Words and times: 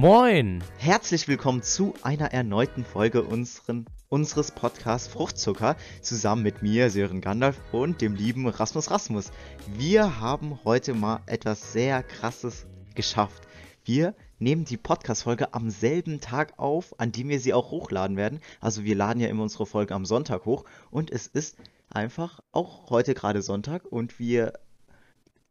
Moin! 0.00 0.62
Herzlich 0.76 1.26
willkommen 1.26 1.60
zu 1.60 1.92
einer 2.02 2.32
erneuten 2.32 2.84
Folge 2.84 3.24
unseren, 3.24 3.84
unseres 4.08 4.52
Podcasts 4.52 5.08
Fruchtzucker 5.08 5.74
zusammen 6.02 6.44
mit 6.44 6.62
mir, 6.62 6.88
Sören 6.90 7.20
Gandalf 7.20 7.60
und 7.72 8.00
dem 8.00 8.14
lieben 8.14 8.46
Rasmus 8.46 8.92
Rasmus. 8.92 9.32
Wir 9.76 10.20
haben 10.20 10.60
heute 10.64 10.94
mal 10.94 11.22
etwas 11.26 11.72
sehr 11.72 12.04
krasses 12.04 12.68
geschafft. 12.94 13.48
Wir 13.84 14.14
nehmen 14.38 14.64
die 14.64 14.76
Podcast-Folge 14.76 15.52
am 15.52 15.68
selben 15.68 16.20
Tag 16.20 16.56
auf, 16.60 16.94
an 17.00 17.10
dem 17.10 17.28
wir 17.28 17.40
sie 17.40 17.52
auch 17.52 17.72
hochladen 17.72 18.16
werden. 18.16 18.38
Also 18.60 18.84
wir 18.84 18.94
laden 18.94 19.18
ja 19.18 19.26
immer 19.26 19.42
unsere 19.42 19.66
Folge 19.66 19.96
am 19.96 20.04
Sonntag 20.04 20.44
hoch 20.44 20.64
und 20.92 21.10
es 21.10 21.26
ist 21.26 21.56
einfach 21.90 22.38
auch 22.52 22.88
heute 22.90 23.14
gerade 23.14 23.42
Sonntag 23.42 23.84
und 23.84 24.20
wir 24.20 24.52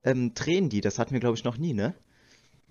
ähm, 0.05 0.33
drehen 0.35 0.69
die. 0.69 0.79
Das 0.79 0.99
hatten 0.99 1.11
wir, 1.11 1.19
glaube 1.19 1.35
ich, 1.35 1.43
noch 1.43 1.57
nie, 1.57 1.73
ne? 1.73 1.95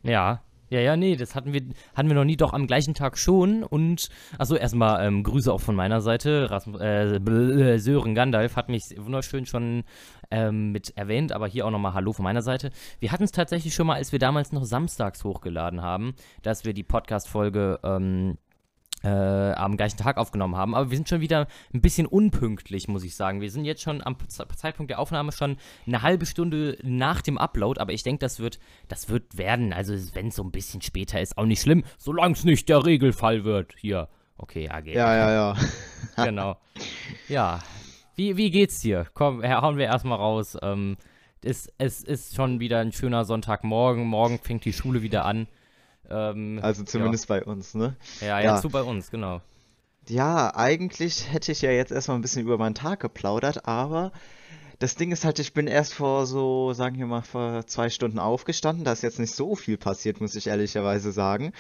Ja, 0.02 0.43
ja, 0.69 0.80
ja, 0.80 0.97
nee, 0.97 1.16
das 1.16 1.34
hatten 1.34 1.52
wir, 1.52 1.62
hatten 1.95 2.09
wir 2.09 2.15
noch 2.15 2.25
nie, 2.25 2.37
doch 2.37 2.52
am 2.52 2.66
gleichen 2.66 2.95
Tag 2.95 3.19
schon. 3.19 3.62
Und, 3.62 4.09
also 4.38 4.57
erstmal 4.57 5.07
ähm, 5.07 5.23
Grüße 5.23 5.52
auch 5.52 5.61
von 5.61 5.77
meiner 5.77 6.01
Seite. 6.01 6.51
Rasmus, 6.51 6.80
äh, 6.80 7.16
äh, 7.16 7.79
Sören 7.79 8.15
Gandalf 8.15 8.57
hat 8.57 8.69
mich 8.69 8.95
wunderschön 8.98 9.47
schon 9.47 9.84
ähm, 10.30 10.73
mit 10.73 10.97
erwähnt, 10.97 11.33
aber 11.33 11.47
hier 11.47 11.66
auch 11.66 11.71
nochmal 11.71 11.95
Hallo 11.95 12.12
von 12.12 12.24
meiner 12.24 12.43
Seite. 12.43 12.71
Wir 12.98 13.12
hatten 13.12 13.24
es 13.24 13.33
tatsächlich 13.33 13.74
schon 13.74 13.87
mal, 13.87 13.95
als 13.95 14.12
wir 14.12 14.19
damals 14.19 14.52
noch 14.52 14.65
samstags 14.65 15.23
hochgeladen 15.24 15.83
haben, 15.83 16.15
dass 16.43 16.65
wir 16.65 16.74
die 16.74 16.83
Podcast-Folge 16.83 17.79
ähm, 17.85 18.38
äh, 19.06 19.52
am 19.52 19.77
gleichen 19.77 19.96
Tag 19.96 20.16
aufgenommen 20.16 20.56
haben. 20.56 20.74
Aber 20.74 20.91
wir 20.91 20.96
sind 20.96 21.09
schon 21.09 21.20
wieder 21.20 21.46
ein 21.73 21.80
bisschen 21.80 22.06
unpünktlich, 22.06 22.88
muss 22.88 23.05
ich 23.05 23.15
sagen. 23.15 23.41
Wir 23.41 23.51
sind 23.51 23.65
jetzt 23.65 23.82
schon 23.82 24.05
am 24.05 24.16
Zeitpunkt 24.29 24.91
der 24.91 24.98
Aufnahme 24.98 25.32
schon 25.32 25.56
eine 25.87 26.02
halbe 26.02 26.27
Stunde 26.27 26.77
nach 26.82 27.23
dem 27.23 27.38
Upload, 27.38 27.80
aber 27.80 27.92
ich 27.92 28.02
denke, 28.02 28.20
das 28.20 28.41
wird, 28.41 28.59
das 28.88 29.09
wird 29.09 29.38
werden. 29.38 29.73
Also 29.73 29.95
wenn 30.15 30.29
es 30.29 30.37
so 30.37 30.43
ein 30.43 30.51
bisschen 30.51 30.82
später 30.82 31.21
ist, 31.21 31.38
auch 31.38 31.45
nicht 31.45 31.63
schlimm, 31.63 31.85
solange 31.98 32.35
es 32.35 32.45
nicht 32.45 32.68
der 32.68 32.85
Regelfall 32.85 33.45
wird. 33.45 33.74
Hier. 33.79 34.09
Okay, 34.38 34.65
ja, 34.65 34.80
geht. 34.80 34.96
Ja, 34.96 35.15
ja, 35.15 35.32
ja. 35.32 35.57
genau. 36.24 36.57
Ja. 37.29 37.60
Wie, 38.16 38.37
wie 38.37 38.51
geht's 38.51 38.80
dir? 38.80 39.07
Komm, 39.15 39.43
hauen 39.43 39.76
wir 39.76 39.87
erstmal 39.87 40.18
raus. 40.18 40.57
Ähm, 40.63 40.96
es, 41.43 41.73
es 41.79 42.02
ist 42.02 42.35
schon 42.35 42.60
wieder 42.60 42.80
ein 42.80 42.93
schöner 42.93 43.24
Sonntagmorgen. 43.24 44.07
Morgen 44.07 44.38
fängt 44.38 44.65
die 44.65 44.73
Schule 44.73 45.02
wieder 45.02 45.24
an. 45.24 45.46
Ähm, 46.10 46.60
also 46.62 46.85
zumindest 46.85 47.29
ja. 47.29 47.37
bei 47.37 47.45
uns, 47.45 47.74
ne? 47.74 47.96
Ja, 48.21 48.40
ja, 48.40 48.60
ja, 48.60 48.68
bei 48.68 48.82
uns, 48.82 49.10
genau. 49.10 49.40
Ja, 50.09 50.54
eigentlich 50.54 51.32
hätte 51.32 51.52
ich 51.52 51.63
ja 51.63 51.71
jetzt 51.71 51.90
erstmal 51.90 52.16
ein 52.18 52.23
bisschen 52.23 52.43
über 52.43 52.59
meinen 52.59 52.74
Tag 52.74 53.01
geplaudert, 53.01 53.66
aber 53.66 54.13
das 54.79 54.95
Ding 54.95 55.10
ist 55.10 55.24
halt, 55.24 55.38
ich 55.38 55.54
bin 55.54 55.66
erst 55.66 55.95
vor 55.95 56.26
so, 56.26 56.73
sagen 56.74 56.98
wir 56.98 57.07
mal, 57.07 57.23
vor 57.23 57.66
zwei 57.66 57.88
Stunden 57.88 58.18
aufgestanden. 58.18 58.85
Da 58.85 58.93
ist 58.93 59.02
jetzt 59.02 59.18
nicht 59.18 59.35
so 59.35 59.57
viel 59.57 59.79
passiert, 59.79 60.21
muss 60.21 60.35
ich 60.35 60.48
ehrlicherweise 60.48 61.13
sagen. 61.13 61.52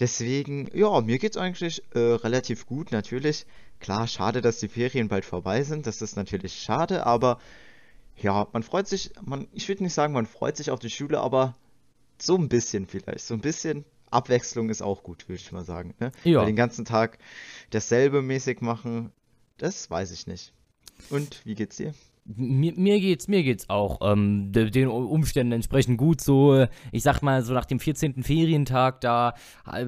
Deswegen, 0.00 0.68
ja, 0.74 1.00
mir 1.00 1.18
geht's 1.18 1.36
eigentlich 1.36 1.82
äh, 1.94 1.98
relativ 1.98 2.66
gut, 2.66 2.90
natürlich. 2.90 3.46
Klar, 3.78 4.08
schade, 4.08 4.40
dass 4.40 4.58
die 4.58 4.68
Ferien 4.68 5.08
bald 5.08 5.24
vorbei 5.24 5.62
sind. 5.62 5.86
Das 5.86 6.02
ist 6.02 6.16
natürlich 6.16 6.54
schade, 6.54 7.06
aber 7.06 7.38
ja, 8.16 8.48
man 8.52 8.62
freut 8.62 8.88
sich, 8.88 9.12
man, 9.22 9.46
ich 9.52 9.68
würde 9.68 9.84
nicht 9.84 9.94
sagen, 9.94 10.12
man 10.12 10.26
freut 10.26 10.56
sich 10.56 10.70
auf 10.70 10.80
die 10.80 10.90
Schule, 10.90 11.20
aber 11.20 11.54
so 12.18 12.36
ein 12.36 12.48
bisschen 12.48 12.86
vielleicht. 12.86 13.24
So 13.24 13.34
ein 13.34 13.40
bisschen 13.40 13.84
Abwechslung 14.10 14.70
ist 14.70 14.82
auch 14.82 15.02
gut, 15.02 15.28
würde 15.28 15.40
ich 15.40 15.52
mal 15.52 15.64
sagen. 15.64 15.94
Ne? 15.98 16.12
Ja. 16.24 16.40
Weil 16.40 16.46
den 16.46 16.56
ganzen 16.56 16.84
Tag 16.84 17.18
dasselbe 17.70 18.22
mäßig 18.22 18.60
machen, 18.60 19.12
das 19.58 19.90
weiß 19.90 20.12
ich 20.12 20.26
nicht. 20.26 20.52
Und 21.10 21.44
wie 21.44 21.54
geht's 21.54 21.76
dir? 21.76 21.94
Mir, 22.24 22.72
mir 22.76 22.98
geht's, 22.98 23.28
mir 23.28 23.42
geht's 23.42 23.70
auch 23.70 23.98
ähm, 24.02 24.50
den 24.52 24.88
Umständen 24.88 25.52
entsprechend 25.52 25.98
gut. 25.98 26.20
So, 26.20 26.66
ich 26.90 27.02
sag 27.02 27.22
mal, 27.22 27.42
so 27.42 27.52
nach 27.52 27.66
dem 27.66 27.78
14. 27.78 28.22
Ferientag, 28.22 29.00
da 29.00 29.34
äh, 29.70 29.86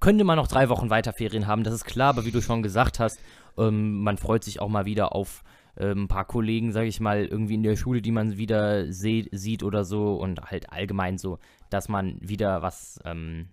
könnte 0.00 0.24
man 0.24 0.36
noch 0.36 0.48
drei 0.48 0.68
Wochen 0.68 0.90
weiter 0.90 1.12
Ferien 1.12 1.46
haben, 1.46 1.64
das 1.64 1.74
ist 1.74 1.84
klar, 1.84 2.10
aber 2.10 2.24
wie 2.24 2.30
du 2.30 2.42
schon 2.42 2.62
gesagt 2.62 2.98
hast, 2.98 3.20
ähm, 3.56 4.02
man 4.02 4.18
freut 4.18 4.44
sich 4.44 4.60
auch 4.60 4.68
mal 4.68 4.86
wieder 4.86 5.14
auf 5.14 5.42
äh, 5.78 5.92
ein 5.92 6.08
paar 6.08 6.24
Kollegen, 6.26 6.72
sage 6.72 6.88
ich 6.88 7.00
mal, 7.00 7.24
irgendwie 7.24 7.54
in 7.54 7.62
der 7.62 7.76
Schule, 7.76 8.02
die 8.02 8.12
man 8.12 8.36
wieder 8.36 8.92
sieht 8.92 9.62
oder 9.62 9.84
so 9.84 10.16
und 10.16 10.40
halt 10.50 10.72
allgemein 10.72 11.18
so, 11.18 11.38
dass 11.70 11.88
man 11.88 12.18
wieder 12.20 12.62
was, 12.62 13.00
ähm, 13.04 13.48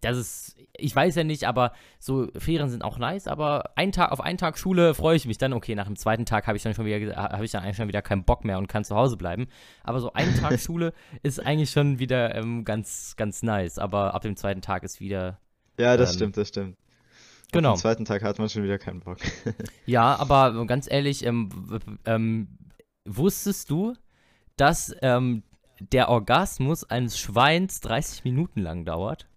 das 0.00 0.16
ist, 0.16 0.56
ich 0.76 0.94
weiß 0.94 1.14
ja 1.14 1.24
nicht, 1.24 1.44
aber 1.44 1.72
so 1.98 2.28
Ferien 2.36 2.68
sind 2.68 2.82
auch 2.82 2.98
nice, 2.98 3.28
aber 3.28 3.76
ein 3.76 3.92
Tag, 3.92 4.12
auf 4.12 4.20
einen 4.20 4.38
Tag 4.38 4.58
Schule 4.58 4.94
freue 4.94 5.16
ich 5.16 5.26
mich 5.26 5.38
dann, 5.38 5.52
okay, 5.52 5.74
nach 5.74 5.86
dem 5.86 5.96
zweiten 5.96 6.26
Tag 6.26 6.46
habe 6.46 6.56
ich 6.56 6.62
dann 6.62 6.74
schon 6.74 6.84
wieder, 6.84 7.16
habe 7.16 7.44
ich 7.44 7.50
dann 7.50 7.62
eigentlich 7.62 7.76
schon 7.76 7.88
wieder 7.88 8.02
keinen 8.02 8.24
Bock 8.24 8.44
mehr 8.44 8.58
und 8.58 8.68
kann 8.68 8.84
zu 8.84 8.96
Hause 8.96 9.16
bleiben, 9.16 9.46
aber 9.82 10.00
so 10.00 10.12
ein 10.12 10.34
Tag 10.36 10.58
Schule 10.60 10.92
ist 11.22 11.44
eigentlich 11.44 11.70
schon 11.70 11.98
wieder 11.98 12.34
ähm, 12.34 12.64
ganz, 12.64 13.14
ganz 13.16 13.42
nice, 13.42 13.78
aber 13.78 14.14
ab 14.14 14.22
dem 14.22 14.36
zweiten 14.36 14.62
Tag 14.62 14.82
ist 14.82 15.00
wieder, 15.00 15.38
ja, 15.78 15.96
das 15.96 16.12
ähm, 16.12 16.16
stimmt, 16.16 16.36
das 16.36 16.48
stimmt. 16.48 16.76
Genau. 17.54 17.72
Am 17.72 17.78
zweiten 17.78 18.04
Tag 18.04 18.22
hat 18.22 18.38
man 18.38 18.48
schon 18.48 18.64
wieder 18.64 18.78
keinen 18.78 19.00
Bock. 19.00 19.18
ja, 19.86 20.16
aber 20.16 20.66
ganz 20.66 20.90
ehrlich, 20.90 21.24
ähm, 21.24 21.48
ähm, 22.04 22.48
wusstest 23.04 23.70
du, 23.70 23.94
dass 24.56 24.94
ähm, 25.02 25.42
der 25.80 26.08
Orgasmus 26.08 26.84
eines 26.84 27.18
Schweins 27.18 27.80
30 27.80 28.24
Minuten 28.24 28.60
lang 28.60 28.84
dauert? 28.84 29.28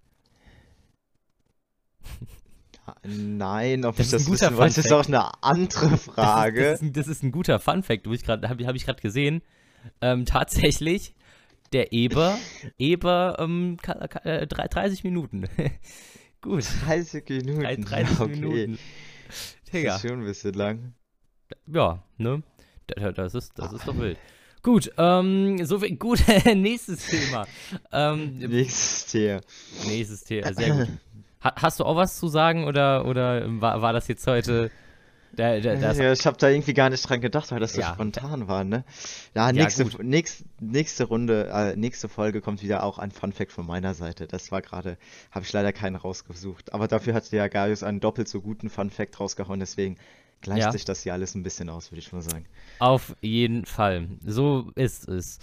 Nein, 3.03 3.85
ob 3.85 3.97
das 3.97 4.07
ich 4.07 4.11
das 4.13 4.31
wissen 4.31 4.57
wollte, 4.57 4.79
ist 4.79 4.91
auch 4.91 5.07
eine 5.07 5.43
andere 5.43 5.97
Frage. 5.97 6.71
Das 6.71 6.81
ist, 6.81 6.81
das 6.81 6.81
ist, 6.81 6.81
ein, 6.81 6.93
das 6.93 7.07
ist 7.07 7.23
ein 7.23 7.31
guter 7.31 7.59
Fun-Fact, 7.59 8.07
habe 8.27 8.67
hab 8.67 8.75
ich 8.75 8.85
gerade 8.85 9.01
gesehen. 9.01 9.41
Ähm, 10.01 10.25
tatsächlich, 10.25 11.13
der 11.73 11.93
Eber, 11.93 12.37
Eber 12.77 13.37
ähm, 13.39 13.77
30 13.83 15.03
äh, 15.03 15.07
Minuten. 15.07 15.47
Gut. 16.41 16.65
30 16.85 17.29
Minuten. 17.29 17.83
30 17.83 18.19
okay. 18.19 18.35
Minuten. 18.35 18.79
Digga. 19.73 19.93
Das 19.93 20.03
ist 20.03 20.09
schon 20.09 20.19
ein 20.19 20.25
bisschen 20.25 20.53
lang. 20.53 20.93
Ja, 21.67 22.03
ne? 22.17 22.43
Das 23.15 23.35
ist, 23.35 23.57
das 23.57 23.73
ist 23.73 23.87
doch 23.87 23.97
wild. 23.97 24.17
Gut, 24.63 24.91
ähm, 24.97 25.63
so 25.65 25.79
viel, 25.79 25.95
gut, 25.97 26.23
nächstes 26.45 27.05
Thema. 27.07 27.47
Ähm, 27.91 28.37
nächstes 28.39 29.05
Thema. 29.05 29.41
Nächstes 29.85 30.23
Thema, 30.23 30.53
sehr 30.53 30.75
gut. 30.75 30.87
Ha, 31.43 31.53
hast 31.55 31.79
du 31.79 31.83
auch 31.85 31.95
was 31.95 32.17
zu 32.17 32.27
sagen 32.27 32.65
oder, 32.65 33.05
oder 33.05 33.43
war, 33.61 33.81
war 33.81 33.93
das 33.93 34.07
jetzt 34.07 34.25
heute 34.25 34.71
der, 35.37 35.61
der, 35.61 35.79
ja, 35.79 36.11
ich 36.11 36.25
habe 36.25 36.37
da 36.37 36.49
irgendwie 36.49 36.73
gar 36.73 36.89
nicht 36.89 37.07
dran 37.07 37.21
gedacht, 37.21 37.51
weil 37.51 37.59
das 37.59 37.73
so 37.73 37.81
ja. 37.81 37.93
spontan 37.93 38.47
war, 38.47 38.63
ne? 38.63 38.83
Ja, 39.35 39.51
nächste, 39.51 39.83
ja, 39.83 39.89
nächst, 40.01 40.43
nächste 40.59 41.03
Runde, 41.03 41.49
äh, 41.53 41.75
nächste 41.75 42.09
Folge 42.09 42.41
kommt 42.41 42.63
wieder 42.63 42.83
auch 42.83 42.97
ein 42.97 43.11
Fun 43.11 43.31
Fact 43.31 43.51
von 43.51 43.65
meiner 43.65 43.93
Seite. 43.93 44.27
Das 44.27 44.51
war 44.51 44.61
gerade, 44.61 44.97
habe 45.31 45.45
ich 45.45 45.53
leider 45.53 45.71
keinen 45.73 45.95
rausgesucht. 45.95 46.73
Aber 46.73 46.87
dafür 46.87 47.13
hat 47.13 47.31
der 47.31 47.49
Gaius 47.49 47.83
einen 47.83 47.99
doppelt 47.99 48.27
so 48.27 48.41
guten 48.41 48.69
Fun 48.69 48.89
Fact 48.89 49.19
rausgehauen, 49.19 49.59
deswegen 49.59 49.97
gleicht 50.41 50.61
ja. 50.61 50.71
sich 50.71 50.85
das 50.85 51.01
hier 51.01 51.13
alles 51.13 51.35
ein 51.35 51.43
bisschen 51.43 51.69
aus, 51.69 51.91
würde 51.91 51.99
ich 51.99 52.11
mal 52.11 52.21
sagen. 52.21 52.45
Auf 52.79 53.15
jeden 53.21 53.65
Fall. 53.65 54.07
So 54.25 54.71
ist 54.75 55.07
es. 55.07 55.39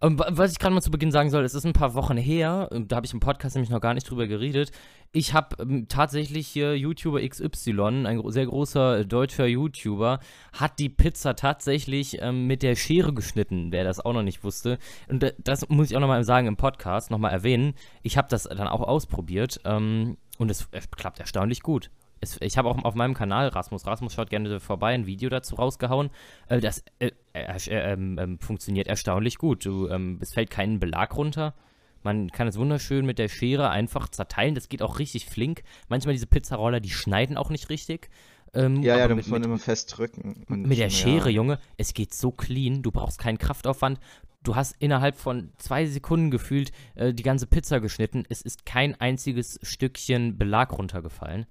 Und 0.00 0.20
ähm, 0.20 0.36
was 0.36 0.52
ich 0.52 0.58
gerade 0.58 0.74
mal 0.74 0.82
zu 0.82 0.90
Beginn 0.90 1.12
sagen 1.12 1.30
soll, 1.30 1.44
es 1.44 1.54
ist 1.54 1.64
ein 1.64 1.72
paar 1.72 1.94
Wochen 1.94 2.16
her, 2.16 2.68
da 2.72 2.96
habe 2.96 3.06
ich 3.06 3.12
im 3.12 3.20
Podcast 3.20 3.54
nämlich 3.54 3.70
noch 3.70 3.80
gar 3.80 3.94
nicht 3.94 4.08
drüber 4.08 4.26
geredet. 4.26 4.72
Ich 5.12 5.32
habe 5.32 5.56
ähm, 5.62 5.86
tatsächlich 5.88 6.46
hier 6.48 6.76
YouTuber 6.76 7.26
XY, 7.26 8.06
ein 8.06 8.22
sehr 8.30 8.46
großer 8.46 9.04
deutscher 9.04 9.46
YouTuber, 9.46 10.20
hat 10.52 10.78
die 10.78 10.88
Pizza 10.88 11.36
tatsächlich 11.36 12.20
ähm, 12.20 12.46
mit 12.46 12.62
der 12.62 12.76
Schere 12.76 13.14
geschnitten, 13.14 13.72
wer 13.72 13.84
das 13.84 14.00
auch 14.00 14.12
noch 14.12 14.22
nicht 14.22 14.44
wusste. 14.44 14.78
Und 15.08 15.34
das 15.38 15.68
muss 15.68 15.90
ich 15.90 15.96
auch 15.96 16.00
nochmal 16.00 16.24
sagen 16.24 16.46
im 16.46 16.56
Podcast, 16.56 17.10
nochmal 17.10 17.32
erwähnen. 17.32 17.74
Ich 18.02 18.16
habe 18.16 18.28
das 18.28 18.44
dann 18.44 18.68
auch 18.68 18.82
ausprobiert 18.82 19.60
ähm, 19.64 20.16
und 20.38 20.50
es 20.50 20.68
klappt 20.90 21.20
erstaunlich 21.20 21.62
gut 21.62 21.90
es, 22.20 22.38
ich 22.40 22.56
habe 22.58 22.68
auch 22.68 22.82
auf 22.84 22.94
meinem 22.94 23.14
Kanal, 23.14 23.48
Rasmus 23.48 23.86
Rasmus 23.86 24.14
schaut 24.14 24.30
gerne 24.30 24.60
vorbei, 24.60 24.94
ein 24.94 25.06
Video 25.06 25.28
dazu 25.28 25.56
rausgehauen. 25.56 26.10
Äh, 26.48 26.60
das 26.60 26.84
äh, 26.98 27.10
äh, 27.34 28.36
funktioniert 28.38 28.86
erstaunlich 28.86 29.38
gut. 29.38 29.64
Du, 29.64 29.88
ähm, 29.88 30.18
es 30.20 30.32
fällt 30.32 30.50
kein 30.50 30.80
Belag 30.80 31.16
runter. 31.16 31.54
Man 32.02 32.30
kann 32.30 32.46
es 32.46 32.56
wunderschön 32.56 33.04
mit 33.04 33.18
der 33.18 33.28
Schere 33.28 33.70
einfach 33.70 34.08
zerteilen. 34.08 34.54
Das 34.54 34.68
geht 34.68 34.80
auch 34.80 34.98
richtig 34.98 35.26
flink. 35.26 35.62
Manchmal 35.88 36.14
diese 36.14 36.26
Pizzaroller, 36.26 36.80
die 36.80 36.90
schneiden 36.90 37.36
auch 37.36 37.50
nicht 37.50 37.68
richtig. 37.68 38.10
Ähm, 38.54 38.82
ja, 38.82 38.96
ja, 38.96 39.08
da 39.08 39.14
muss 39.14 39.26
man 39.26 39.42
immer 39.42 39.58
fest 39.58 39.98
drücken. 39.98 40.44
mit 40.48 40.78
der 40.78 40.88
Schere, 40.88 41.28
ja. 41.30 41.36
Junge, 41.36 41.58
es 41.76 41.94
geht 41.94 42.14
so 42.14 42.30
clean. 42.30 42.82
Du 42.82 42.92
brauchst 42.92 43.18
keinen 43.18 43.38
Kraftaufwand. 43.38 43.98
Du 44.42 44.54
hast 44.54 44.76
innerhalb 44.78 45.16
von 45.16 45.50
zwei 45.58 45.86
Sekunden 45.86 46.30
gefühlt 46.30 46.70
äh, 46.94 47.12
die 47.12 47.24
ganze 47.24 47.48
Pizza 47.48 47.80
geschnitten. 47.80 48.24
Es 48.28 48.40
ist 48.40 48.64
kein 48.64 48.94
einziges 49.00 49.58
Stückchen 49.62 50.38
Belag 50.38 50.78
runtergefallen. 50.78 51.46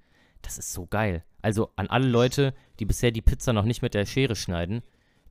Das 0.45 0.59
ist 0.59 0.71
so 0.73 0.85
geil. 0.85 1.23
Also 1.41 1.71
an 1.75 1.87
alle 1.87 2.07
Leute, 2.07 2.53
die 2.79 2.85
bisher 2.85 3.11
die 3.11 3.21
Pizza 3.21 3.51
noch 3.51 3.65
nicht 3.65 3.81
mit 3.81 3.93
der 3.95 4.05
Schere 4.05 4.35
schneiden. 4.35 4.83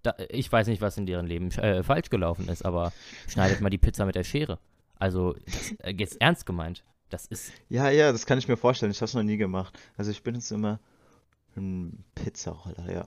Da, 0.03 0.15
ich 0.29 0.51
weiß 0.51 0.67
nicht, 0.67 0.83
was 0.83 0.99
in 0.99 1.07
deren 1.07 1.27
Leben 1.27 1.51
äh, 1.53 1.83
falsch 1.83 2.11
gelaufen 2.11 2.49
ist, 2.49 2.65
aber 2.65 2.93
schneidet 3.29 3.61
mal 3.61 3.71
die 3.71 3.79
Pizza 3.79 4.05
mit 4.05 4.17
der 4.17 4.25
Schere. 4.25 4.59
Also, 4.99 5.35
das, 5.47 5.73
äh, 5.79 5.95
jetzt 5.97 6.21
ernst 6.21 6.47
gemeint. 6.47 6.85
Das 7.11 7.27
ist. 7.27 7.53
Ja, 7.69 7.91
ja, 7.91 8.13
das 8.13 8.27
kann 8.27 8.39
ich 8.39 8.49
mir 8.49 8.57
vorstellen. 8.57 8.91
Ich 8.93 8.99
habe 8.99 9.07
es 9.07 9.15
noch 9.15 9.23
nie 9.23 9.37
gemacht. 9.37 9.79
Also, 9.97 10.11
ich 10.11 10.23
bin 10.23 10.35
jetzt 10.35 10.51
immer 10.51 10.81
ein 11.57 12.05
Pizzaroller, 12.15 12.93
ja. 12.93 13.07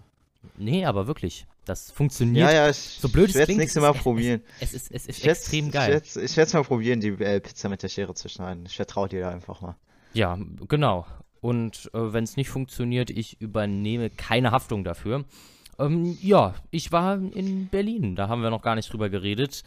Nee, 0.58 0.86
aber 0.86 1.08
wirklich. 1.08 1.46
Das 1.66 1.92
funktioniert. 1.92 2.50
Ja, 2.50 2.54
ja, 2.54 2.70
ich, 2.70 2.78
so 2.78 3.10
blöd 3.10 3.26
ich 3.26 3.36
es 3.36 3.40
werde 3.40 3.52
es 3.52 3.58
nächstes 3.58 3.84
es 3.84 3.90
Mal 3.90 3.94
probieren. 3.94 4.42
Es 4.62 4.74
ist, 4.74 4.92
es 4.92 5.08
ist 5.08 5.20
Ich 5.20 5.28
extrem 5.28 5.68
Ich 5.68 5.74
geil. 5.74 5.92
werde 5.92 6.22
ich 6.24 6.38
werd's 6.38 6.54
mal 6.54 6.64
probieren, 6.64 7.02
die 7.02 7.10
äh, 7.10 7.42
Pizza 7.42 7.68
mit 7.68 7.84
der 7.84 7.90
Schere 7.90 8.14
zu 8.14 8.30
schneiden. 8.30 8.66
Ich 8.66 8.76
vertraue 8.78 9.10
dir 9.10 9.22
da 9.22 9.30
einfach 9.32 9.60
mal. 9.62 9.76
Ja, 10.14 10.40
genau. 10.68 11.06
Und 11.42 11.90
äh, 11.94 12.14
wenn 12.14 12.24
es 12.24 12.38
nicht 12.38 12.50
funktioniert, 12.50 13.10
ich 13.10 13.40
übernehme 13.42 14.10
keine 14.10 14.52
Haftung 14.52 14.84
dafür. 14.84 15.26
Ähm, 15.80 16.18
ja, 16.22 16.56
ich 16.72 16.92
war 16.92 17.16
in 17.16 17.68
Berlin, 17.68 18.16
da 18.16 18.28
haben 18.30 18.42
wir 18.42 18.50
noch 18.50 18.62
gar 18.62 18.76
nicht 18.76 18.92
drüber 18.92 19.10
geredet. 19.10 19.64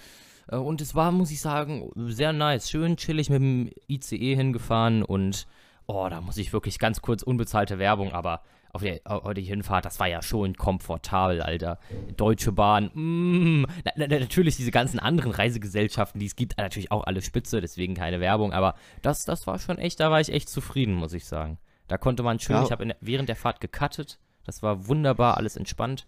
Äh, 0.48 0.56
und 0.56 0.80
es 0.80 0.94
war, 0.94 1.12
muss 1.12 1.30
ich 1.30 1.40
sagen, 1.40 1.90
sehr 1.94 2.32
nice. 2.32 2.70
Schön 2.70 2.96
chillig 2.96 3.30
mit 3.30 3.40
dem 3.40 3.70
ICE 3.88 4.34
hingefahren 4.34 5.02
und, 5.02 5.46
oh, 5.94 6.08
da 6.08 6.20
muss 6.20 6.36
ich 6.36 6.52
wirklich 6.52 6.78
ganz 6.78 7.02
kurz 7.02 7.22
unbezahlte 7.22 7.78
Werbung, 7.78 8.12
aber 8.12 8.42
auf 8.72 8.82
die, 8.82 9.04
auf 9.04 9.32
Hinfahrt, 9.34 9.84
das 9.84 9.98
war 9.98 10.06
ja 10.06 10.22
schon 10.22 10.54
komfortabel, 10.54 11.42
Alter. 11.42 11.78
Deutsche 12.16 12.52
Bahn, 12.52 12.90
mm, 12.94 13.66
na, 13.84 13.92
na, 13.96 14.06
natürlich 14.06 14.56
diese 14.56 14.70
ganzen 14.70 15.00
anderen 15.00 15.32
Reisegesellschaften, 15.32 16.20
die 16.20 16.26
es 16.26 16.36
gibt, 16.36 16.56
natürlich 16.58 16.92
auch 16.92 17.04
alle 17.04 17.20
spitze, 17.20 17.60
deswegen 17.60 17.94
keine 17.94 18.20
Werbung, 18.20 18.52
aber 18.52 18.74
das, 19.02 19.24
das 19.24 19.46
war 19.46 19.58
schon 19.58 19.78
echt, 19.78 19.98
da 19.98 20.10
war 20.10 20.20
ich 20.20 20.32
echt 20.32 20.48
zufrieden, 20.48 20.94
muss 20.94 21.12
ich 21.12 21.24
sagen. 21.26 21.58
Da 21.88 21.98
konnte 21.98 22.22
man 22.22 22.38
schön, 22.38 22.56
Ja. 22.56 22.62
ich 22.62 22.70
habe 22.70 22.94
während 23.00 23.28
der 23.28 23.36
Fahrt 23.36 23.60
gecuttet, 23.60 24.20
das 24.44 24.62
war 24.62 24.86
wunderbar, 24.86 25.36
alles 25.36 25.56
entspannt 25.56 26.06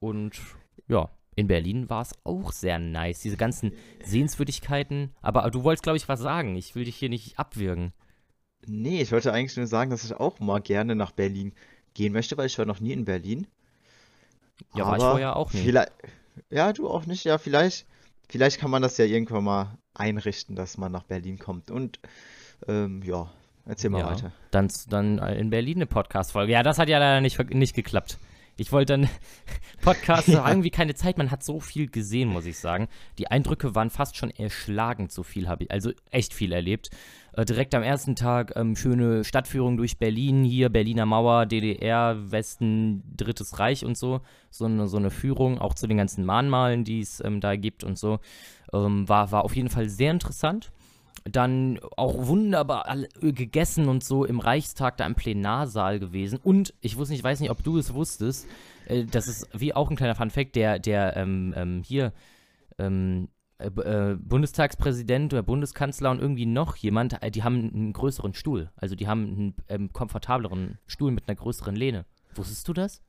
und 0.00 0.40
ja, 0.88 1.08
in 1.36 1.46
Berlin 1.46 1.88
war 1.90 2.02
es 2.02 2.14
auch 2.24 2.50
sehr 2.52 2.78
nice, 2.80 3.20
diese 3.20 3.36
ganzen 3.36 3.72
Sehenswürdigkeiten, 4.02 5.14
aber 5.22 5.48
du 5.50 5.62
wolltest, 5.62 5.84
glaube 5.84 5.96
ich, 5.96 6.08
was 6.08 6.20
sagen, 6.20 6.56
ich 6.56 6.74
will 6.74 6.84
dich 6.84 6.96
hier 6.96 7.08
nicht 7.08 7.38
abwürgen. 7.38 7.92
Nee, 8.66 9.00
ich 9.02 9.12
wollte 9.12 9.32
eigentlich 9.32 9.56
nur 9.56 9.66
sagen, 9.66 9.90
dass 9.90 10.04
ich 10.04 10.14
auch 10.14 10.40
mal 10.40 10.60
gerne 10.60 10.94
nach 10.94 11.12
Berlin 11.12 11.52
gehen 11.94 12.12
möchte, 12.12 12.36
weil 12.36 12.46
ich 12.46 12.58
war 12.58 12.66
noch 12.66 12.80
nie 12.80 12.92
in 12.92 13.04
Berlin. 13.04 13.46
Ja, 14.74 14.86
war 14.86 14.96
ich 14.96 15.02
vorher 15.02 15.36
auch 15.36 15.52
nie. 15.52 15.62
Vielleicht, 15.62 15.92
ja, 16.50 16.72
du 16.72 16.88
auch 16.88 17.06
nicht. 17.06 17.24
Ja, 17.24 17.38
vielleicht, 17.38 17.86
vielleicht 18.28 18.58
kann 18.58 18.70
man 18.70 18.82
das 18.82 18.96
ja 18.98 19.04
irgendwann 19.04 19.44
mal 19.44 19.78
einrichten, 19.94 20.56
dass 20.56 20.78
man 20.78 20.92
nach 20.92 21.04
Berlin 21.04 21.38
kommt. 21.38 21.70
Und 21.70 22.00
ähm, 22.68 23.02
ja, 23.02 23.30
erzähl 23.66 23.90
mal 23.90 24.00
Ja. 24.00 24.10
weiter. 24.10 24.32
Dann, 24.50 24.70
dann 24.88 25.18
in 25.18 25.50
Berlin 25.50 25.78
eine 25.78 25.86
Podcast-Folge. 25.86 26.52
Ja, 26.52 26.62
das 26.62 26.78
hat 26.78 26.88
ja 26.88 26.98
leider 26.98 27.20
nicht, 27.20 27.38
nicht 27.52 27.74
geklappt. 27.74 28.18
Ich 28.56 28.70
wollte 28.72 28.92
dann 28.94 29.08
Podcast, 29.82 30.28
Ja. 30.28 30.48
irgendwie 30.48 30.70
keine 30.70 30.94
Zeit, 30.94 31.18
man 31.18 31.30
hat 31.30 31.42
so 31.42 31.60
viel 31.60 31.88
gesehen, 31.88 32.28
muss 32.28 32.46
ich 32.46 32.58
sagen. 32.58 32.88
Die 33.18 33.28
Eindrücke 33.30 33.74
waren 33.74 33.90
fast 33.90 34.16
schon 34.16 34.30
erschlagend, 34.30 35.10
so 35.12 35.22
viel 35.22 35.48
habe 35.48 35.64
ich, 35.64 35.70
also 35.70 35.90
echt 36.10 36.32
viel 36.34 36.52
erlebt. 36.52 36.90
Äh, 37.32 37.44
direkt 37.44 37.74
am 37.74 37.82
ersten 37.82 38.14
Tag 38.14 38.52
ähm, 38.54 38.76
schöne 38.76 39.24
Stadtführung 39.24 39.76
durch 39.76 39.98
Berlin, 39.98 40.44
hier 40.44 40.68
Berliner 40.68 41.04
Mauer, 41.04 41.46
DDR, 41.46 42.30
Westen, 42.30 43.02
Drittes 43.16 43.58
Reich 43.58 43.84
und 43.84 43.98
so. 43.98 44.20
So 44.50 44.66
eine, 44.66 44.86
so 44.86 44.96
eine 44.98 45.10
Führung, 45.10 45.58
auch 45.58 45.74
zu 45.74 45.86
den 45.88 45.96
ganzen 45.96 46.24
Mahnmalen, 46.24 46.84
die 46.84 47.00
es 47.00 47.22
ähm, 47.24 47.40
da 47.40 47.56
gibt 47.56 47.82
und 47.82 47.98
so. 47.98 48.20
Ähm, 48.72 49.08
war, 49.08 49.32
war 49.32 49.44
auf 49.44 49.56
jeden 49.56 49.68
Fall 49.70 49.88
sehr 49.88 50.12
interessant 50.12 50.70
dann 51.24 51.80
auch 51.96 52.26
wunderbar 52.26 52.86
all- 52.86 53.08
gegessen 53.20 53.88
und 53.88 54.04
so 54.04 54.24
im 54.24 54.40
Reichstag 54.40 54.98
da 54.98 55.06
im 55.06 55.14
Plenarsaal 55.14 55.98
gewesen. 55.98 56.38
Und 56.42 56.74
ich 56.80 56.96
wusste 56.96 57.12
nicht, 57.12 57.20
ich 57.20 57.24
weiß 57.24 57.40
nicht, 57.40 57.50
ob 57.50 57.62
du 57.62 57.78
es 57.78 57.94
wusstest, 57.94 58.46
äh, 58.86 59.04
das 59.04 59.26
ist 59.26 59.48
wie 59.58 59.74
auch 59.74 59.90
ein 59.90 59.96
kleiner 59.96 60.14
Funfact, 60.14 60.54
der, 60.54 60.78
der 60.78 61.16
ähm, 61.16 61.54
ähm, 61.56 61.82
hier 61.82 62.12
ähm, 62.78 63.28
äh, 63.58 63.66
äh, 63.66 64.16
Bundestagspräsident 64.16 65.32
oder 65.32 65.42
Bundeskanzler 65.42 66.10
und 66.10 66.20
irgendwie 66.20 66.46
noch 66.46 66.76
jemand, 66.76 67.22
äh, 67.22 67.30
die 67.30 67.42
haben 67.42 67.70
einen 67.72 67.92
größeren 67.92 68.34
Stuhl. 68.34 68.70
Also 68.76 68.94
die 68.94 69.08
haben 69.08 69.26
einen 69.26 69.54
ähm, 69.68 69.92
komfortableren 69.92 70.78
Stuhl 70.86 71.10
mit 71.10 71.28
einer 71.28 71.36
größeren 71.36 71.74
Lehne. 71.74 72.04
Wusstest 72.34 72.68
du 72.68 72.72
das? 72.72 73.02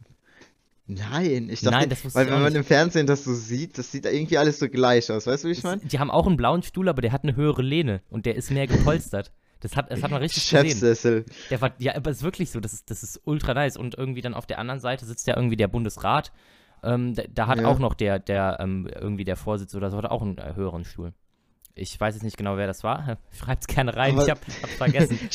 Nein, 0.87 1.49
ich 1.49 1.61
dachte, 1.61 1.77
Nein, 1.77 1.89
das 1.89 2.13
weil 2.13 2.27
wenn 2.27 2.33
man 2.33 2.43
nicht. 2.43 2.55
im 2.55 2.63
Fernsehen 2.63 3.07
das 3.07 3.23
so 3.23 3.33
sieht, 3.33 3.77
das 3.77 3.91
sieht 3.91 4.05
irgendwie 4.05 4.37
alles 4.37 4.59
so 4.59 4.69
gleich 4.69 5.11
aus. 5.11 5.25
Weißt 5.25 5.43
du, 5.43 5.47
wie 5.47 5.53
ich 5.53 5.63
meine? 5.63 5.81
Die 5.83 5.97
haben 5.99 6.11
auch 6.11 6.27
einen 6.27 6.37
blauen 6.37 6.61
Stuhl, 6.61 6.87
aber 6.89 7.01
der 7.01 7.11
hat 7.11 7.23
eine 7.23 7.35
höhere 7.35 7.63
Lehne 7.63 8.01
und 8.09 8.25
der 8.27 8.35
ist 8.35 8.51
mehr 8.51 8.67
gepolstert. 8.67 9.31
Das 9.61 9.75
hat, 9.75 9.89
das 9.91 10.03
hat 10.03 10.11
man 10.11 10.21
richtig 10.21 10.43
gesehen. 10.47 10.67
Chefsessel. 10.67 11.25
Der 11.49 11.59
war, 11.61 11.71
ja, 11.79 11.95
aber 11.95 12.11
es 12.11 12.17
ist 12.17 12.23
wirklich 12.23 12.51
so, 12.51 12.59
das 12.59 12.73
ist, 12.73 12.91
das 12.91 13.01
ist 13.01 13.19
ultra 13.25 13.55
nice. 13.55 13.77
Und 13.77 13.95
irgendwie 13.97 14.21
dann 14.21 14.35
auf 14.35 14.45
der 14.45 14.59
anderen 14.59 14.79
Seite 14.79 15.05
sitzt 15.05 15.25
ja 15.25 15.35
irgendwie 15.35 15.55
der 15.55 15.67
Bundesrat. 15.69 16.31
Ähm, 16.83 17.15
da, 17.15 17.23
da 17.33 17.47
hat 17.47 17.59
Ja. 17.59 17.65
auch 17.67 17.79
noch 17.79 17.95
der, 17.95 18.19
der, 18.19 18.57
ähm, 18.59 18.87
irgendwie 18.93 19.23
der 19.23 19.37
Vorsitzende 19.37 19.77
oder 19.83 19.89
so, 19.89 19.97
hat 19.97 20.05
auch 20.05 20.21
einen 20.21 20.37
äh, 20.37 20.53
höheren 20.55 20.85
Stuhl. 20.85 21.13
Ich 21.73 21.99
weiß 21.99 22.13
jetzt 22.13 22.23
nicht 22.23 22.37
genau, 22.37 22.57
wer 22.57 22.67
das 22.67 22.83
war. 22.83 23.17
Schreibt's 23.31 23.65
gerne 23.65 23.95
rein, 23.95 24.13
Aber- 24.13 24.23
ich 24.25 24.29
hab, 24.29 24.39
hab's 24.45 24.73
vergessen. 24.75 25.17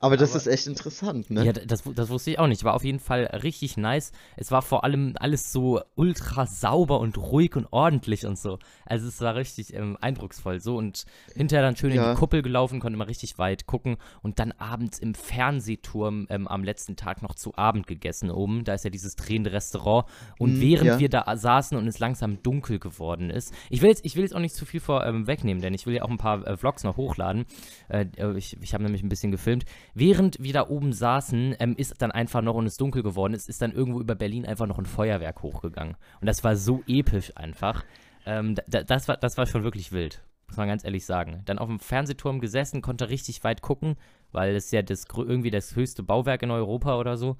Aber 0.00 0.16
das 0.16 0.30
Aber- 0.30 0.36
ist 0.38 0.46
echt 0.46 0.66
interessant, 0.68 1.28
ne? 1.30 1.44
Ja, 1.44 1.52
das, 1.52 1.82
das 1.82 2.08
wusste 2.08 2.30
ich 2.30 2.38
auch 2.38 2.46
nicht. 2.46 2.62
War 2.62 2.74
auf 2.74 2.84
jeden 2.84 3.00
Fall 3.00 3.24
richtig 3.42 3.76
nice. 3.76 4.12
Es 4.36 4.50
war 4.52 4.62
vor 4.62 4.84
allem 4.84 5.14
alles 5.18 5.52
so 5.52 5.80
ultra 5.96 6.46
sauber 6.46 7.00
und 7.00 7.18
ruhig 7.18 7.56
und 7.56 7.66
ordentlich 7.72 8.24
und 8.24 8.38
so. 8.38 8.58
Also 8.86 9.08
es 9.08 9.20
war 9.20 9.34
richtig 9.34 9.74
ähm, 9.74 9.96
eindrucksvoll. 10.00 10.60
So 10.60 10.76
und 10.76 11.04
hinterher 11.34 11.64
dann 11.66 11.74
schön 11.76 11.90
in 11.90 11.96
Ja. 11.96 12.12
die 12.12 12.18
Kuppel 12.18 12.42
gelaufen, 12.42 12.78
konnte 12.78 12.96
man 12.96 13.08
richtig 13.08 13.38
weit 13.38 13.66
gucken 13.66 13.96
und 14.22 14.38
dann 14.38 14.52
abends 14.52 14.98
im 15.00 15.14
Fernsehturm 15.14 16.26
ähm, 16.30 16.46
am 16.46 16.62
letzten 16.62 16.94
Tag 16.96 17.22
noch 17.22 17.34
zu 17.34 17.56
Abend 17.56 17.86
gegessen 17.86 18.30
oben. 18.30 18.64
Da 18.64 18.74
ist 18.74 18.84
ja 18.84 18.90
dieses 18.90 19.16
drehende 19.16 19.50
Restaurant. 19.52 20.06
Und 20.38 20.58
Mm, 20.58 20.60
während 20.60 20.86
ja. 20.86 20.98
wir 20.98 21.08
da 21.08 21.36
saßen 21.36 21.76
und 21.76 21.86
es 21.88 21.98
langsam 21.98 22.42
dunkel 22.42 22.78
geworden 22.78 23.30
ist, 23.30 23.52
ich 23.70 23.82
will 23.82 23.88
jetzt, 23.88 24.04
ich 24.04 24.14
will 24.16 24.22
jetzt 24.22 24.34
auch 24.34 24.40
nicht 24.40 24.54
zu 24.54 24.64
viel 24.64 24.80
vor 24.80 25.04
ähm, 25.04 25.26
wegnehmen, 25.26 25.60
denn 25.62 25.74
ich 25.74 25.86
will 25.86 25.94
ja 25.94 26.02
auch 26.02 26.10
ein 26.10 26.18
paar 26.18 26.46
äh, 26.46 26.56
Vlogs 26.56 26.84
noch 26.84 26.96
hochladen. 26.96 27.44
Äh, 27.88 28.06
äh, 28.16 28.36
ich 28.36 28.56
ich 28.60 28.74
habe 28.74 28.84
nämlich 28.84 29.02
ein 29.02 29.08
bisschen 29.08 29.30
gefilmt. 29.32 29.64
Während 29.94 30.36
wir 30.40 30.52
da 30.52 30.68
oben 30.68 30.92
saßen, 30.92 31.56
ähm, 31.58 31.74
ist 31.76 31.94
dann 32.00 32.12
einfach 32.12 32.42
noch 32.42 32.54
und 32.54 32.66
es 32.66 32.76
dunkel 32.76 33.02
geworden 33.02 33.34
ist, 33.34 33.48
ist 33.48 33.62
dann 33.62 33.72
irgendwo 33.72 34.00
über 34.00 34.14
Berlin 34.14 34.46
einfach 34.46 34.66
noch 34.66 34.78
ein 34.78 34.86
Feuerwerk 34.86 35.42
hochgegangen. 35.42 35.96
Und 36.20 36.26
das 36.26 36.44
war 36.44 36.56
so 36.56 36.82
episch 36.86 37.32
einfach. 37.36 37.84
Ähm, 38.26 38.54
da- 38.54 38.62
da, 38.68 38.82
das, 38.82 39.08
war, 39.08 39.16
das 39.16 39.36
war 39.38 39.46
schon 39.46 39.64
wirklich 39.64 39.90
wild, 39.92 40.22
muss 40.46 40.56
man 40.56 40.68
ganz 40.68 40.84
ehrlich 40.84 41.04
sagen. 41.06 41.42
Dann 41.46 41.58
auf 41.58 41.68
dem 41.68 41.80
Fernsehturm 41.80 42.40
gesessen, 42.40 42.82
konnte 42.82 43.08
richtig 43.08 43.42
weit 43.44 43.62
gucken, 43.62 43.96
weil 44.32 44.54
es 44.54 44.70
ja 44.70 44.82
das, 44.82 45.06
irgendwie 45.16 45.50
das 45.50 45.74
höchste 45.74 46.02
Bauwerk 46.02 46.42
in 46.42 46.50
Europa 46.50 46.98
oder 46.98 47.16
so. 47.16 47.36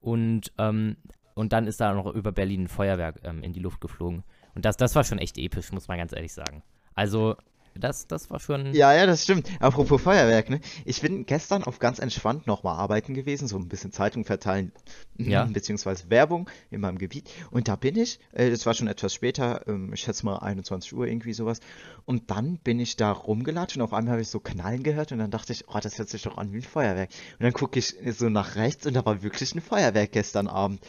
Und, 0.00 0.52
ähm, 0.58 0.96
und 1.34 1.52
dann 1.52 1.66
ist 1.66 1.80
da 1.80 1.94
noch 1.94 2.12
über 2.14 2.32
Berlin 2.32 2.64
ein 2.64 2.68
Feuerwerk 2.68 3.20
ähm, 3.24 3.42
in 3.42 3.52
die 3.52 3.60
Luft 3.60 3.80
geflogen. 3.80 4.22
Und 4.54 4.64
das, 4.64 4.76
das 4.76 4.94
war 4.94 5.04
schon 5.04 5.18
echt 5.18 5.38
episch, 5.38 5.72
muss 5.72 5.88
man 5.88 5.98
ganz 5.98 6.12
ehrlich 6.12 6.32
sagen. 6.32 6.62
Also, 6.94 7.36
das, 7.74 8.06
das 8.06 8.30
war 8.30 8.40
schon. 8.40 8.72
Ja, 8.74 8.92
ja, 8.94 9.06
das 9.06 9.24
stimmt. 9.24 9.48
Apropos 9.60 10.00
Feuerwerk, 10.02 10.50
ne? 10.50 10.60
Ich 10.84 11.00
bin 11.00 11.26
gestern 11.26 11.64
auf 11.64 11.78
ganz 11.78 11.98
entspannt 11.98 12.46
nochmal 12.46 12.76
arbeiten 12.78 13.14
gewesen, 13.14 13.48
so 13.48 13.56
ein 13.56 13.68
bisschen 13.68 13.92
Zeitung 13.92 14.24
verteilen, 14.24 14.72
Ja. 15.18 15.44
beziehungsweise 15.44 16.10
Werbung 16.10 16.48
in 16.70 16.80
meinem 16.80 16.98
Gebiet. 16.98 17.30
Und 17.50 17.68
da 17.68 17.76
bin 17.76 17.96
ich, 17.96 18.18
äh, 18.32 18.50
das 18.50 18.66
war 18.66 18.74
schon 18.74 18.88
etwas 18.88 19.14
später, 19.14 19.66
ähm, 19.68 19.92
ich 19.92 20.00
schätze 20.00 20.24
mal 20.26 20.38
21 20.38 20.92
Uhr, 20.94 21.06
irgendwie 21.06 21.32
sowas. 21.32 21.60
Und 22.04 22.30
dann 22.30 22.58
bin 22.58 22.80
ich 22.80 22.96
da 22.96 23.12
rumgelatscht 23.12 23.76
und 23.76 23.82
auf 23.82 23.92
einmal 23.92 24.12
habe 24.12 24.22
ich 24.22 24.28
so 24.28 24.40
Knallen 24.40 24.82
gehört 24.82 25.12
und 25.12 25.18
dann 25.18 25.30
dachte 25.30 25.52
ich, 25.52 25.68
oh, 25.68 25.78
das 25.80 25.98
hört 25.98 26.08
sich 26.08 26.22
doch 26.22 26.36
an 26.38 26.52
wie 26.52 26.58
ein 26.58 26.62
Feuerwerk. 26.62 27.10
Und 27.38 27.44
dann 27.44 27.52
gucke 27.52 27.78
ich 27.78 27.94
so 28.16 28.28
nach 28.28 28.56
rechts 28.56 28.86
und 28.86 28.94
da 28.94 29.04
war 29.04 29.22
wirklich 29.22 29.54
ein 29.54 29.60
Feuerwerk 29.60 30.12
gestern 30.12 30.48
Abend. 30.48 30.80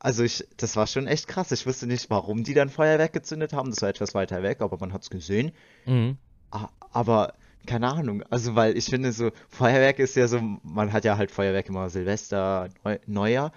Also 0.00 0.22
ich, 0.22 0.46
das 0.58 0.76
war 0.76 0.86
schon 0.86 1.06
echt 1.06 1.28
krass. 1.28 1.50
Ich 1.52 1.66
wusste 1.66 1.86
nicht, 1.86 2.10
warum 2.10 2.44
die 2.44 2.54
dann 2.54 2.68
Feuerwerk 2.68 3.12
gezündet 3.12 3.52
haben. 3.54 3.70
Das 3.70 3.80
war 3.82 3.88
etwas 3.88 4.14
weiter 4.14 4.42
weg, 4.42 4.60
aber 4.60 4.76
man 4.78 4.92
hat 4.92 5.02
es 5.02 5.10
gesehen. 5.10 5.52
Mhm. 5.86 6.16
Aber 6.92 7.34
keine 7.66 7.88
Ahnung, 7.92 8.22
also 8.30 8.54
weil 8.56 8.76
ich 8.76 8.86
finde 8.86 9.12
so, 9.12 9.30
Feuerwerk 9.48 9.98
ist 10.00 10.16
ja 10.16 10.26
so, 10.28 10.40
man 10.64 10.92
hat 10.92 11.04
ja 11.04 11.16
halt 11.16 11.30
Feuerwerk 11.30 11.68
immer 11.68 11.88
Silvester, 11.90 12.68
Neu 12.84 12.98
Neujahr, 13.06 13.52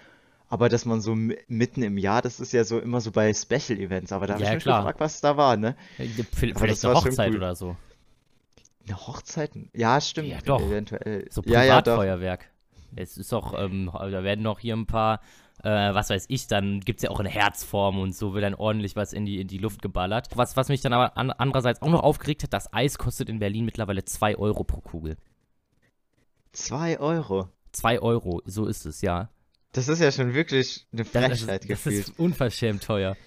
aber 0.50 0.69
dass 0.69 0.86
man 0.86 1.01
so 1.01 1.13
mi- 1.15 1.38
mitten 1.48 1.81
im 1.84 1.98
Jahr, 1.98 2.22
das 2.22 2.39
ist 2.39 2.53
ja 2.53 2.63
so 2.63 2.79
immer 2.79 3.01
so 3.01 3.12
bei 3.12 3.34
Special 3.34 3.79
Events, 3.79 4.12
aber 4.12 4.27
da 4.27 4.36
habe 4.36 4.43
Ja, 4.43 4.50
ich 4.50 4.53
mich 4.53 4.63
klar. 4.63 4.81
gefragt, 4.81 5.00
was 5.00 5.22
da 5.22 5.38
war, 5.38 5.57
ne? 5.57 5.75
Äh, 5.98 6.07
Vielleicht 6.34 6.55
Aber 6.57 6.67
das 6.67 6.86
eine 6.86 6.93
Hochzeit 6.93 7.31
cool. 7.31 7.38
oder 7.38 7.55
so. 7.55 7.77
Eine 8.88 9.07
Hochzeit? 9.07 9.51
Ja, 9.74 10.00
stimmt, 10.00 10.29
Ja, 10.29 10.41
doch. 10.41 10.62
eventuell. 10.62 11.27
So 11.31 11.41
Ja, 11.43 11.63
ja, 11.63 11.81
doch. 11.81 11.93
Privatfeuerwerk. 11.95 12.50
Es 12.95 13.17
ist 13.17 13.31
doch, 13.31 13.53
ähm, 13.60 13.89
da 13.93 14.24
werden 14.24 14.43
noch 14.43 14.60
hier 14.60 14.75
ein 14.75 14.86
paar, 14.86 15.19
äh, 15.64 15.70
was 15.94 16.10
weiß 16.10 16.26
ich, 16.30 16.48
dann 16.48 16.80
gibt 16.82 17.00
es 17.00 17.04
ja 17.04 17.10
auch 17.10 17.20
eine 17.20 17.30
Herzform 17.30 18.00
und 18.00 18.16
so 18.16 18.34
wird 18.34 18.44
dann 18.44 18.56
ordentlich 18.56 18.96
was 18.96 19.14
in 19.14 19.26
die, 19.26 19.40
in 19.42 19.48
die 19.48 19.58
Luft 19.58 19.82
geballert. 19.82 20.28
Was, 20.36 20.56
was 20.58 20.70
mich 20.70 20.82
dann 20.82 20.94
aber 20.94 21.18
an, 21.18 21.32
andererseits 21.32 21.82
auch 21.82 21.90
noch 21.90 22.04
aufgeregt 22.04 22.44
hat, 22.44 22.54
das 22.54 22.72
Eis 22.74 22.98
kostet 22.98 23.30
in 23.30 23.40
Berlin 23.40 23.66
mittlerweile 23.66 24.04
2 24.06 24.38
Euro 24.38 24.64
pro 24.64 24.82
Kugel. 24.82 25.18
Zwei 26.52 27.00
Euro. 27.00 27.50
2 27.74 28.00
Euro, 28.00 28.42
so 28.46 28.66
ist 28.68 28.86
es, 28.86 29.02
ja. 29.02 29.30
Das 29.74 29.90
ist 29.90 30.00
ja 30.00 30.12
schon 30.12 30.34
wirklich 30.34 30.88
eine 30.94 31.04
Das, 31.04 31.12
das, 31.12 31.22
Frechheit 31.42 31.62
ist, 31.62 31.70
das 31.70 31.84
gefühlt. 31.84 32.08
ist 32.10 32.20
unverschämt 32.20 32.84
teuer. 32.84 33.18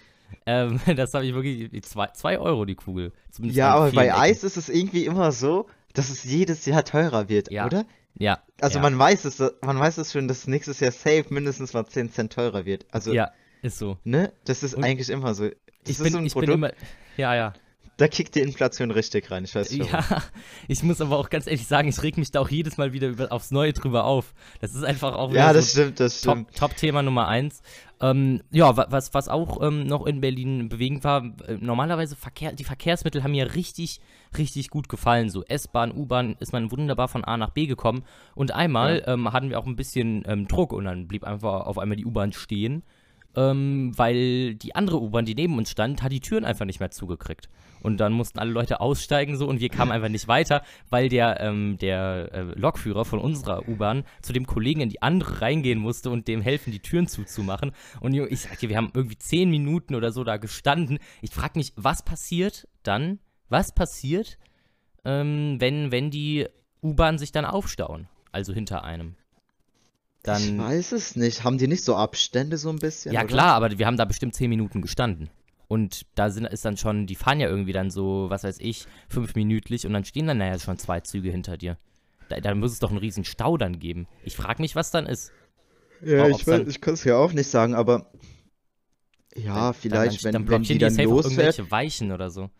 Ähm, 0.47 0.81
das 0.97 1.13
habe 1.15 1.27
ich 1.27 1.35
wirklich, 1.35 1.83
2 1.83 2.39
Euro 2.39 2.65
die 2.65 2.75
Kugel. 2.75 3.13
Ja, 3.39 3.75
aber 3.75 3.93
bei 3.93 4.07
Ecken. 4.07 4.19
Eis 4.19 4.45
ist 4.45 4.57
es 4.57 4.69
irgendwie 4.69 5.05
immer 5.05 5.33
so, 5.33 5.69
dass 5.93 6.09
es 6.11 6.25
jedes 6.25 6.65
Jahr 6.65 6.85
teurer 6.85 7.29
wird, 7.29 7.51
Ja. 7.51 7.67
oder? 7.67 7.85
Ja. 8.19 8.43
Also 8.61 8.77
ja, 8.79 8.83
man 8.83 8.99
weiß 8.99 9.25
es, 9.25 9.39
man 9.63 9.79
weiß 9.79 9.99
es 9.99 10.13
schon, 10.13 10.29
dass 10.29 10.47
nächstes 10.47 10.81
Jahr 10.81 10.91
safe 10.93 11.27
mindestens 11.31 11.73
mal 11.73 11.87
10 11.87 12.13
Cent 12.13 12.33
teurer 12.33 12.65
wird. 12.65 12.87
Also 12.91 13.13
Ja, 13.13 13.31
ist 13.63 13.79
so. 13.79 13.99
Ne? 14.05 14.33
Das 14.45 14.63
ist 14.63 14.75
Und 14.75 14.85
eigentlich 14.85 15.09
immer 15.09 15.35
so. 15.35 15.49
Das 15.49 15.57
Ich 15.85 15.91
ist 15.99 16.03
bin, 16.03 16.13
so 16.13 16.19
ein 16.19 16.27
ich 16.27 16.35
bin 16.35 16.41
Produkt. 16.47 16.57
immer, 16.59 16.73
ja, 17.17 17.35
ja. 17.35 17.53
Da 17.99 18.07
kickt 18.07 18.37
die 18.37 18.41
Inflation 18.41 18.93
richtig 18.93 19.29
rein. 19.31 19.45
Ich 19.45 19.55
weiß 19.57 19.73
nicht. 19.73 19.91
Ja, 19.93 20.05
ich 20.69 20.85
muss 20.85 21.01
aber 21.01 21.19
auch 21.19 21.31
ganz 21.31 21.49
ehrlich 21.49 21.67
sagen, 21.67 21.89
ich 21.89 22.01
reg 22.01 22.17
mich 22.17 22.31
da 22.31 22.41
auch 22.41 22.49
jedes 22.49 22.79
Mal 22.79 22.93
wieder 22.93 23.09
über, 23.09 23.33
aufs 23.33 23.51
Neue 23.51 23.73
drüber 23.73 24.05
auf. 24.05 24.35
Das 24.61 24.75
ist 24.75 24.85
einfach 24.85 25.17
auch 25.17 25.33
Ja, 25.33 25.53
das 25.53 25.73
so 25.73 25.83
stimmt, 25.83 26.01
das. 26.01 26.21
Top-Thema 26.21 27.01
Top 27.01 27.05
Nummer 27.05 27.27
eins. 27.27 27.61
Ähm, 28.01 28.41
ja, 28.53 28.77
was, 28.77 29.15
was 29.15 29.29
auch 29.29 29.61
ähm, 29.67 29.85
noch 29.85 30.07
in 30.07 30.21
Berlin 30.21 30.69
bewegend 30.69 31.03
war, 31.03 31.25
äh, 31.49 31.57
normalerweise 31.61 32.15
Verkehr, 32.15 32.53
die 32.53 32.63
Verkehrsmittel 32.63 33.25
haben 33.25 33.33
mir 33.33 33.57
richtig, 33.57 34.01
richtig 34.39 34.71
gut 34.71 34.89
gefallen. 34.89 35.29
So 35.29 35.43
S-Bahn, 35.45 35.91
U-Bahn 35.91 36.37
ist 36.39 36.53
man 36.53 36.71
wunderbar 36.71 37.09
von 37.09 37.25
A 37.25 37.37
nach 37.37 37.51
B 37.51 37.67
gekommen. 37.67 38.05
Und 38.37 38.55
einmal 38.55 39.01
ja. 39.01 39.15
ähm, 39.15 39.33
hatten 39.33 39.51
wir 39.51 39.59
auch 39.59 39.67
ein 39.67 39.75
bisschen 39.75 40.23
ähm, 40.29 40.47
Druck 40.47 40.73
und 40.73 40.85
dann 40.85 41.09
blieb 41.09 41.25
einfach 41.25 41.67
auf 41.67 41.79
einmal 41.79 41.97
die 41.97 42.07
U-Bahn 42.07 42.33
stehen 42.33 42.85
ähm, 43.37 43.93
weil 43.97 44.55
die 44.55 44.75
andere 44.75 45.01
U-Bahn, 45.01 45.25
die 45.25 45.35
neben 45.35 45.57
uns 45.59 45.71
stand, 45.71 46.03
hat 46.03 46.13
die 46.13 46.21
Türen 46.21 46.45
einfach 46.45 46.65
nicht 46.65 46.81
mehr 46.81 46.91
zugekriegt. 46.91 47.49
Und 47.81 47.99
dann 47.99 48.13
mussten 48.13 48.39
alle 48.39 48.51
Leute 48.51 48.81
aussteigen 48.81 49.37
so 49.37 49.47
und 49.47 49.61
wir 49.61 49.69
kamen 49.69 49.93
einfach 49.93 50.09
nicht 50.09 50.27
weiter, 50.27 50.63
weil 50.91 51.09
der, 51.09 51.41
ähm, 51.41 51.79
der 51.79 52.31
äh, 52.33 52.43
Lokführer 52.59 53.05
von 53.05 53.21
unserer 53.21 53.69
U-Bahn 53.69 54.05
zu 54.23 54.33
dem 54.33 54.47
Kollegen 54.47 54.81
in 54.81 54.89
die 54.89 55.03
andere 55.03 55.41
reingehen 55.41 55.79
musste 55.79 56.11
und 56.11 56.27
dem 56.27 56.41
helfen, 56.41 56.73
die 56.73 56.81
Türen 56.81 57.07
zuzumachen. 57.07 57.73
Und 58.01 58.15
ich 58.15 58.41
sag 58.41 58.59
dir, 58.59 58.69
wir 58.69 58.77
haben 58.77 58.91
irgendwie 58.95 59.19
zehn 59.19 59.51
Minuten 59.51 59.95
oder 59.95 60.11
so 60.11 60.25
da 60.25 60.37
gestanden. 60.37 60.99
Ich 61.23 61.31
frage 61.31 61.59
mich, 61.59 61.73
was 61.77 62.05
passiert 62.05 62.67
dann? 62.83 63.21
Was 63.49 63.75
passiert, 63.75 64.39
ähm, 65.05 65.57
wenn, 65.59 65.91
wenn 65.93 66.11
die 66.11 66.47
U-Bahn 66.83 67.19
sich 67.19 67.33
dann 67.33 67.45
aufstauen? 67.45 68.09
Also 68.33 68.53
hinter 68.53 68.85
einem. 68.85 69.17
Dann, 70.23 70.43
ich 70.43 70.59
weiß 70.59 70.93
es 70.93 71.17
nicht. 71.17 71.45
Haben 71.45 71.59
die 71.59 71.69
nicht 71.69 71.85
so 71.85 71.97
Abstände 71.97 72.59
so 72.59 72.71
ein 72.71 72.79
bisschen? 72.79 73.13
Ja, 73.13 73.21
oder? 73.21 73.29
klar, 73.29 73.55
aber 73.55 73.79
wir 73.79 73.87
haben 73.87 73.97
da 73.97 74.05
bestimmt 74.05 74.35
zehn 74.35 74.51
Minuten 74.51 74.83
gestanden. 74.83 75.31
Und 75.69 76.07
da 76.15 76.31
sind, 76.31 76.47
ist 76.47 76.65
dann 76.65 76.77
schon, 76.77 77.07
die 77.07 77.15
fahren 77.15 77.41
ja 77.41 77.49
irgendwie 77.49 77.73
dann 77.73 77.91
so, 77.91 78.27
was 78.31 78.43
weiß 78.43 78.59
ich, 78.61 78.87
fünf 79.09 79.35
minütlich 79.35 79.87
und 79.87 79.93
dann 79.93 80.05
stehen 80.05 80.27
dann 80.27 80.39
naja 80.39 80.59
schon 80.59 80.79
zwei 80.79 81.01
Züge 81.01 81.31
hinter 81.31 81.59
dir. 81.59 81.77
Da, 82.31 82.41
da 82.41 82.55
muss 82.55 82.73
es 82.73 82.79
doch 82.79 82.91
einen 82.91 82.99
riesen 82.99 83.25
Stau 83.25 83.59
dann 83.59 83.79
geben. 83.79 84.07
Ich 84.25 84.35
frage 84.35 84.63
mich, 84.63 84.75
was 84.75 84.91
dann 84.91 85.07
ist. 85.07 85.31
Ja, 86.03 86.27
ich, 86.29 86.47
weiß, 86.47 86.67
ich 86.69 86.81
kann 86.81 86.95
es 86.95 87.05
ja 87.05 87.17
auch 87.17 87.33
nicht 87.33 87.49
sagen, 87.49 87.75
aber 87.75 88.11
ja, 89.35 89.67
dann, 89.67 89.75
vielleicht, 89.75 90.25
dann, 90.25 90.33
dann, 90.33 90.43
wenn, 90.47 90.53
wenn 90.53 90.63
die, 90.63 90.69
die 90.75 90.79
dann 90.79 90.95
losfährt. 90.97 91.25
irgendwelche 91.25 91.71
Weichen 91.71 92.13
oder 92.13 92.31
so. 92.31 92.51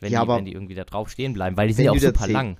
Wenn, 0.00 0.12
ja, 0.12 0.24
die, 0.24 0.28
wenn 0.30 0.44
die 0.44 0.52
irgendwie 0.52 0.74
da 0.74 0.84
drauf 0.84 1.10
stehen 1.10 1.34
bleiben, 1.34 1.56
weil 1.56 1.68
die 1.68 1.74
sind 1.74 1.84
ja 1.84 1.92
auch 1.92 1.98
super 1.98 2.26
lang. 2.26 2.58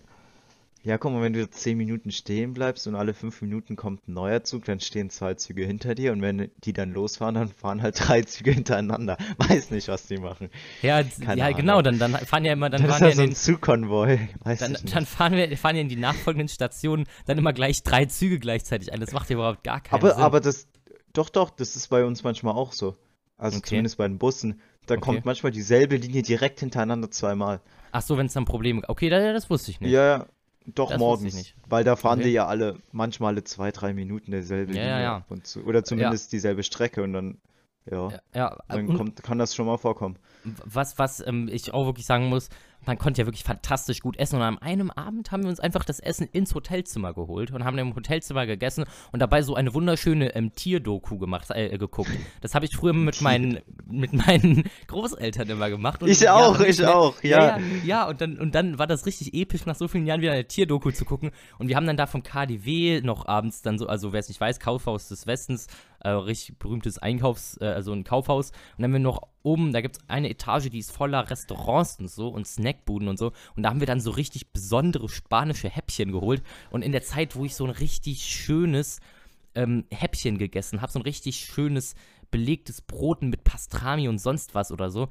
Ja, 0.84 0.98
guck 0.98 1.12
mal, 1.12 1.22
wenn 1.22 1.32
du 1.32 1.48
zehn 1.48 1.78
Minuten 1.78 2.10
stehen 2.10 2.54
bleibst 2.54 2.88
und 2.88 2.96
alle 2.96 3.14
fünf 3.14 3.40
Minuten 3.40 3.76
kommt 3.76 4.08
ein 4.08 4.14
neuer 4.14 4.42
Zug, 4.42 4.64
dann 4.64 4.80
stehen 4.80 5.10
zwei 5.10 5.34
Züge 5.34 5.64
hinter 5.64 5.94
dir 5.94 6.10
und 6.10 6.22
wenn 6.22 6.50
die 6.64 6.72
dann 6.72 6.92
losfahren, 6.92 7.36
dann 7.36 7.48
fahren 7.48 7.82
halt 7.82 7.96
drei 8.08 8.22
Züge 8.22 8.50
hintereinander. 8.50 9.16
Weiß 9.38 9.70
nicht, 9.70 9.86
was 9.86 10.06
die 10.06 10.16
machen. 10.16 10.50
Ja, 10.82 11.02
ja 11.36 11.52
genau, 11.52 11.82
dann, 11.82 12.00
dann 12.00 12.14
fahren 12.14 12.44
ja 12.44 12.52
immer, 12.52 12.68
dann, 12.68 12.82
dann 12.82 12.90
fahren 12.90 13.02
ist 13.04 13.16
ja 13.16 13.16
so 13.16 13.22
ein 13.22 13.34
Zugkonvoi. 13.34 14.28
Weiß 14.40 14.58
dann, 14.58 14.76
dann 14.92 15.06
fahren 15.06 15.34
wir 15.34 15.56
fahren 15.56 15.76
ja 15.76 15.82
in 15.82 15.88
die 15.88 15.96
nachfolgenden 15.96 16.48
Stationen 16.48 17.06
dann 17.26 17.38
immer 17.38 17.52
gleich 17.52 17.84
drei 17.84 18.06
Züge 18.06 18.40
gleichzeitig 18.40 18.92
ein. 18.92 18.98
Das 18.98 19.12
macht 19.12 19.30
ja 19.30 19.34
überhaupt 19.34 19.62
gar 19.62 19.80
keinen 19.80 20.00
aber, 20.00 20.14
Sinn. 20.14 20.22
Aber 20.22 20.40
das, 20.40 20.66
doch, 21.12 21.28
doch, 21.28 21.50
das 21.50 21.76
ist 21.76 21.88
bei 21.88 22.04
uns 22.04 22.24
manchmal 22.24 22.54
auch 22.54 22.72
so. 22.72 22.96
Also 23.36 23.58
okay. 23.58 23.68
zumindest 23.68 23.98
bei 23.98 24.08
den 24.08 24.18
Bussen. 24.18 24.60
Da 24.86 24.94
okay. 24.94 25.04
kommt 25.04 25.24
manchmal 25.26 25.52
dieselbe 25.52 25.94
Linie 25.94 26.22
direkt 26.22 26.58
hintereinander 26.58 27.08
zweimal. 27.10 27.60
Ach 27.92 28.02
so, 28.02 28.18
wenn 28.18 28.26
es 28.26 28.32
dann 28.32 28.46
Probleme 28.46 28.80
gibt. 28.80 28.88
Okay, 28.88 29.08
das, 29.10 29.22
das 29.32 29.50
wusste 29.50 29.70
ich 29.70 29.80
nicht. 29.80 29.92
Ja, 29.92 30.04
ja. 30.04 30.26
Doch 30.66 30.90
das 30.90 30.98
morgens, 30.98 31.54
weil 31.68 31.84
da 31.84 31.96
fahren 31.96 32.20
okay. 32.20 32.28
die 32.28 32.34
ja 32.34 32.46
alle 32.46 32.78
manchmal 32.92 33.34
alle 33.34 33.44
zwei, 33.44 33.70
drei 33.72 33.92
Minuten 33.92 34.30
derselbe 34.30 34.72
ja, 34.72 34.80
Linie 34.80 35.02
ja, 35.02 35.24
ja. 35.28 35.42
Zu, 35.42 35.64
oder 35.64 35.84
zumindest 35.84 36.32
dieselbe 36.32 36.62
Strecke 36.62 37.02
und 37.02 37.12
dann 37.12 37.38
ja, 37.90 38.10
ja, 38.34 38.56
dann 38.68 38.86
kommt, 38.94 39.22
kann 39.22 39.38
das 39.38 39.54
schon 39.54 39.66
mal 39.66 39.78
vorkommen. 39.78 40.16
Was, 40.64 40.98
was 40.98 41.24
ähm, 41.26 41.48
ich 41.50 41.74
auch 41.74 41.86
wirklich 41.86 42.06
sagen 42.06 42.28
muss, 42.28 42.48
man 42.86 42.98
konnte 42.98 43.22
ja 43.22 43.26
wirklich 43.26 43.44
fantastisch 43.44 44.00
gut 44.00 44.16
essen. 44.18 44.36
Und 44.36 44.42
an 44.42 44.58
einem 44.58 44.90
Abend 44.90 45.30
haben 45.30 45.42
wir 45.42 45.50
uns 45.50 45.60
einfach 45.60 45.84
das 45.84 46.00
Essen 46.00 46.28
ins 46.32 46.54
Hotelzimmer 46.54 47.14
geholt 47.14 47.50
und 47.50 47.64
haben 47.64 47.78
im 47.78 47.94
Hotelzimmer 47.94 48.46
gegessen 48.46 48.84
und 49.12 49.20
dabei 49.20 49.42
so 49.42 49.54
eine 49.54 49.74
wunderschöne 49.74 50.34
ähm, 50.34 50.52
Tierdoku 50.54 51.18
gemacht, 51.18 51.50
äh, 51.50 51.76
geguckt. 51.78 52.10
Das 52.40 52.54
habe 52.54 52.64
ich 52.64 52.76
früher 52.76 52.92
mit 52.92 53.20
meinen, 53.20 53.60
mit 53.86 54.12
meinen 54.12 54.64
Großeltern 54.88 55.48
immer 55.48 55.70
gemacht. 55.70 56.02
Und 56.02 56.08
ich 56.08 56.28
auch, 56.28 56.60
ich 56.60 56.78
mehr, 56.78 56.96
auch, 56.96 57.22
ja. 57.22 57.58
Ja, 57.58 57.60
ja, 57.84 58.08
und, 58.08 58.20
dann, 58.20 58.38
und 58.38 58.54
dann 58.54 58.78
war 58.78 58.86
das 58.86 59.06
richtig 59.06 59.34
episch, 59.34 59.66
nach 59.66 59.76
so 59.76 59.88
vielen 59.88 60.06
Jahren 60.06 60.20
wieder 60.20 60.32
eine 60.32 60.46
Tierdoku 60.46 60.90
zu 60.90 61.04
gucken. 61.04 61.30
Und 61.58 61.68
wir 61.68 61.76
haben 61.76 61.86
dann 61.86 61.96
da 61.96 62.06
vom 62.06 62.22
KDW 62.22 63.00
noch 63.02 63.26
abends 63.26 63.62
dann 63.62 63.78
so, 63.78 63.86
also 63.86 64.12
wer 64.12 64.20
es 64.20 64.28
nicht 64.28 64.40
weiß, 64.40 64.60
Kaufhaus 64.60 65.08
des 65.08 65.26
Westens, 65.26 65.68
äh, 66.02 66.10
richtig 66.10 66.58
berühmtes 66.58 66.98
Einkaufs-, 66.98 67.58
äh, 67.60 67.66
also 67.66 67.92
ein 67.92 68.04
Kaufhaus. 68.04 68.50
Und 68.50 68.56
dann 68.78 68.84
haben 68.84 68.92
wir 68.92 69.00
noch 69.00 69.22
oben, 69.42 69.72
da 69.72 69.80
gibt 69.80 69.96
es 69.96 70.08
eine 70.08 70.30
Etage, 70.30 70.70
die 70.70 70.78
ist 70.78 70.92
voller 70.92 71.30
Restaurants 71.30 71.98
und 71.98 72.10
so 72.10 72.28
und 72.28 72.46
Snackbuden 72.46 73.08
und 73.08 73.18
so. 73.18 73.32
Und 73.56 73.62
da 73.62 73.70
haben 73.70 73.80
wir 73.80 73.86
dann 73.86 74.00
so 74.00 74.10
richtig 74.10 74.52
besondere 74.52 75.08
spanische 75.08 75.68
Häppchen 75.68 76.12
geholt. 76.12 76.42
Und 76.70 76.82
in 76.82 76.92
der 76.92 77.02
Zeit, 77.02 77.36
wo 77.36 77.44
ich 77.44 77.54
so 77.54 77.64
ein 77.64 77.70
richtig 77.70 78.22
schönes 78.22 79.00
ähm, 79.54 79.84
Häppchen 79.90 80.38
gegessen 80.38 80.80
habe, 80.80 80.92
so 80.92 80.98
ein 80.98 81.02
richtig 81.02 81.36
schönes 81.36 81.94
belegtes 82.30 82.80
Broten 82.80 83.28
mit 83.28 83.44
Pastrami 83.44 84.08
und 84.08 84.18
sonst 84.18 84.54
was 84.54 84.72
oder 84.72 84.90
so, 84.90 85.08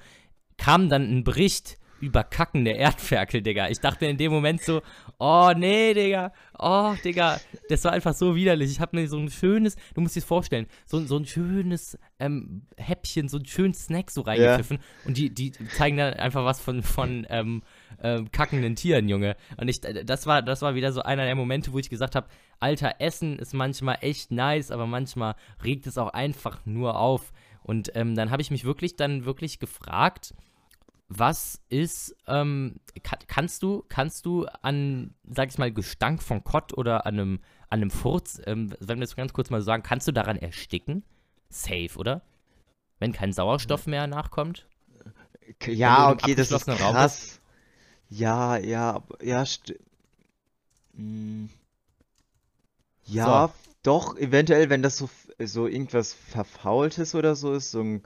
kam 0.58 0.90
dann 0.90 1.04
ein 1.04 1.24
Bericht 1.24 1.78
überkackende 2.02 2.72
Erdferkel, 2.72 3.42
Digga. 3.42 3.70
Ich 3.70 3.80
dachte 3.80 4.06
in 4.06 4.18
dem 4.18 4.32
Moment 4.32 4.62
so, 4.62 4.82
oh 5.20 5.52
nee, 5.56 5.94
Digga, 5.94 6.34
oh, 6.58 6.94
Digga, 7.04 7.40
das 7.70 7.84
war 7.84 7.94
einfach 7.94 8.14
so 8.14 8.36
widerlich. 8.36 8.72
Ich 8.72 8.80
habe 8.80 8.98
mir 8.98 9.08
so 9.08 9.18
ein 9.18 9.30
schönes, 9.30 9.76
du 9.94 10.02
musst 10.02 10.16
dir 10.16 10.22
das 10.22 10.28
vorstellen, 10.28 10.68
so, 10.86 11.06
so 11.06 11.18
ein 11.18 11.26
schönes 11.26 11.98
ähm, 12.20 12.64
Häppchen, 12.78 13.30
so 13.30 13.38
ein 13.38 13.46
schönes 13.46 13.86
Snack 13.86 14.12
so 14.12 14.22
reingepfiffen 14.22 14.78
ja. 14.78 15.08
und 15.08 15.18
die, 15.18 15.34
die 15.34 15.52
zeigen 15.52 15.98
dann 15.98 16.14
einfach 16.16 16.44
was 16.44 16.60
von, 16.60 16.84
von 16.84 17.26
ähm, 17.30 17.64
äh, 18.02 18.24
kackenden 18.32 18.76
Tieren, 18.76 19.08
Junge. 19.10 19.36
Und 19.58 19.68
ich, 19.68 19.82
das 19.82 20.26
war, 20.28 20.42
das 20.42 20.62
war 20.62 20.76
wieder 20.76 20.92
so 20.92 21.02
einer 21.04 21.26
der 21.26 21.36
Momente, 21.36 21.74
wo 21.74 21.80
ich 21.80 21.90
gesagt 21.90 22.16
habe, 22.16 22.28
Alter, 22.60 22.96
Essen 23.00 23.40
ist 23.40 23.54
manchmal 23.54 23.98
echt 24.02 24.32
nice, 24.32 24.72
aber 24.72 24.86
manchmal 24.86 25.36
regt 25.64 25.88
es 25.88 25.98
auch 25.98 26.10
einfach 26.10 26.66
nur 26.66 27.00
auf. 27.00 27.32
Und 27.64 27.92
ähm, 27.96 28.16
dann 28.16 28.32
habe 28.32 28.42
ich 28.42 28.52
mich 28.52 28.66
wirklich 28.66 28.96
dann 28.96 29.26
wirklich 29.26 29.60
gefragt, 29.60 30.34
was 31.14 31.62
ist, 31.68 32.16
ähm, 32.26 32.80
kann, 33.04 33.20
kannst 33.28 33.64
du, 33.64 33.84
kannst 33.90 34.26
du 34.26 34.46
an, 34.62 35.14
sag 35.30 35.50
ich 35.50 35.58
mal, 35.58 35.72
Gestank 35.72 36.24
von 36.24 36.44
Kott 36.46 36.78
oder 36.78 37.06
an 37.06 37.16
einem, 37.16 37.40
an 37.70 37.82
einem 37.82 37.92
Furz, 37.92 38.42
ähm, 38.46 38.74
wenn 38.80 39.00
wir 39.00 39.06
das 39.06 39.18
ganz 39.18 39.34
kurz 39.34 39.50
mal 39.50 39.62
sagen, 39.62 39.84
kannst 39.84 40.08
du 40.08 40.14
daran 40.14 40.38
ersticken? 40.38 41.04
Safe, 41.50 41.92
oder? 41.98 42.22
Wenn 43.00 43.12
kein 43.12 43.34
Sauerstoff 43.34 43.88
mehr 43.88 44.08
nachkommt? 44.08 44.68
Ja, 45.66 46.12
okay, 46.12 46.34
das 46.34 46.50
ist 46.50 46.66
krass. 46.66 47.42
Ja, 48.08 48.56
ja, 48.58 49.04
ja, 49.22 49.44
hm. 50.96 51.50
Ja, 53.04 53.48
so. 53.48 53.54
doch, 53.84 54.18
eventuell, 54.18 54.70
wenn 54.70 54.82
das 54.82 54.98
so, 54.98 55.10
so 55.40 55.68
irgendwas 55.68 56.14
Verfaultes 56.14 57.16
oder 57.16 57.36
so 57.36 57.54
ist, 57.54 57.72
so 57.72 57.82
ein 57.82 58.04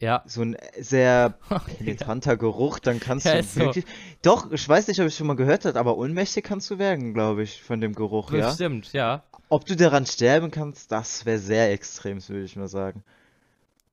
ja. 0.00 0.22
so 0.26 0.42
ein 0.42 0.56
sehr 0.78 1.34
penetranter 1.78 2.36
Geruch, 2.36 2.78
dann 2.78 2.98
kannst 2.98 3.26
ja, 3.26 3.40
du 3.40 3.56
wirklich. 3.56 3.84
So. 3.84 3.90
Doch, 4.22 4.50
ich 4.50 4.68
weiß 4.68 4.88
nicht, 4.88 5.00
ob 5.00 5.06
ich 5.06 5.14
schon 5.14 5.26
mal 5.26 5.36
gehört 5.36 5.64
habe, 5.64 5.78
aber 5.78 5.96
ohnmächtig 5.96 6.44
kannst 6.44 6.68
du 6.70 6.78
werden, 6.78 7.14
glaube 7.14 7.42
ich, 7.42 7.62
von 7.62 7.80
dem 7.80 7.94
Geruch, 7.94 8.32
ja. 8.32 8.52
Stimmt, 8.52 8.92
ja. 8.92 9.22
Ob 9.48 9.66
du 9.66 9.76
daran 9.76 10.06
sterben 10.06 10.50
kannst, 10.50 10.90
das 10.90 11.26
wäre 11.26 11.38
sehr 11.38 11.72
extrem, 11.72 12.26
würde 12.28 12.44
ich 12.44 12.56
mal 12.56 12.68
sagen. 12.68 13.04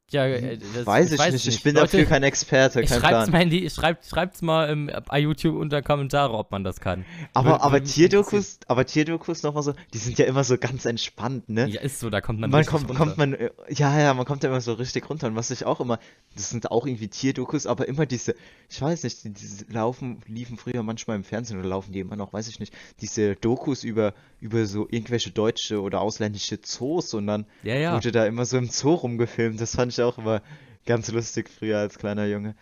Ja, 0.10 0.26
äh, 0.26 0.58
das, 0.58 0.86
weiß 0.86 1.12
ich, 1.12 1.20
weiß 1.20 1.34
nicht. 1.34 1.48
Ich 1.48 1.64
bin 1.64 1.76
Leute, 1.76 1.98
dafür 1.98 2.06
kein 2.06 2.24
Experte, 2.24 2.80
kein 2.80 2.88
schreibt's 2.88 3.30
Plan. 3.30 3.32
Mal 3.32 3.50
die, 3.50 3.70
schreibt, 3.70 4.06
schreibt's 4.06 4.42
mal 4.42 4.70
im, 4.70 4.90
bei 5.06 5.20
YouTube 5.20 5.58
unter 5.58 5.82
Kommentare, 5.82 6.34
ob 6.34 6.50
man 6.50 6.64
das 6.64 6.80
kann. 6.80 7.04
Aber, 7.34 7.50
Würde, 7.50 7.64
aber 7.64 7.84
Tierdokus, 7.84 8.60
aber 8.68 8.86
Tierdokus 8.86 9.44
nochmal 9.44 9.64
so, 9.64 9.74
die 9.94 9.98
sind 9.98 10.18
ja 10.18 10.24
immer 10.26 10.46
so 10.46 10.58
ganz 10.58 10.86
entspannt, 10.86 11.50
ne? 11.50 11.68
Ja, 11.68 11.82
ist 11.82 12.00
so, 12.00 12.10
da 12.10 12.22
kommt 12.22 12.40
man, 12.40 12.50
man 12.50 12.66
kommt, 12.66 12.88
runter. 12.88 13.04
kommt 13.04 13.18
man, 13.18 13.36
ja, 13.68 14.00
ja, 14.00 14.14
man 14.14 14.26
kommt 14.26 14.44
ja 14.44 14.50
immer 14.50 14.62
so 14.62 14.74
richtig 14.74 15.10
runter. 15.10 15.28
Und 15.28 15.36
was 15.36 15.52
ich 15.52 15.66
auch 15.66 15.82
immer, 15.82 16.00
das 16.36 16.52
sind 16.52 16.72
auch 16.72 16.86
irgendwie 16.86 17.10
Tierdokus, 17.10 17.68
aber 17.68 17.90
immer 17.90 18.06
diese, 18.06 18.34
ich 18.70 18.82
weiß 18.82 19.04
nicht, 19.04 19.26
die, 19.26 19.34
die 19.34 19.66
laufen, 19.74 20.22
liefen 20.26 20.56
früher 20.56 20.84
manchmal 20.84 21.18
im 21.18 21.26
Fernsehen 21.26 21.60
oder 21.60 21.68
laufen 21.68 21.92
die 21.92 22.00
immer 22.00 22.16
noch, 22.16 22.32
weiß 22.32 22.48
ich 22.48 22.62
nicht, 22.62 22.74
diese 23.02 23.36
Dokus 23.36 23.84
über, 23.84 24.14
über 24.40 24.66
so 24.68 24.88
irgendwelche 24.90 25.32
deutsche 25.32 25.82
oder 25.82 26.00
ausländische 26.00 26.62
Zoos 26.62 27.14
und 27.14 27.28
dann 27.28 27.46
ja, 27.64 27.76
ja. 27.76 27.94
wurde 27.94 28.14
da 28.14 28.26
immer 28.26 28.46
so 28.46 28.58
im 28.58 28.70
Zoo 28.70 28.94
rumgefilmt. 28.94 29.60
Das 29.60 29.76
fand 29.76 29.92
ich 29.92 29.97
auch 30.00 30.18
immer 30.18 30.42
ganz 30.86 31.12
lustig 31.12 31.50
früher 31.50 31.80
als 31.80 31.98
kleiner 31.98 32.26
Junge. 32.26 32.56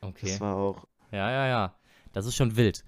Okay. 0.00 0.26
Das 0.26 0.40
war 0.40 0.56
auch. 0.56 0.86
Ja, 1.10 1.30
ja, 1.30 1.46
ja. 1.46 1.74
Das 2.12 2.26
ist 2.26 2.36
schon 2.36 2.56
wild. 2.56 2.84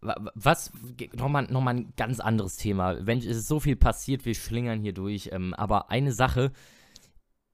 Was, 0.00 0.70
nochmal 1.14 1.44
noch 1.50 1.60
mal 1.60 1.74
ein 1.74 1.92
ganz 1.96 2.20
anderes 2.20 2.56
Thema. 2.56 3.04
Wenn, 3.04 3.18
es 3.18 3.36
ist 3.36 3.48
so 3.48 3.58
viel 3.58 3.76
passiert, 3.76 4.24
wir 4.24 4.34
schlingern 4.34 4.80
hier 4.80 4.92
durch. 4.92 5.30
Ähm, 5.32 5.54
aber 5.54 5.90
eine 5.90 6.12
Sache, 6.12 6.52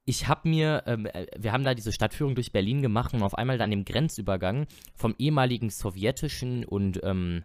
ich 0.04 0.28
habe 0.28 0.48
mir, 0.48 0.82
ähm, 0.86 1.06
äh, 1.06 1.26
wir 1.38 1.52
haben 1.52 1.64
da 1.64 1.74
diese 1.74 1.92
Stadtführung 1.92 2.34
durch 2.34 2.52
Berlin 2.52 2.82
gemacht 2.82 3.14
und 3.14 3.22
auf 3.22 3.36
einmal 3.36 3.58
dann 3.58 3.72
im 3.72 3.84
Grenzübergang 3.84 4.66
vom 4.94 5.14
ehemaligen 5.18 5.70
sowjetischen 5.70 6.64
und 6.64 7.00
ähm, 7.02 7.44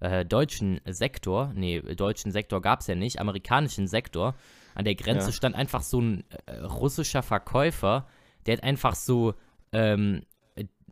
äh, 0.00 0.24
deutschen 0.24 0.80
Sektor, 0.86 1.52
nee, 1.54 1.80
deutschen 1.80 2.32
Sektor 2.32 2.60
gab 2.60 2.80
es 2.80 2.88
ja 2.88 2.94
nicht, 2.94 3.20
amerikanischen 3.20 3.86
Sektor, 3.86 4.34
an 4.74 4.84
der 4.84 4.94
Grenze 4.94 5.26
ja. 5.26 5.32
stand 5.32 5.54
einfach 5.54 5.82
so 5.82 6.00
ein 6.00 6.24
äh, 6.46 6.58
russischer 6.58 7.22
Verkäufer, 7.22 8.06
der 8.46 8.56
hat 8.56 8.64
einfach 8.64 8.94
so, 8.94 9.34
ähm, 9.72 10.22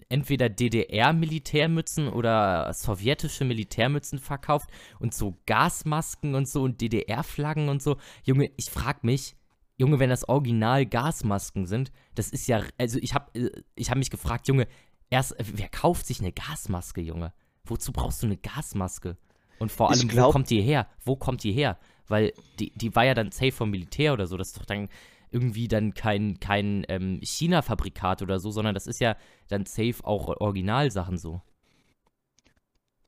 entweder 0.09 0.49
DDR-Militärmützen 0.49 2.09
oder 2.09 2.73
sowjetische 2.73 3.45
Militärmützen 3.45 4.19
verkauft 4.19 4.71
und 5.01 5.15
so 5.15 5.37
Gasmasken 5.47 6.35
und 6.35 6.49
so 6.49 6.63
und 6.63 6.81
DDR-Flaggen 6.81 7.69
und 7.69 7.83
so. 7.83 7.97
Junge, 8.25 8.51
ich 8.57 8.71
frag 8.71 9.05
mich, 9.05 9.37
Junge, 9.77 9.99
wenn 9.99 10.11
das 10.11 10.29
Original 10.29 10.87
Gasmasken 10.87 11.67
sind, 11.67 11.93
das 12.15 12.31
ist 12.31 12.49
ja, 12.49 12.63
also 12.79 12.99
ich 13.01 13.15
habe 13.15 13.39
äh, 13.39 13.51
ich 13.75 13.91
hab 13.91 13.99
mich 13.99 14.11
gefragt, 14.11 14.49
Junge, 14.49 14.67
erst, 15.11 15.37
wer 15.39 15.69
kauft 15.69 16.07
sich 16.07 16.21
eine 16.21 16.33
Gasmaske, 16.33 17.01
Junge? 17.01 17.33
Wozu 17.65 17.93
brauchst 17.93 18.23
du 18.23 18.27
eine 18.27 18.37
Gasmaske? 18.37 19.17
Und 19.59 19.71
vor 19.71 19.91
allem, 19.91 20.09
glaub, 20.09 20.29
wo 20.29 20.33
kommt 20.33 20.51
die 20.51 20.63
her? 20.63 20.89
Wo 21.05 21.17
kommt 21.17 21.43
die 21.43 21.53
her? 21.53 21.79
Weil 22.09 22.33
die, 22.59 22.73
die 22.75 22.95
war 22.95 23.05
ja 23.05 23.15
dann 23.15 23.31
safe 23.31 23.53
vom 23.53 23.71
Militär 23.71 24.13
oder 24.13 24.27
so. 24.27 24.37
Das 24.37 24.49
ist 24.49 24.59
doch 24.59 24.65
dann 24.65 24.89
irgendwie 25.31 25.69
dann 25.69 25.95
kein, 25.95 26.41
kein 26.41 26.85
ähm, 26.89 27.21
China-Fabrikat 27.23 28.23
oder 28.23 28.41
so, 28.41 28.51
sondern 28.51 28.75
das 28.75 28.87
ist 28.87 29.01
ja 29.01 29.17
dann 29.49 29.67
safe 29.67 29.97
auch 30.05 30.29
Originalsachen 30.41 31.19
so. 31.19 31.43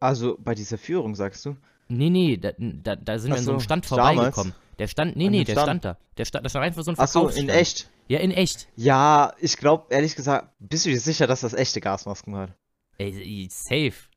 Also 0.00 0.36
bei 0.38 0.54
dieser 0.54 0.78
Führung, 0.78 1.14
sagst 1.14 1.44
du? 1.44 1.56
Nee, 1.88 2.10
nee, 2.10 2.36
da, 2.36 2.52
da, 2.58 2.96
da 2.96 3.18
sind 3.18 3.32
wir 3.32 3.38
in 3.38 3.44
so 3.44 3.50
einem 3.50 3.60
Stand 3.60 3.84
vorbeigekommen. 3.84 4.54
Der 4.78 4.86
stand, 4.86 5.16
nee, 5.16 5.28
nee, 5.28 5.44
der 5.44 5.52
stand. 5.52 5.66
stand 5.66 5.84
da. 5.84 5.98
Der 6.16 6.24
stand, 6.24 6.46
das 6.46 6.54
war 6.54 6.62
einfach 6.62 6.82
so 6.82 6.90
ein 6.90 6.96
Ach 6.98 7.08
so, 7.08 7.28
in 7.28 7.48
echt? 7.48 7.90
Ja, 8.08 8.18
in 8.20 8.30
echt. 8.30 8.68
Ja, 8.76 9.34
ich 9.40 9.56
glaube, 9.56 9.86
ehrlich 9.90 10.16
gesagt, 10.16 10.52
bist 10.58 10.86
du 10.86 10.90
dir 10.90 11.00
sicher, 11.00 11.26
dass 11.26 11.40
das 11.40 11.52
echte 11.52 11.80
Gasmasken 11.80 12.32
waren? 12.32 12.54
Ey, 12.96 13.48
safe. 13.50 14.09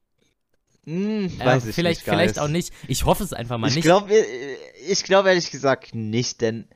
Hm, 0.86 1.32
weiß 1.40 1.66
äh, 1.66 1.70
ich 1.70 1.76
vielleicht, 1.76 2.00
nicht, 2.02 2.10
vielleicht 2.10 2.40
auch 2.40 2.48
nicht. 2.48 2.74
Ich 2.88 3.06
hoffe 3.06 3.24
es 3.24 3.34
einfach 3.34 3.58
mal 3.58 3.68
Ich 3.70 3.76
nicht. 3.76 3.86
glaube, 3.86 4.14
ich 4.88 5.04
glaube 5.04 5.30
ehrlich 5.30 5.50
gesagt 5.52 5.96
nicht, 5.96 6.42
denn 6.42 6.68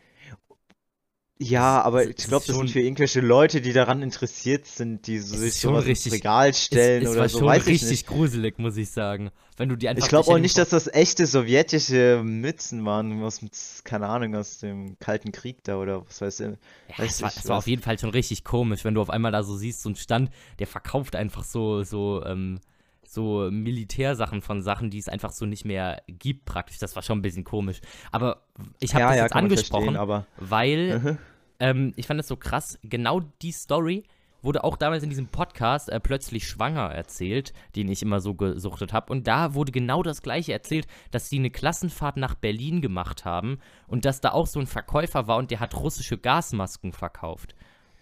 ja, 1.39 1.83
aber 1.83 2.03
ich 2.03 2.15
glaube, 2.15 2.45
das 2.47 2.55
sind 2.55 2.71
für 2.71 2.79
irgendwelche 2.79 3.21
Leute, 3.21 3.61
die 3.61 3.71
daran 3.71 4.01
interessiert 4.01 4.65
sind, 4.65 5.05
die 5.05 5.19
so 5.19 5.37
sich 5.37 5.53
sowas 5.53 5.85
richtig- 5.85 6.13
ins 6.13 6.21
Regal 6.21 6.53
stellen 6.55 7.03
es, 7.03 7.09
es 7.09 7.11
oder 7.11 7.21
war 7.21 7.29
so, 7.29 7.39
schon 7.39 7.47
weiß 7.47 7.61
ich 7.63 7.67
richtig 7.67 7.89
nicht. 7.89 8.07
gruselig, 8.07 8.57
muss 8.57 8.75
ich 8.75 8.89
sagen. 8.89 9.29
Wenn 9.55 9.69
du 9.69 9.75
die 9.75 9.87
einfach 9.87 10.03
Ich 10.03 10.09
glaube 10.09 10.31
auch 10.31 10.39
nicht, 10.39 10.57
dass 10.57 10.69
das 10.69 10.87
echte 10.87 11.27
sowjetische 11.27 12.23
Mützen 12.23 12.85
waren, 12.85 13.21
aus 13.21 13.39
dem, 13.39 13.51
keine 13.83 14.07
Ahnung, 14.07 14.35
aus 14.35 14.57
dem 14.57 14.97
Kalten 14.99 15.31
Krieg 15.31 15.63
da 15.63 15.77
oder 15.77 16.07
was 16.07 16.21
weiß 16.21 16.39
ich. 16.39 16.47
Ja, 16.47 16.55
weiß 16.97 17.11
es 17.11 17.21
war, 17.21 17.31
ich 17.37 17.47
war 17.47 17.57
auf 17.59 17.67
jeden 17.67 17.83
Fall 17.83 17.99
schon 17.99 18.09
richtig 18.09 18.43
komisch, 18.43 18.83
wenn 18.83 18.95
du 18.95 19.01
auf 19.01 19.11
einmal 19.11 19.31
da 19.31 19.43
so 19.43 19.55
siehst, 19.55 19.83
so 19.83 19.89
ein 19.89 19.95
Stand, 19.95 20.31
der 20.57 20.65
verkauft 20.65 21.15
einfach 21.15 21.43
so, 21.43 21.83
so, 21.83 22.23
ähm, 22.25 22.59
so 23.09 23.49
Militärsachen 23.51 24.41
von 24.41 24.61
Sachen, 24.61 24.89
die 24.89 24.99
es 24.99 25.07
einfach 25.09 25.31
so 25.31 25.45
nicht 25.45 25.65
mehr 25.65 26.01
gibt, 26.07 26.45
praktisch. 26.45 26.77
Das 26.77 26.95
war 26.95 27.03
schon 27.03 27.19
ein 27.19 27.21
bisschen 27.21 27.43
komisch. 27.43 27.79
Aber 28.11 28.43
ich 28.79 28.93
habe 28.93 29.01
Ja, 29.01 29.07
das 29.09 29.17
ja, 29.17 29.23
jetzt 29.23 29.35
angesprochen, 29.35 29.97
weil 30.37 30.99
Mhm. 30.99 31.17
ähm, 31.59 31.93
ich 31.95 32.07
fand 32.07 32.19
das 32.19 32.27
so 32.27 32.35
krass. 32.37 32.79
Genau 32.83 33.21
die 33.41 33.51
Story 33.51 34.03
wurde 34.43 34.63
auch 34.63 34.77
damals 34.77 35.03
in 35.03 35.09
diesem 35.09 35.27
Podcast 35.27 35.89
äh, 35.89 35.99
plötzlich 35.99 36.47
schwanger 36.47 36.91
erzählt, 36.93 37.53
den 37.75 37.89
ich 37.89 38.03
immer 38.03 38.19
so 38.19 38.35
gesuchtet 38.35 38.93
habe. 38.93 39.11
Und 39.11 39.25
da 39.27 39.55
wurde 39.55 39.71
genau 39.71 40.03
das 40.03 40.21
gleiche 40.21 40.53
erzählt, 40.53 40.87
dass 41.11 41.27
sie 41.29 41.39
eine 41.39 41.49
Klassenfahrt 41.49 42.17
nach 42.17 42.35
Berlin 42.35 42.81
gemacht 42.81 43.25
haben 43.25 43.57
und 43.87 44.05
dass 44.05 44.21
da 44.21 44.31
auch 44.31 44.45
so 44.47 44.59
ein 44.59 44.67
Verkäufer 44.67 45.27
war 45.27 45.37
und 45.37 45.49
der 45.51 45.59
hat 45.59 45.75
russische 45.75 46.17
Gasmasken 46.17 46.93
verkauft. 46.93 47.55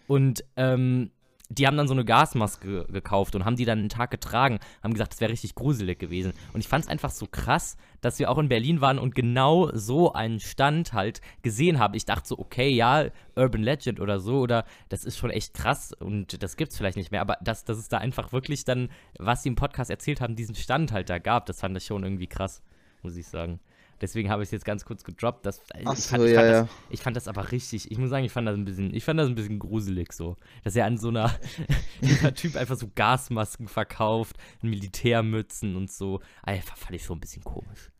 Und 0.07 0.43
ähm, 0.57 1.09
die 1.49 1.67
haben 1.67 1.77
dann 1.77 1.87
so 1.87 1.93
eine 1.93 2.05
Gasmaske 2.05 2.85
gekauft 2.89 3.35
und 3.35 3.45
haben 3.45 3.55
die 3.55 3.65
dann 3.65 3.79
einen 3.79 3.89
Tag 3.89 4.11
getragen, 4.11 4.59
haben 4.83 4.93
gesagt, 4.93 5.13
das 5.13 5.21
wäre 5.21 5.31
richtig 5.31 5.55
gruselig 5.55 5.99
gewesen. 5.99 6.33
Und 6.53 6.61
ich 6.61 6.67
fand 6.67 6.85
es 6.85 6.89
einfach 6.89 7.11
so 7.11 7.27
krass, 7.27 7.77
dass 8.01 8.19
wir 8.19 8.29
auch 8.29 8.37
in 8.37 8.49
Berlin 8.49 8.81
waren 8.81 8.99
und 8.99 9.15
genau 9.15 9.69
so 9.73 10.13
einen 10.13 10.39
Stand 10.39 10.93
halt 10.93 11.21
gesehen 11.43 11.79
haben. 11.79 11.93
Ich 11.93 12.05
dachte 12.05 12.27
so, 12.27 12.39
okay, 12.39 12.69
ja, 12.69 13.05
Urban 13.35 13.63
Legend 13.63 13.99
oder 13.99 14.19
so, 14.19 14.39
oder 14.39 14.65
das 14.89 15.05
ist 15.05 15.17
schon 15.17 15.29
echt 15.29 15.53
krass 15.53 15.93
und 15.93 16.41
das 16.41 16.57
gibt's 16.57 16.77
vielleicht 16.77 16.97
nicht 16.97 17.11
mehr. 17.11 17.21
Aber 17.21 17.37
dass, 17.41 17.63
dass 17.63 17.77
es 17.77 17.89
da 17.89 17.99
einfach 17.99 18.31
wirklich 18.31 18.65
dann, 18.65 18.89
was 19.19 19.43
sie 19.43 19.49
im 19.49 19.55
Podcast 19.55 19.91
erzählt 19.91 20.21
haben, 20.21 20.35
diesen 20.35 20.55
Stand 20.55 20.91
halt 20.91 21.09
da 21.09 21.19
gab, 21.19 21.45
das 21.45 21.59
fand 21.59 21.77
ich 21.77 21.85
schon 21.85 22.03
irgendwie 22.03 22.27
krass, 22.27 22.61
muss 23.03 23.15
ich 23.15 23.27
sagen. 23.27 23.59
Deswegen 24.01 24.29
habe 24.29 24.43
ich 24.43 24.47
es 24.47 24.51
jetzt 24.51 24.65
ganz 24.65 24.85
kurz 24.85 25.03
gedroppt. 25.03 25.45
Das, 25.45 25.61
Ach 25.85 25.93
ich, 25.93 26.03
so, 26.03 26.09
fand, 26.09 26.23
ich, 26.25 26.31
ja, 26.31 26.41
fand 26.41 26.51
ja. 26.51 26.61
das, 26.63 26.69
ich 26.89 27.01
fand 27.01 27.15
das 27.17 27.27
aber 27.27 27.51
richtig. 27.51 27.89
Ich 27.91 27.97
muss 27.97 28.09
sagen, 28.09 28.25
ich 28.25 28.31
fand 28.31 28.47
das 28.47 28.55
ein 28.55 28.65
bisschen, 28.65 28.93
ich 28.93 29.03
fand 29.03 29.19
das 29.19 29.27
ein 29.27 29.35
bisschen 29.35 29.59
gruselig 29.59 30.11
so. 30.13 30.35
Dass 30.63 30.75
er 30.75 30.85
an 30.85 30.97
so 30.97 31.09
einer, 31.09 31.33
dieser 32.01 32.33
Typ 32.33 32.55
einfach 32.55 32.77
so 32.77 32.89
Gasmasken 32.93 33.67
verkauft, 33.67 34.35
Militärmützen 34.61 35.75
und 35.75 35.91
so. 35.91 36.21
Einfach 36.43 36.77
fand 36.77 36.95
ich 36.95 37.03
schon 37.05 37.17
ein 37.17 37.21
bisschen 37.21 37.43
komisch. 37.43 37.91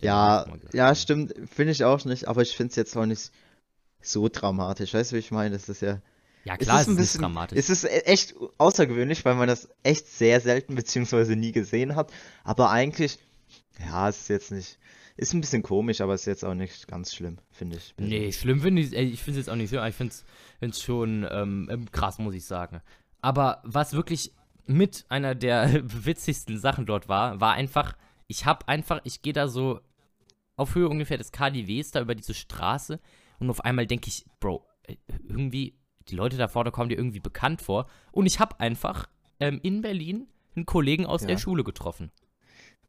Ja, 0.00 0.44
gesagt 0.44 0.74
ja, 0.74 0.86
haben. 0.88 0.94
stimmt, 0.94 1.34
finde 1.52 1.72
ich 1.72 1.82
auch 1.84 2.04
nicht, 2.04 2.28
aber 2.28 2.42
ich 2.42 2.56
finde 2.56 2.70
es 2.70 2.76
jetzt 2.76 2.96
auch 2.96 3.06
nicht 3.06 3.32
so 4.00 4.28
dramatisch. 4.28 4.94
Weißt 4.94 5.12
du, 5.12 5.16
wie 5.16 5.20
ich 5.20 5.30
meine? 5.32 5.50
Das 5.56 5.68
ist 5.68 5.82
ja. 5.82 6.00
Ja, 6.44 6.56
Es 6.58 6.58
klar, 6.58 6.80
ist 6.80 6.82
es 6.82 6.88
ein 6.88 6.98
ist 6.98 6.98
bisschen, 6.98 7.20
dramatisch. 7.22 7.58
es 7.58 7.70
ist 7.70 7.84
e- 7.84 7.88
echt 8.04 8.34
außergewöhnlich, 8.58 9.24
weil 9.24 9.34
man 9.34 9.48
das 9.48 9.68
echt 9.82 10.06
sehr 10.06 10.40
selten 10.40 10.76
beziehungsweise 10.76 11.34
nie 11.34 11.50
gesehen 11.52 11.96
hat. 11.96 12.12
Aber 12.44 12.70
eigentlich, 12.70 13.18
ja, 13.80 14.08
es 14.08 14.20
ist 14.22 14.28
jetzt 14.28 14.52
nicht, 14.52 14.78
ist 15.16 15.32
ein 15.34 15.40
bisschen 15.40 15.62
komisch, 15.62 16.00
aber 16.00 16.14
es 16.14 16.22
ist 16.22 16.26
jetzt 16.26 16.44
auch 16.44 16.54
nicht 16.54 16.88
ganz 16.88 17.14
schlimm, 17.14 17.38
finde 17.50 17.76
ich. 17.78 17.94
Nee, 17.98 18.32
schlimm 18.32 18.60
finde 18.60 18.82
ich, 18.82 18.92
ich 18.92 19.22
finde 19.22 19.40
es 19.40 19.46
jetzt 19.46 19.50
auch 19.52 19.56
nicht 19.56 19.68
schlimm, 19.68 19.80
aber 19.80 19.88
ich 19.88 19.94
finde 19.94 20.14
es 20.60 20.82
schon 20.82 21.26
ähm, 21.30 21.68
ähm, 21.70 21.90
krass, 21.90 22.18
muss 22.18 22.34
ich 22.34 22.44
sagen. 22.44 22.80
Aber 23.22 23.60
was 23.64 23.92
wirklich 23.94 24.32
mit 24.66 25.06
einer 25.08 25.34
der 25.34 25.82
witzigsten 26.04 26.58
Sachen 26.58 26.86
dort 26.86 27.08
war, 27.08 27.40
war 27.40 27.54
einfach, 27.54 27.96
ich 28.26 28.44
habe 28.46 28.68
einfach, 28.68 29.00
ich 29.04 29.22
gehe 29.22 29.32
da 29.32 29.48
so 29.48 29.80
auf 30.56 30.74
Höhe 30.74 30.88
ungefähr 30.88 31.18
des 31.18 31.32
KDWs 31.32 31.90
da 31.92 32.00
über 32.00 32.14
diese 32.14 32.34
Straße 32.34 33.00
und 33.38 33.50
auf 33.50 33.64
einmal 33.64 33.86
denke 33.86 34.08
ich, 34.08 34.24
Bro, 34.40 34.66
äh, 34.84 34.96
irgendwie, 35.28 35.78
die 36.08 36.16
Leute 36.16 36.36
da 36.36 36.48
vorne 36.48 36.70
kommen 36.70 36.88
dir 36.88 36.96
irgendwie 36.96 37.20
bekannt 37.20 37.62
vor 37.62 37.86
und 38.12 38.26
ich 38.26 38.38
habe 38.40 38.58
einfach 38.60 39.08
ähm, 39.40 39.60
in 39.62 39.82
Berlin 39.82 40.28
einen 40.54 40.66
Kollegen 40.66 41.04
aus 41.06 41.22
Ja. 41.22 41.28
der 41.28 41.38
Schule 41.38 41.64
getroffen. 41.64 42.10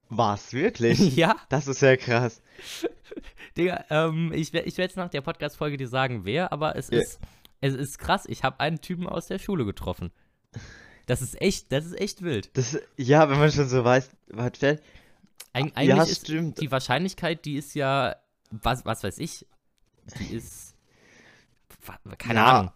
Was, 0.10 0.54
wirklich? 0.54 1.00
ja, 1.16 1.36
Das 1.50 1.68
ist 1.68 1.82
ja 1.82 1.96
krass. 1.98 2.42
Digga, 3.58 3.84
ähm, 3.90 4.32
ich, 4.34 4.54
ich 4.54 4.54
werde 4.54 4.82
jetzt 4.82 4.98
nach 4.98 5.10
der 5.10 5.22
Podcast-Folge 5.22 5.78
dir 5.78 5.88
sagen, 5.88 6.26
wer, 6.26 6.52
aber 6.52 6.76
es 6.76 6.90
Ja. 6.90 7.00
ist, 7.02 7.20
es 7.62 7.74
ist 7.74 7.98
krass. 8.00 8.26
Ich 8.28 8.44
habe 8.44 8.60
einen 8.60 8.82
Typen 8.82 9.08
aus 9.08 9.28
der 9.28 9.40
Schule 9.40 9.66
getroffen. 9.66 10.12
Das 11.08 11.22
ist 11.22 11.42
echt, 11.42 11.72
das 11.72 11.86
ist 11.86 12.00
echt 12.00 12.22
wild. 12.22 12.56
Das, 12.56 12.78
ja, 12.98 13.30
wenn 13.30 13.40
man 13.40 13.52
schon 13.52 13.68
so 13.68 13.84
weiß, 13.84 14.10
was 14.28 14.58
fällt. 14.58 14.82
Eig 15.54 15.66
Ja, 15.68 15.72
eigentlich 15.76 16.12
ist 16.12 16.22
stimmt. 16.28 16.62
die 16.62 16.70
Wahrscheinlichkeit, 16.72 17.46
die 17.46 17.56
ist 17.56 17.74
ja, 17.74 18.16
was, 18.52 18.86
was 18.86 19.04
weiß 19.04 19.18
ich, 19.20 19.46
die 20.20 20.26
ist, 20.36 20.76
keine 22.18 22.40
Ja. 22.40 22.60
Ahnung. 22.60 22.72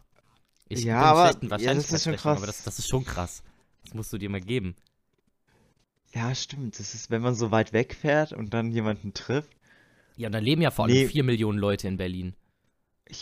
Ich 0.69 0.83
Ja, 0.85 1.01
aber- 1.01 1.25
ja, 1.25 1.31
das 1.33 1.41
ist 1.41 1.41
schon 1.43 1.49
Wahrscheinlichkeitsrechnung, 1.51 2.31
aber 2.37 2.45
krass. 2.45 2.55
das, 2.57 2.63
das 2.63 2.79
ist 2.79 2.87
schon 2.89 3.05
krass. 3.05 3.43
Das 3.83 3.93
musst 3.93 4.11
du 4.13 4.17
dir 4.17 4.29
mal 4.29 4.39
geben. 4.41 4.75
Ja, 6.13 6.35
stimmt. 6.35 6.79
Das 6.79 6.93
ist, 6.93 7.09
wenn 7.09 7.21
man 7.21 7.35
so 7.35 7.51
weit 7.51 7.73
wegfährt 7.73 8.33
und 8.33 8.53
dann 8.53 8.71
jemanden 8.71 9.13
trifft. 9.13 9.51
Ja, 10.17 10.27
und 10.27 10.33
da 10.33 10.39
leben 10.39 10.61
ja 10.61 10.71
vor 10.71 10.85
allem 10.85 10.93
Nee. 10.93 11.07
vier 11.07 11.23
Millionen 11.23 11.57
Leute 11.57 11.87
in 11.87 11.97
Berlin. 11.97 12.35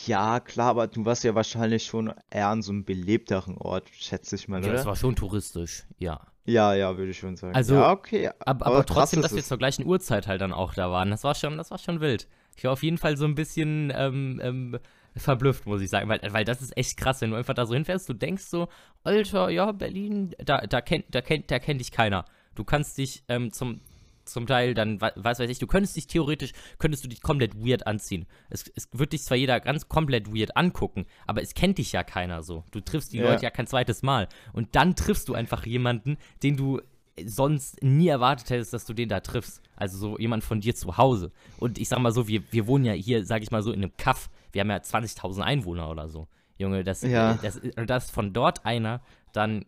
Ja, 0.06 0.40
klar, 0.40 0.70
aber 0.70 0.88
du 0.88 1.06
warst 1.06 1.24
ja 1.24 1.34
wahrscheinlich 1.34 1.86
schon 1.86 2.14
eher 2.30 2.48
an 2.50 2.62
so 2.62 2.72
einem 2.72 2.84
belebteren 2.86 3.58
Ort, 3.58 3.90
schätze 3.92 4.36
ich 4.36 4.48
mal, 4.48 4.64
Ja, 4.64 4.72
das 4.72 4.82
oder? 4.82 4.90
war 4.90 4.96
schon 4.96 5.16
touristisch, 5.16 5.86
ja. 5.98 6.20
Ja, 6.46 6.74
ja, 6.74 6.98
würde 6.98 7.12
ich 7.12 7.18
schon 7.20 7.36
sagen. 7.36 7.56
Also, 7.56 7.76
ja, 7.76 7.92
okay. 7.92 8.30
Aber, 8.40 8.66
aber 8.68 8.86
trotzdem, 8.86 9.22
dass 9.22 9.36
wir 9.36 9.44
zur 9.44 9.58
gleichen 9.58 9.86
Uhrzeit 9.86 10.28
halt 10.28 10.42
dann 10.42 10.54
auch 10.54 10.74
da 10.74 10.92
waren, 10.92 11.10
das 11.12 11.24
war 11.24 11.36
schon, 11.36 11.58
das 11.58 11.72
war 11.72 11.78
schon 11.78 12.02
wild. 12.02 12.28
Ich 12.56 12.64
war 12.64 12.72
auf 12.74 12.84
jeden 12.84 12.98
Fall 12.98 13.18
so 13.18 13.26
ein 13.26 13.36
bisschen 13.36 13.92
ähm, 13.96 14.40
ähm, 14.44 14.80
verblüfft, 15.16 15.66
muss 15.66 15.82
ich 15.82 15.90
sagen, 15.90 16.10
weil, 16.10 16.20
weil 16.32 16.46
das 16.46 16.62
ist 16.62 16.76
echt 16.78 16.98
krass, 16.98 17.22
wenn 17.22 17.32
du 17.32 17.36
einfach 17.38 17.54
da 17.54 17.66
so 17.66 17.74
hinfährst, 17.74 18.10
du 18.10 18.14
denkst 18.14 18.44
so, 18.44 18.68
Alter, 19.04 19.50
ja, 19.50 19.72
Berlin, 19.72 20.36
da, 20.44 20.62
da 20.62 20.82
kennt, 20.82 21.06
da 21.10 21.22
kennt, 21.22 21.50
da 21.50 21.58
kennt 21.60 21.82
dich 21.82 21.92
keiner. 21.92 22.26
Du 22.60 22.66
kannst 22.66 22.98
dich 22.98 23.24
ähm, 23.30 23.54
zum, 23.54 23.80
zum 24.26 24.46
Teil 24.46 24.74
dann, 24.74 25.00
wa- 25.00 25.14
was 25.16 25.40
weiß 25.40 25.50
ich, 25.50 25.60
du 25.60 25.66
könntest 25.68 25.96
dich 25.96 26.08
theoretisch, 26.08 26.52
könntest 26.78 27.06
du 27.06 27.08
dich 27.08 27.22
komplett 27.22 27.56
weird 27.56 27.88
anziehen. 27.88 28.26
Es, 28.50 28.66
es 28.76 28.90
wird 28.92 29.14
dich 29.14 29.24
zwar 29.24 29.38
jeder 29.38 29.62
ganz 29.62 29.88
komplett 29.88 30.28
weird 30.36 30.58
angucken, 30.58 31.06
aber 31.26 31.42
es 31.42 31.54
kennt 31.54 31.78
dich 31.78 31.94
ja 31.94 32.04
keiner 32.04 32.44
so. 32.44 32.66
Du 32.72 32.82
triffst 32.82 33.14
die 33.14 33.20
Ja. 33.20 33.30
Leute 33.32 33.44
ja 33.44 33.50
kein 33.50 33.66
zweites 33.66 34.02
Mal. 34.04 34.28
Und 34.52 34.76
dann 34.76 34.98
triffst 34.98 35.30
du 35.30 35.36
einfach 35.36 35.66
jemanden, 35.66 36.18
den 36.44 36.58
du 36.58 36.82
sonst 37.26 37.82
nie 37.82 38.10
erwartet 38.10 38.50
hättest, 38.50 38.74
dass 38.74 38.86
du 38.86 38.94
den 38.94 39.08
da 39.08 39.22
triffst. 39.22 39.62
Also 39.78 39.98
so 39.98 40.18
jemand 40.20 40.44
von 40.44 40.60
dir 40.60 40.76
zu 40.76 40.98
Hause. 40.98 41.32
Und 41.60 41.78
ich 41.80 41.88
sag 41.88 42.00
mal 42.00 42.12
so, 42.12 42.28
wir, 42.28 42.44
wir 42.52 42.68
wohnen 42.68 42.84
ja 42.84 42.94
hier, 42.94 43.26
sag 43.26 43.42
ich 43.42 43.52
mal 43.52 43.64
so, 43.64 43.72
in 43.72 43.82
einem 43.84 43.96
Kaff. 43.96 44.30
Wir 44.52 44.62
haben 44.62 44.70
ja 44.70 44.78
20.000 44.78 45.40
Einwohner 45.42 45.90
oder 45.90 46.10
so. 46.10 46.28
Junge, 46.58 46.84
das, 46.84 47.04
Ja. 47.04 47.36
das, 47.42 47.62
das 47.88 48.12
von 48.12 48.34
dort 48.34 48.66
einer 48.66 49.00
dann, 49.32 49.66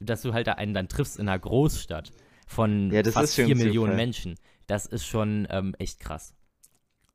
dass 0.00 0.20
du 0.20 0.34
halt 0.34 0.46
da 0.46 0.52
einen 0.52 0.74
dann 0.74 0.88
triffst 0.88 1.18
in 1.18 1.26
einer 1.28 1.38
Großstadt 1.38 2.10
von 2.46 2.90
Ja, 2.90 3.02
fast 3.04 3.30
ist 3.30 3.34
schon 3.36 3.46
4 3.46 3.54
ein 3.54 3.58
Millionen 3.58 3.86
Zufall. 3.92 3.96
Menschen. 3.96 4.34
Das 4.66 4.86
ist 4.86 5.04
schon 5.04 5.46
ähm, 5.50 5.74
echt 5.78 6.00
krass. 6.00 6.34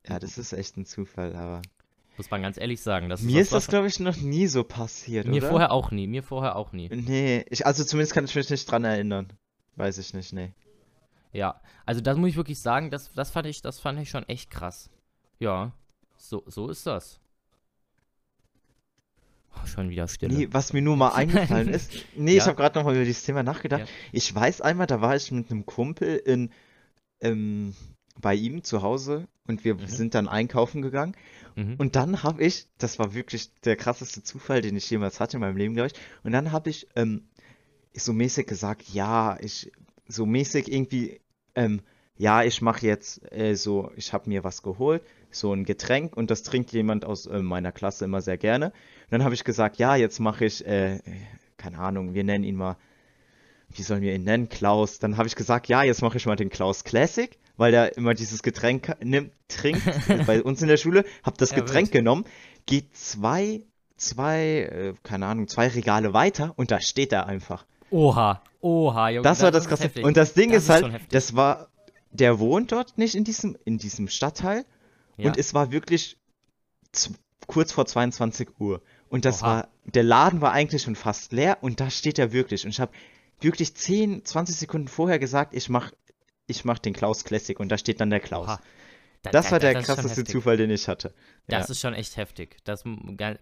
Ja, 0.08 0.20
das 0.20 0.38
ist 0.38 0.54
echt 0.54 0.78
ein 0.78 0.86
Zufall, 0.86 1.36
aber. 1.36 1.62
Muss 2.18 2.30
man 2.30 2.42
ganz 2.42 2.58
ehrlich 2.58 2.82
sagen. 2.82 3.10
Das 3.10 3.22
Mir 3.22 3.42
ist 3.42 3.54
das, 3.54 3.68
glaube 3.68 3.88
ich, 3.88 4.00
noch 4.00 4.18
nie 4.18 4.48
so 4.48 4.64
passiert, 4.64 5.28
mir 5.28 5.38
oder? 5.38 5.50
vorher 5.50 5.72
auch 5.72 5.92
nie. 5.92 6.08
Mir 6.08 6.24
vorher 6.24 6.56
auch 6.56 6.72
nie. 6.72 6.90
Nee, 6.90 7.46
ich, 7.50 7.66
also 7.66 7.84
zumindest 7.84 8.14
kann 8.14 8.26
ich 8.26 8.36
mich 8.36 8.50
nicht 8.50 8.70
dran 8.70 8.84
erinnern. 8.84 9.32
Weiß 9.76 9.98
ich 9.98 10.14
nicht, 10.14 10.34
nee. 10.34 10.54
Ja, 11.32 11.62
also 11.86 12.02
das 12.02 12.18
muss 12.18 12.30
ich 12.30 12.36
wirklich 12.36 12.60
sagen, 12.60 12.92
das, 12.92 13.12
das 13.14 13.32
fand 13.32 13.48
ich, 13.48 13.62
das 13.62 13.80
fand 13.80 14.00
ich 14.00 14.10
schon 14.10 14.28
echt 14.28 14.52
krass. 14.52 14.90
Ja, 15.40 15.72
so, 16.18 16.44
so 16.46 16.70
ist 16.70 16.86
das. 16.86 17.20
Schon 19.66 19.90
wieder 19.90 20.08
Stille. 20.08 20.34
Nee, 20.36 20.48
was 20.52 20.74
mir 20.74 20.82
nur 20.82 20.98
mal 20.98 21.10
eingefallen 21.14 21.70
ist. 21.70 21.92
Nee, 22.16 22.32
Ja. 22.32 22.38
ich 22.38 22.46
habe 22.48 22.56
gerade 22.56 22.78
noch 22.80 22.86
mal 22.86 22.96
über 22.96 23.06
dieses 23.06 23.24
Thema 23.24 23.44
nachgedacht. 23.44 23.82
Ja. 23.82 23.88
Ich 24.12 24.34
weiß 24.34 24.62
einmal, 24.62 24.88
da 24.88 25.02
war 25.02 25.16
ich 25.16 25.32
mit 25.32 25.52
einem 25.52 25.66
Kumpel 25.66 26.18
in, 26.18 26.50
ähm, 27.22 27.74
bei 28.20 28.36
ihm 28.36 28.64
zu 28.64 28.82
Hause 28.82 29.28
und 29.48 29.64
wir 29.64 29.76
Mhm. 29.76 29.88
sind 29.88 30.16
dann 30.16 30.28
einkaufen 30.28 30.82
gegangen. 30.82 31.16
Mhm. 31.56 31.76
Und 31.78 31.96
dann 31.96 32.24
habe 32.24 32.44
ich, 32.44 32.68
das 32.78 33.00
war 33.00 33.14
wirklich 33.14 33.54
der 33.64 33.76
krasseste 33.76 34.24
Zufall, 34.24 34.62
den 34.62 34.76
ich 34.76 34.90
jemals 34.90 35.20
hatte 35.20 35.38
in 35.38 35.42
meinem 35.42 35.58
Leben, 35.58 35.74
glaube 35.74 35.88
ich. 35.88 35.94
Und 36.24 36.32
dann 36.32 36.52
habe 36.52 36.70
ich 36.70 36.88
ähm, 36.96 37.28
so 37.94 38.14
mäßig 38.14 38.48
gesagt, 38.48 38.84
ja, 38.94 39.38
ich, 39.42 39.72
so 40.08 40.26
mäßig 40.26 40.72
irgendwie, 40.72 41.20
ähm, 41.56 41.82
ja, 42.18 42.44
ich 42.44 42.62
mache 42.62 42.86
jetzt 42.86 43.22
äh, 43.32 43.56
so, 43.56 43.92
ich 43.96 44.14
habe 44.14 44.30
mir 44.30 44.44
was 44.44 44.62
geholt, 44.62 45.02
so 45.32 45.54
ein 45.54 45.64
Getränk 45.66 46.16
und 46.16 46.30
das 46.30 46.44
trinkt 46.44 46.72
jemand 46.72 47.04
aus 47.06 47.26
äh, 47.26 47.42
meiner 47.42 47.72
Klasse 47.72 48.06
immer 48.06 48.22
sehr 48.22 48.38
gerne. 48.38 48.72
Dann 49.12 49.24
habe 49.24 49.36
ich 49.36 49.44
gesagt, 49.44 49.78
ja, 49.78 49.96
jetzt 49.96 50.20
mache 50.20 50.46
ich, 50.46 50.66
äh, 50.66 50.96
äh, 50.96 51.02
keine 51.58 51.78
Ahnung, 51.78 52.14
wir 52.16 52.24
nennen 52.24 52.44
ihn 52.44 52.56
mal, 52.56 52.78
wie 53.70 53.84
sollen 53.84 54.02
wir 54.02 54.16
ihn 54.16 54.24
nennen? 54.24 54.50
Klaus. 54.50 55.00
Dann 55.00 55.18
habe 55.18 55.28
ich 55.28 55.36
gesagt, 55.36 55.68
ja, 55.68 55.84
jetzt 55.84 56.02
mache 56.02 56.18
ich 56.18 56.26
mal 56.26 56.36
den 56.36 56.50
Klaus 56.50 56.84
Classic, 56.84 57.38
weil 57.58 57.72
der 57.72 57.96
immer 57.98 58.14
dieses 58.14 58.42
Getränk 58.42 58.96
nimmt, 59.04 59.32
trinkt 59.48 59.84
bei 60.26 60.42
uns 60.42 60.62
in 60.62 60.68
der 60.68 60.78
Schule, 60.78 61.06
habe 61.24 61.38
das 61.38 61.52
Ja, 61.52 61.58
Getränk 61.58 61.88
wild. 61.90 61.92
genommen, 61.92 62.26
geht 62.66 62.96
zwei, 62.98 63.62
zwei, 63.98 64.42
äh, 64.72 64.94
keine 65.04 65.28
Ahnung, 65.28 65.48
zwei 65.48 65.68
Regale 65.68 66.14
weiter 66.14 66.54
und 66.58 66.72
da 66.72 66.82
steht 66.82 67.12
er 67.14 67.28
einfach. 67.28 67.66
Oha, 67.92 68.42
oha, 68.62 69.10
Junge. 69.10 69.24
Das 69.24 69.42
war 69.42 69.52
das 69.52 69.68
krasse. 69.68 69.84
heftig. 69.84 70.04
Und 70.06 70.16
das 70.18 70.34
Ding 70.34 70.52
Das 70.52 70.64
ist 70.64 70.70
ist 70.70 70.84
halt, 70.84 71.02
das 71.12 71.36
war, 71.36 71.68
der 72.12 72.40
wohnt 72.40 72.72
dort 72.72 72.98
nicht 72.98 73.16
in 73.16 73.24
diesem, 73.26 73.58
in 73.66 73.78
diesem 73.78 74.08
Stadtteil 74.08 74.66
Ja. 75.18 75.28
und 75.28 75.38
es 75.38 75.54
war 75.54 75.72
wirklich 75.72 76.18
kurz 77.48 77.72
vor 77.74 77.86
22 77.86 78.60
Uhr. 78.60 78.82
Und 79.12 79.26
das 79.26 79.42
Oha. 79.44 79.48
war, 79.48 79.68
der 79.86 80.04
Laden 80.04 80.40
war 80.42 80.54
eigentlich 80.54 80.84
schon 80.84 80.96
fast 80.96 81.34
leer 81.34 81.58
und 81.62 81.80
da 81.82 81.90
steht 81.90 82.18
er 82.18 82.32
wirklich. 82.32 82.64
Und 82.66 82.72
ich 82.72 82.80
habe 82.80 82.94
wirklich 83.42 83.76
10, 83.76 84.24
20 84.26 84.56
Sekunden 84.56 84.88
vorher 84.88 85.20
gesagt, 85.20 85.54
ich 85.54 85.68
mach, 85.70 85.92
ich 86.48 86.64
mach 86.66 86.80
den 86.80 86.94
Klaus 86.94 87.24
Classic 87.26 87.60
und 87.60 87.70
da 87.70 87.78
steht 87.78 88.00
dann 88.00 88.10
der 88.10 88.22
Klaus. 88.22 88.48
Oha. 88.48 88.62
Da- 89.24 89.32
Das 89.32 89.46
da- 89.48 89.52
war 89.52 89.60
der 89.60 89.74
das 89.74 89.86
krasseste. 89.86 90.24
Zufall, 90.24 90.56
den 90.58 90.72
ich 90.72 90.88
hatte. 90.88 91.14
Das 91.48 91.68
Ja. 91.68 91.72
ist 91.74 91.80
schon 91.82 91.94
echt 91.94 92.16
heftig. 92.18 92.58
Das, 92.64 92.84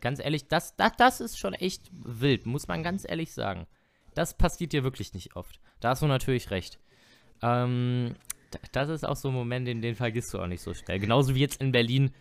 ganz 0.01 0.19
ehrlich, 0.19 0.47
das, 0.47 0.75
das, 0.75 0.91
das 0.97 1.21
ist 1.21 1.37
schon 1.37 1.53
echt 1.53 1.83
wild, 1.93 2.45
muss 2.47 2.67
man 2.67 2.81
ganz 2.83 3.05
ehrlich 3.07 3.31
sagen. 3.33 3.67
Das 4.15 4.33
passiert 4.33 4.73
dir 4.73 4.83
wirklich 4.83 5.13
nicht 5.13 5.35
oft. 5.35 5.59
Da 5.79 5.89
hast 5.89 6.01
du 6.01 6.07
natürlich 6.07 6.49
recht. 6.51 6.79
Ähm, 7.43 8.15
das 8.71 8.89
ist 8.89 9.05
auch 9.05 9.15
so 9.15 9.27
ein 9.29 9.35
Moment, 9.35 9.67
den, 9.67 9.81
den 9.81 9.95
vergisst 9.95 10.33
du 10.33 10.39
auch 10.39 10.47
nicht 10.47 10.63
so 10.63 10.73
schnell. 10.73 10.99
Genauso 10.99 11.35
wie 11.35 11.39
jetzt 11.39 11.61
in 11.61 11.71
Berlin, 11.71 12.11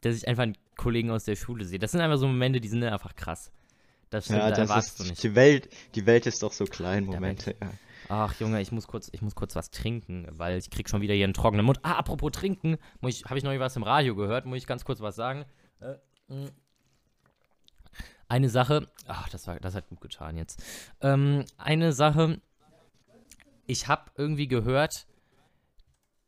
dass 0.00 0.16
ich 0.16 0.28
einfach 0.28 0.44
einen 0.44 0.56
Kollegen 0.76 1.10
aus 1.10 1.24
der 1.24 1.36
Schule 1.36 1.64
sehe. 1.64 1.78
Das 1.78 1.92
sind 1.92 2.00
einfach 2.00 2.18
so 2.18 2.26
Momente, 2.26 2.60
die 2.60 2.68
sind 2.68 2.82
einfach 2.84 3.14
krass. 3.14 3.50
Das 4.10 4.26
stimmt, 4.26 4.40
Ja, 4.40 4.50
da 4.50 4.64
das 4.66 4.86
ist, 4.86 5.00
nicht. 5.00 5.22
die 5.22 5.34
Welt, 5.34 5.68
die 5.94 6.06
Welt 6.06 6.26
ist 6.26 6.42
doch 6.42 6.52
so 6.52 6.64
klein, 6.64 7.04
Momente. 7.04 7.56
Ja. 7.60 7.70
Ach 8.08 8.34
Junge, 8.38 8.60
ich 8.60 8.70
muss 8.70 8.86
kurz, 8.86 9.08
ich 9.12 9.20
muss 9.20 9.34
kurz 9.34 9.56
was 9.56 9.70
trinken, 9.70 10.28
weil 10.30 10.58
ich 10.58 10.70
krieg 10.70 10.88
schon 10.88 11.00
wieder 11.00 11.14
hier 11.14 11.24
einen 11.24 11.34
trockenen 11.34 11.66
Mund. 11.66 11.80
Ah, 11.82 11.94
apropos 11.94 12.30
trinken, 12.30 12.78
muss 13.00 13.16
ich, 13.16 13.24
habe 13.24 13.36
ich 13.38 13.42
noch 13.44 13.58
was 13.58 13.74
im 13.74 13.82
Radio 13.82 14.14
gehört, 14.14 14.46
muss 14.46 14.58
ich 14.58 14.66
ganz 14.66 14.84
kurz 14.84 15.00
was 15.00 15.16
sagen. 15.16 15.44
Äh, 15.80 15.96
mh. 16.28 16.50
eine 18.28 18.48
Sache, 18.48 18.86
ach, 19.06 19.28
das 19.28 19.46
war, 19.48 19.58
das 19.58 19.74
hat 19.74 19.88
gut 19.88 20.00
getan 20.00 20.36
jetzt. 20.36 20.62
Ähm, 21.00 21.44
eine 21.58 21.92
Sache, 21.92 22.40
ich 23.66 23.88
habe 23.88 24.10
irgendwie 24.16 24.46
gehört, 24.46 25.06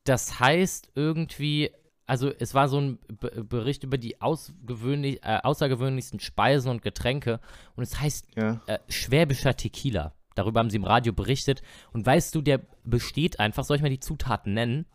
das 0.03 0.41
heißt 0.41 0.91
irgendwie, 0.97 1.71
also 2.09 2.33
es 2.39 2.55
war 2.55 2.69
so 2.69 2.81
ein 2.81 2.99
B 3.09 3.29
Bericht 3.43 3.85
über 3.85 3.99
die 3.99 4.21
ausgewöhnlich, 4.21 5.23
äh, 5.23 5.39
außergewöhnlichsten 5.43 6.19
Speisen 6.21 6.71
und 6.71 6.83
Getränke 6.83 7.39
und 7.77 7.83
es 7.85 8.01
heißt 8.01 8.27
Ja. 8.37 8.61
äh, 8.67 8.79
schwäbischer 8.89 9.55
Tequila. 9.57 10.15
Darüber 10.35 10.61
haben 10.61 10.71
sie 10.71 10.77
im 10.77 10.85
Radio 10.85 11.13
berichtet. 11.13 11.63
Und 11.93 12.07
weißt 12.07 12.35
du, 12.35 12.41
der 12.43 12.61
besteht 12.85 13.41
einfach, 13.41 13.65
soll 13.65 13.77
ich 13.77 13.83
mal 13.83 13.91
die 13.91 13.99
Zutaten 14.01 14.55
nennen? 14.55 14.87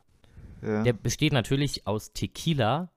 Ja. 0.61 0.83
Der 0.83 0.93
besteht 0.93 1.33
natürlich 1.33 1.85
aus 1.87 2.13
Tequila, 2.13 2.89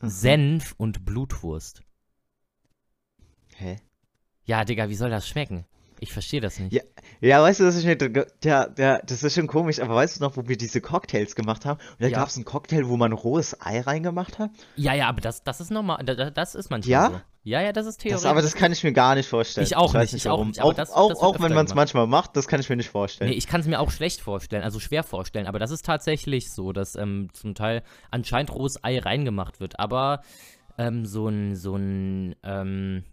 Mhm. 0.00 0.08
Senf 0.08 0.74
und 0.76 1.04
Blutwurst. 1.06 1.82
Hä? 3.56 3.76
Ja, 4.44 4.64
Digga, 4.64 4.88
wie 4.88 4.94
soll 4.94 5.10
das 5.10 5.26
schmecken? 5.28 5.64
Ich 6.00 6.12
verstehe 6.12 6.40
das 6.40 6.58
nicht. 6.58 6.72
Ja. 6.72 6.82
Ja, 7.20 7.42
weißt 7.42 7.60
du, 7.60 7.64
das 7.64 7.76
ist 7.76 7.84
mir, 7.84 7.96
der, 7.96 8.26
der, 8.68 9.02
das 9.04 9.22
ist 9.22 9.34
schon 9.34 9.46
komisch, 9.46 9.80
aber 9.80 9.94
weißt 9.94 10.18
du 10.18 10.24
noch, 10.24 10.36
wo 10.36 10.46
wir 10.48 10.56
diese 10.58 10.80
Cocktails 10.82 11.34
gemacht 11.34 11.64
haben? 11.64 11.80
Und 11.92 12.00
da 12.02 12.08
Ja. 12.08 12.18
gab 12.18 12.28
es 12.28 12.36
einen 12.36 12.44
Cocktail, 12.44 12.88
wo 12.88 12.96
man 12.98 13.12
rohes 13.12 13.58
Ei 13.60 13.80
reingemacht 13.80 14.38
hat? 14.38 14.50
Ja, 14.76 14.92
ja, 14.92 15.08
aber 15.08 15.20
das, 15.22 15.42
das 15.42 15.60
ist 15.60 15.70
normal. 15.70 16.04
Da- 16.04 16.14
da- 16.14 16.30
Das 16.30 16.54
ist 16.54 16.68
manchmal 16.70 16.90
Ja? 16.92 17.10
so. 17.10 17.20
Ja, 17.44 17.60
ja, 17.62 17.72
das 17.72 17.86
ist 17.86 17.98
theoretisch. 17.98 18.24
Das, 18.24 18.30
aber 18.30 18.42
das 18.42 18.54
kann 18.56 18.72
ich 18.72 18.82
mir 18.82 18.92
gar 18.92 19.14
nicht 19.14 19.28
vorstellen. 19.28 19.64
Ich 19.64 19.76
auch 19.76 19.94
weiß 19.94 20.12
nicht, 20.12 20.24
ich 20.24 20.28
auch 20.28 20.32
warum. 20.34 20.48
nicht, 20.48 20.60
auch, 20.60 20.74
das- 20.74 20.90
auch, 20.90 21.08
das 21.10 21.18
wird 21.22 21.24
auch 21.36 21.40
wenn 21.40 21.54
man 21.54 21.64
es 21.66 21.74
manchmal 21.74 22.06
macht, 22.08 22.36
das 22.36 22.48
kann 22.48 22.58
ich 22.60 22.68
mir 22.68 22.76
nicht 22.76 22.90
vorstellen. 22.90 23.30
Nee, 23.30 23.36
ich 23.36 23.46
kann 23.46 23.60
es 23.60 23.66
mir 23.68 23.78
auch 23.80 23.92
schlecht 23.92 24.20
vorstellen, 24.20 24.64
also 24.64 24.80
schwer 24.80 25.04
vorstellen, 25.04 25.46
aber 25.46 25.60
das 25.60 25.70
ist 25.70 25.84
tatsächlich 25.86 26.50
so, 26.50 26.72
dass 26.72 26.96
ähm, 26.96 27.28
zum 27.32 27.54
Teil 27.54 27.82
anscheinend 28.10 28.52
rohes 28.52 28.82
Ei 28.82 28.98
reingemacht 28.98 29.60
wird, 29.60 29.78
aber 29.78 30.22
ähm, 30.76 31.06
so 31.06 31.28
ein, 31.28 31.54
so 31.54 31.76
ein, 31.76 32.34
ähm, 32.42 33.04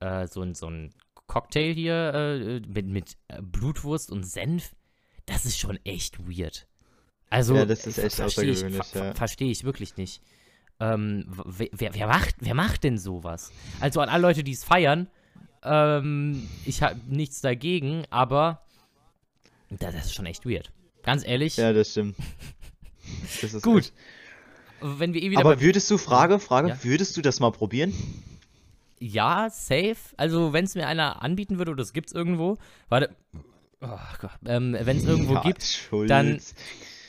äh, 0.00 0.26
so 0.26 0.42
ein, 0.42 0.54
so 0.54 0.66
ein 0.68 0.92
Cocktail 1.28 1.72
hier 1.74 2.12
äh, 2.14 2.60
mit, 2.68 2.86
mit 2.86 3.16
äh, 3.28 3.40
Blutwurst 3.40 4.10
und 4.10 4.24
Senf, 4.24 4.74
das 5.26 5.44
ist 5.44 5.58
schon 5.58 5.78
echt 5.84 6.18
weird. 6.28 6.66
Also, 7.30 7.54
Ja, 7.54 7.64
das 7.66 7.86
ist 7.86 7.98
echt 7.98 8.16
verstehe 8.16 8.50
ich, 8.50 8.60
ver 8.60 9.04
ja. 9.04 9.14
Verstehe 9.14 9.50
ich 9.50 9.62
wirklich 9.62 9.96
nicht. 9.96 10.20
Ähm, 10.80 11.26
wer, 11.46 11.94
wer, 11.94 12.06
macht, 12.06 12.36
wer 12.40 12.54
macht 12.54 12.82
denn 12.84 12.98
sowas? 12.98 13.52
Also 13.80 14.00
an 14.00 14.08
alle 14.08 14.22
Leute, 14.22 14.42
die 14.42 14.52
es 14.52 14.64
feiern, 14.64 15.08
ähm, 15.62 16.48
ich 16.64 16.82
habe 16.82 16.98
nichts 17.08 17.40
dagegen, 17.40 18.04
aber 18.10 18.62
das, 19.70 19.94
das 19.94 20.06
ist 20.06 20.14
schon 20.14 20.26
echt 20.26 20.46
weird. 20.46 20.72
Ganz 21.02 21.26
ehrlich, 21.26 21.56
Ja, 21.56 21.72
das 21.72 21.90
stimmt. 21.90 22.16
Das 23.42 23.52
ist 23.54 23.62
Gut. 23.62 23.84
echt- 23.84 23.92
wenn 24.80 25.12
wir 25.12 25.22
eh 25.22 25.30
wieder 25.30 25.40
Aber 25.40 25.60
würdest 25.60 25.90
du, 25.90 25.98
Frage, 25.98 26.38
Frage, 26.38 26.68
Ja. 26.68 26.84
würdest 26.84 27.16
du 27.16 27.22
das 27.22 27.40
mal 27.40 27.50
probieren? 27.50 27.92
Ja, 29.00 29.48
safe. 29.50 29.96
Also, 30.16 30.52
wenn 30.52 30.64
es 30.64 30.74
mir 30.74 30.86
einer 30.86 31.22
anbieten 31.22 31.58
würde 31.58 31.70
oder 31.72 31.82
es 31.82 31.92
gibt's 31.92 32.12
irgendwo, 32.12 32.58
warte. 32.88 33.14
Oh. 33.80 33.88
Ähm, 34.46 34.76
wenn 34.80 34.96
es 34.96 35.04
irgendwo 35.06 35.34
Ja, 35.34 35.42
gibt, 35.42 35.62
Schulz. 35.62 36.08
dann- 36.08 36.40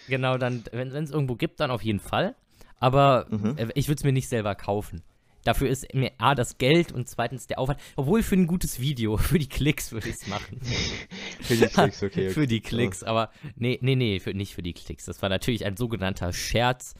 genau, 0.07 0.37
dann, 0.37 0.63
wenn 0.71 0.89
es 0.95 1.11
irgendwo 1.11 1.35
gibt, 1.35 1.59
dann 1.59 1.71
auf 1.71 1.81
jeden 1.81 1.99
Fall. 1.99 2.35
Aber 2.79 3.25
Mhm. 3.29 3.55
äh, 3.57 3.67
ich 3.75 3.87
würde 3.87 3.97
es 3.99 4.03
mir 4.03 4.11
nicht 4.13 4.29
selber 4.29 4.55
kaufen. 4.55 5.01
Dafür 5.45 5.69
ist 5.69 5.93
mir 5.95 6.11
A, 6.17 6.35
das 6.35 6.57
Geld 6.57 6.91
und 6.91 7.07
zweitens 7.07 7.47
der 7.47 7.59
Aufwand. 7.59 7.79
Obwohl 7.95 8.21
für 8.23 8.35
ein 8.35 8.45
gutes 8.45 8.79
Video, 8.81 9.17
für 9.17 9.39
die 9.39 9.47
Klicks 9.49 9.91
würde 9.91 10.09
ich 10.09 10.15
es 10.15 10.27
machen. 10.27 10.59
Für 11.41 11.55
die 11.55 11.65
Klicks, 11.67 12.03
okay. 12.03 12.05
okay. 12.07 12.29
für 12.29 12.45
die 12.45 12.59
Klicks, 12.61 13.01
aber 13.03 13.31
nee, 13.55 13.79
nee, 13.81 13.95
nee, 13.95 14.19
für, 14.19 14.33
nicht 14.35 14.53
für 14.53 14.61
die 14.61 14.73
Klicks. 14.73 15.05
Das 15.05 15.21
war 15.21 15.29
natürlich 15.29 15.65
ein 15.65 15.77
sogenannter 15.77 16.31
Scherz. 16.33 16.93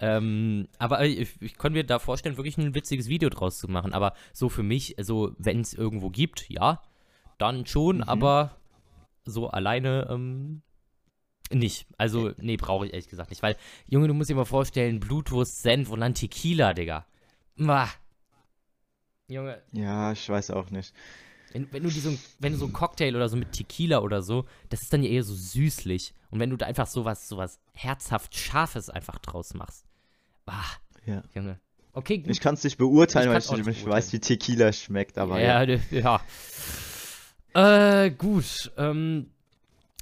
Ähm, 0.00 0.68
aber 0.78 1.04
ich, 1.04 1.40
ich 1.40 1.56
konnte 1.58 1.78
mir 1.78 1.84
da 1.84 1.98
vorstellen, 1.98 2.36
wirklich 2.36 2.56
ein 2.58 2.74
witziges 2.74 3.08
Video 3.08 3.28
draus 3.30 3.58
zu 3.58 3.68
machen. 3.68 3.92
Aber 3.92 4.14
so 4.32 4.48
für 4.48 4.62
mich, 4.62 4.94
so 5.00 5.34
wenn 5.38 5.60
es 5.60 5.74
irgendwo 5.74 6.10
gibt, 6.10 6.48
ja, 6.48 6.82
dann 7.38 7.66
schon, 7.66 7.96
Mhm. 7.98 8.02
aber 8.04 8.56
so 9.24 9.48
alleine 9.50 10.06
ähm, 10.10 10.62
nicht. 11.50 11.86
Also, 11.96 12.32
nee, 12.38 12.56
brauche 12.56 12.86
ich 12.86 12.92
ehrlich 12.92 13.08
gesagt 13.08 13.30
nicht. 13.30 13.42
Weil, 13.42 13.56
Junge, 13.86 14.08
du 14.08 14.14
musst 14.14 14.30
dir 14.30 14.34
mal 14.36 14.44
vorstellen, 14.44 15.00
Blutwurst, 15.00 15.62
Senf 15.62 15.90
und 15.90 16.00
dann 16.00 16.14
Tequila, 16.14 16.74
Digga. 16.74 17.06
Mwah. 17.56 17.88
Junge, 19.28 19.62
Ja, 19.72 20.12
ich 20.12 20.28
weiß 20.28 20.50
auch 20.52 20.70
nicht. 20.70 20.94
wenn, 21.52 21.70
wenn 21.72 21.82
du 21.82 21.90
so, 21.90 22.16
wenn 22.38 22.52
du 22.52 22.58
so 22.58 22.64
einen 22.66 22.72
Cocktail 22.72 23.14
oder 23.16 23.28
so 23.28 23.36
mit 23.36 23.52
Tequila 23.52 23.98
oder 24.00 24.22
so, 24.22 24.46
das 24.70 24.82
ist 24.82 24.92
dann 24.92 25.02
ja 25.02 25.10
eher 25.10 25.22
so 25.24 25.34
süßlich. 25.34 26.14
Und 26.30 26.40
wenn 26.40 26.50
du 26.50 26.56
da 26.56 26.66
einfach 26.66 26.86
sowas, 26.86 27.28
sowas 27.28 27.58
herzhaft 27.74 28.34
Scharfes 28.36 28.90
einfach 28.90 29.18
draus 29.18 29.54
machst. 29.54 29.87
Ah, 30.48 30.64
Ja. 31.06 31.22
Junge. 31.34 31.58
Okay, 31.92 32.18
gut. 32.18 32.30
Ich 32.30 32.40
kann 32.40 32.54
es 32.54 32.64
nicht 32.64 32.78
beurteilen, 32.78 33.26
Ich 33.28 33.32
weil 33.32 33.40
ich 33.40 33.50
nicht, 33.50 33.66
nicht 33.66 33.78
ich 33.80 33.86
weiß, 33.86 34.12
wie 34.12 34.20
Tequila 34.20 34.72
schmeckt, 34.72 35.18
aber 35.18 35.40
ja, 35.40 35.62
ja. 35.64 36.20
ja. 37.54 38.04
Äh, 38.04 38.10
gut. 38.10 38.70
Ähm, 38.76 39.30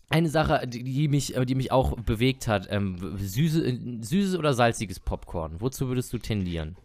eine 0.09 0.29
Sache, 0.29 0.67
die, 0.69 1.09
mich, 1.09 1.37
äh, 1.37 1.45
die 1.47 1.55
mich 1.55 1.73
auch 1.73 1.97
bewegt 1.97 2.49
hat, 2.49 2.69
ähm, 2.71 3.17
süße, 3.19 3.67
äh, 3.67 3.79
süßes 4.03 4.37
oder 4.37 4.53
salziges 4.55 5.01
Popcorn. 5.01 5.61
Wozu 5.61 5.89
würdest 5.89 6.13
du 6.13 6.19
tendieren? 6.19 6.77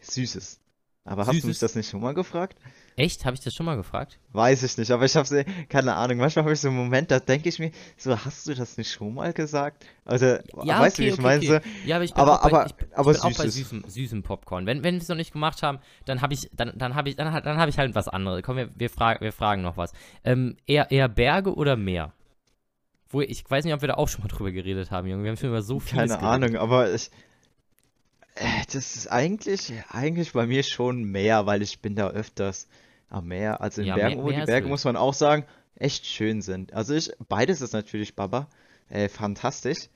Süßes. 0.00 0.60
Aber 1.04 1.22
hast 1.22 1.28
du 1.28 1.34
Süßes? 1.34 1.48
mich 1.48 1.58
das 1.58 1.74
nicht 1.74 1.90
schon 1.90 2.00
mal 2.00 2.14
gefragt? 2.14 2.58
Echt? 2.98 3.26
Habe 3.26 3.34
ich 3.34 3.40
das 3.40 3.54
schon 3.54 3.66
mal 3.66 3.76
gefragt? 3.76 4.18
Weiß 4.32 4.62
ich 4.62 4.78
nicht, 4.78 4.90
aber 4.90 5.04
ich 5.04 5.14
habe 5.16 5.44
keine 5.68 5.94
Ahnung. 5.94 6.16
Manchmal 6.16 6.44
habe 6.46 6.54
ich 6.54 6.60
so 6.60 6.68
einen 6.68 6.78
Moment, 6.78 7.10
da 7.10 7.20
denke 7.20 7.50
ich 7.50 7.58
mir, 7.58 7.70
so 7.98 8.18
hast 8.24 8.48
du 8.48 8.54
das 8.54 8.78
nicht 8.78 8.90
schon 8.90 9.12
mal 9.12 9.34
gesagt? 9.34 9.84
Also, 10.06 10.38
weißt 10.54 10.98
du, 10.98 11.02
wie 11.02 11.08
ich 11.08 11.18
meine? 11.20 11.44
So, 11.44 11.58
Ja, 11.84 11.96
aber 11.96 12.04
ich 12.06 12.14
bin 12.14 12.22
aber- 12.22 12.42
auch 12.42 12.48
bei, 12.50 12.56
aber- 12.58 12.66
ich, 12.66 12.72
ich 12.88 12.96
aber 12.96 13.12
bin 13.12 13.20
auch 13.20 13.36
bei 13.36 13.48
süßem, 13.48 13.84
süßem 13.86 14.22
Popcorn. 14.22 14.64
Wenn, 14.64 14.82
wenn 14.82 14.94
wir 14.94 15.02
es 15.02 15.08
noch 15.08 15.16
nicht 15.16 15.32
gemacht 15.34 15.62
haben, 15.62 15.78
dann 16.06 16.22
habe 16.22 16.32
ich, 16.32 16.48
dann, 16.54 16.72
dann 16.74 16.94
habe 16.94 17.10
ich, 17.10 17.16
dann, 17.16 17.26
dann 17.44 17.58
habe 17.58 17.68
ich 17.70 17.76
halt 17.76 17.94
was 17.94 18.08
anderes. 18.08 18.42
Komm, 18.42 18.56
wir, 18.56 18.70
wir, 18.74 18.88
fragen, 18.88 19.22
wir 19.22 19.32
fragen 19.32 19.60
noch 19.60 19.76
was. 19.76 19.92
Ähm, 20.24 20.56
eher, 20.66 20.90
eher 20.90 21.08
Berge 21.10 21.54
oder 21.54 21.76
Meer? 21.76 22.14
Wo, 23.10 23.20
ich 23.20 23.44
weiß 23.48 23.64
nicht, 23.64 23.74
ob 23.74 23.82
wir 23.82 23.88
da 23.88 23.94
auch 23.94 24.08
schon 24.08 24.22
mal 24.22 24.28
drüber 24.28 24.50
geredet 24.52 24.90
haben, 24.90 25.06
Junge. 25.06 25.22
Wir 25.22 25.30
haben 25.30 25.36
schon 25.36 25.50
über 25.50 25.62
so 25.62 25.80
viel 25.80 25.98
keine 25.98 26.18
Ahnung, 26.20 26.56
aber 26.56 26.92
ich. 26.94 27.10
Äh, 28.36 28.64
Das 28.72 28.96
ist 28.96 29.08
eigentlich, 29.08 29.72
eigentlich 29.90 30.32
bei 30.32 30.46
mir 30.46 30.62
schon 30.62 31.04
mehr, 31.04 31.46
weil 31.46 31.62
ich 31.62 31.80
bin 31.80 31.94
da 31.96 32.08
öfters 32.10 32.68
am 33.08 33.28
Meer. 33.28 33.60
Also 33.60 33.82
in 33.82 33.88
Ja, 33.88 33.94
Bergen, 33.94 34.22
Meer, 34.22 34.24
wo 34.24 34.32
die 34.32 34.42
Berge, 34.42 34.68
muss 34.68 34.84
man 34.84 34.96
auch 34.96 35.14
sagen, 35.14 35.44
echt 35.76 36.06
schön 36.06 36.42
sind. 36.42 36.72
Also 36.72 36.94
ich, 36.94 37.12
beides 37.28 37.60
ist 37.60 37.72
natürlich 37.72 38.14
Baba, 38.16 38.48
äh, 38.88 39.08
fantastisch. 39.08 39.88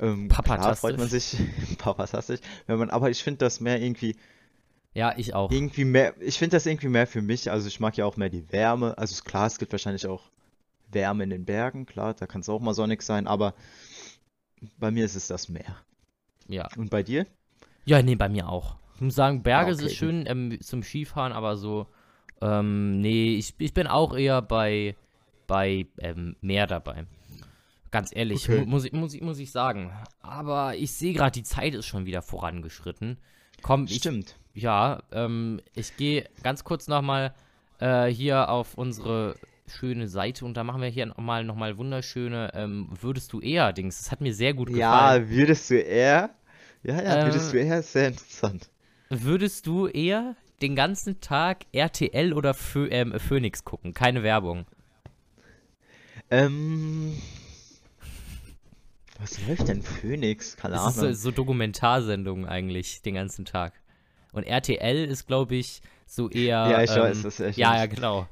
Ähm, 0.00 0.34
klar 0.44 0.74
freut 0.74 0.96
man 0.98 1.08
Papatastisch. 1.08 1.10
sich, 1.10 1.36
papatastisch, 1.78 2.40
wenn 2.66 2.78
man, 2.78 2.90
aber 2.90 3.10
ich 3.10 3.22
finde 3.24 3.38
das 3.40 3.60
Meer 3.60 3.80
irgendwie, 3.82 4.16
Ja, 4.94 5.16
ich 5.16 5.32
auch. 5.34 5.50
irgendwie 5.50 5.84
mehr, 5.84 6.14
ich 6.20 6.38
finde 6.38 6.56
das 6.56 6.66
irgendwie 6.66 6.88
mehr 6.88 7.06
für 7.06 7.22
mich. 7.22 7.50
Also 7.50 7.68
ich 7.68 7.80
mag 7.80 7.96
ja 7.96 8.04
auch 8.04 8.16
mehr 8.16 8.28
die 8.30 8.50
Wärme. 8.52 8.96
Also 8.98 9.22
klar, 9.24 9.46
es 9.46 9.58
gibt 9.58 9.72
wahrscheinlich 9.72 10.06
auch 10.06 10.30
Wärme 10.90 11.24
in 11.24 11.30
den 11.30 11.44
Bergen, 11.46 11.86
klar, 11.86 12.14
da 12.14 12.26
kann 12.26 12.42
es 12.42 12.50
auch 12.50 12.60
mal 12.60 12.74
sonnig 12.74 13.02
sein, 13.02 13.26
aber 13.28 13.54
bei 14.78 14.90
mir 14.90 15.04
ist 15.04 15.16
es 15.16 15.26
das 15.26 15.48
Meer. 15.48 15.76
Ja. 16.48 16.68
Und 16.76 16.90
bei 16.90 17.02
dir? 17.02 17.26
Ja, 17.88 18.02
nee, 18.02 18.16
bei 18.16 18.28
mir 18.28 18.48
auch. 18.50 18.76
Ich 18.96 19.00
muss 19.00 19.14
sagen, 19.14 19.42
Berge 19.42 19.72
okay, 19.72 19.86
ist 19.86 19.96
schön 19.96 20.24
ähm, 20.26 20.60
zum 20.60 20.82
Skifahren, 20.82 21.32
aber 21.32 21.56
so, 21.56 21.86
ähm, 22.42 23.00
nee, 23.00 23.36
ich, 23.36 23.54
ich 23.58 23.72
bin 23.72 23.86
auch 23.86 24.14
eher 24.14 24.42
bei, 24.42 24.94
bei 25.46 25.86
ähm, 25.98 26.36
Meer 26.42 26.66
dabei. 26.66 27.06
Ganz 27.90 28.14
ehrlich, 28.14 28.46
Okay. 28.46 28.60
mu 28.60 28.66
muss 28.66 28.84
ich, 28.84 28.92
muss 28.92 29.14
ich, 29.14 29.22
muss 29.22 29.38
ich 29.38 29.50
sagen. 29.50 29.90
Aber 30.20 30.76
ich 30.76 30.92
sehe 30.92 31.14
gerade, 31.14 31.30
die 31.30 31.42
Zeit 31.42 31.74
ist 31.74 31.86
schon 31.86 32.04
wieder 32.04 32.20
vorangeschritten. 32.20 33.16
Komm, 33.62 33.84
ich, 33.84 33.96
Stimmt. 33.96 34.36
ja, 34.52 35.02
ähm, 35.10 35.62
ich 35.74 35.96
gehe 35.96 36.28
ganz 36.42 36.64
kurz 36.64 36.88
nochmal 36.88 37.34
äh, 37.80 38.08
hier 38.08 38.50
auf 38.50 38.74
unsere 38.74 39.36
schöne 39.66 40.08
Seite 40.08 40.44
und 40.44 40.58
da 40.58 40.64
machen 40.64 40.82
wir 40.82 40.88
hier 40.88 41.06
nochmal 41.06 41.44
noch 41.44 41.54
mal 41.56 41.78
wunderschöne 41.78 42.50
ähm, 42.54 42.88
Würdest 43.00 43.32
du 43.32 43.40
eher 43.40 43.72
Dings. 43.72 43.96
Das 43.98 44.10
hat 44.12 44.20
mir 44.20 44.34
sehr 44.34 44.52
gut 44.52 44.68
gefallen. 44.68 45.24
Ja, 45.24 45.30
würdest 45.30 45.70
du 45.70 45.76
eher? 45.76 46.30
Ja, 46.88 47.02
ja, 47.02 47.22
würdest 47.22 47.52
Äh, 47.52 47.52
du 47.52 47.58
eher? 47.58 47.82
Sehr 47.82 48.08
interessant. 48.08 48.70
Würdest 49.10 49.66
du 49.66 49.88
eher 49.88 50.36
den 50.62 50.74
ganzen 50.74 51.20
Tag 51.20 51.66
RTL 51.72 52.32
oder 52.32 52.54
Phö 52.54 52.88
ähm, 52.90 53.12
Phoenix 53.20 53.62
gucken? 53.62 53.92
Keine 53.92 54.22
Werbung. 54.22 54.64
Ähm, 56.30 57.14
was 59.20 59.38
läuft 59.46 59.68
denn 59.68 59.82
Phoenix? 59.82 60.56
Keine 60.56 60.76
Es 60.76 60.86
ist 60.86 60.94
so, 60.94 61.00
Ahnung. 61.02 61.14
so 61.14 61.30
Dokumentarsendungen 61.30 62.46
eigentlich 62.46 63.02
den 63.02 63.14
ganzen 63.16 63.44
Tag. 63.44 63.74
Und 64.32 64.44
RTL 64.44 65.04
ist, 65.04 65.26
glaube 65.26 65.56
ich, 65.56 65.82
so 66.06 66.30
eher. 66.30 66.70
Ja, 66.70 66.82
ich 66.82 66.90
weiß, 66.90 67.16
ähm, 67.18 67.22
das 67.22 67.34
ist 67.34 67.40
echt 67.46 67.58
Ja, 67.58 67.76
ja, 67.76 67.86
genau. 67.86 68.26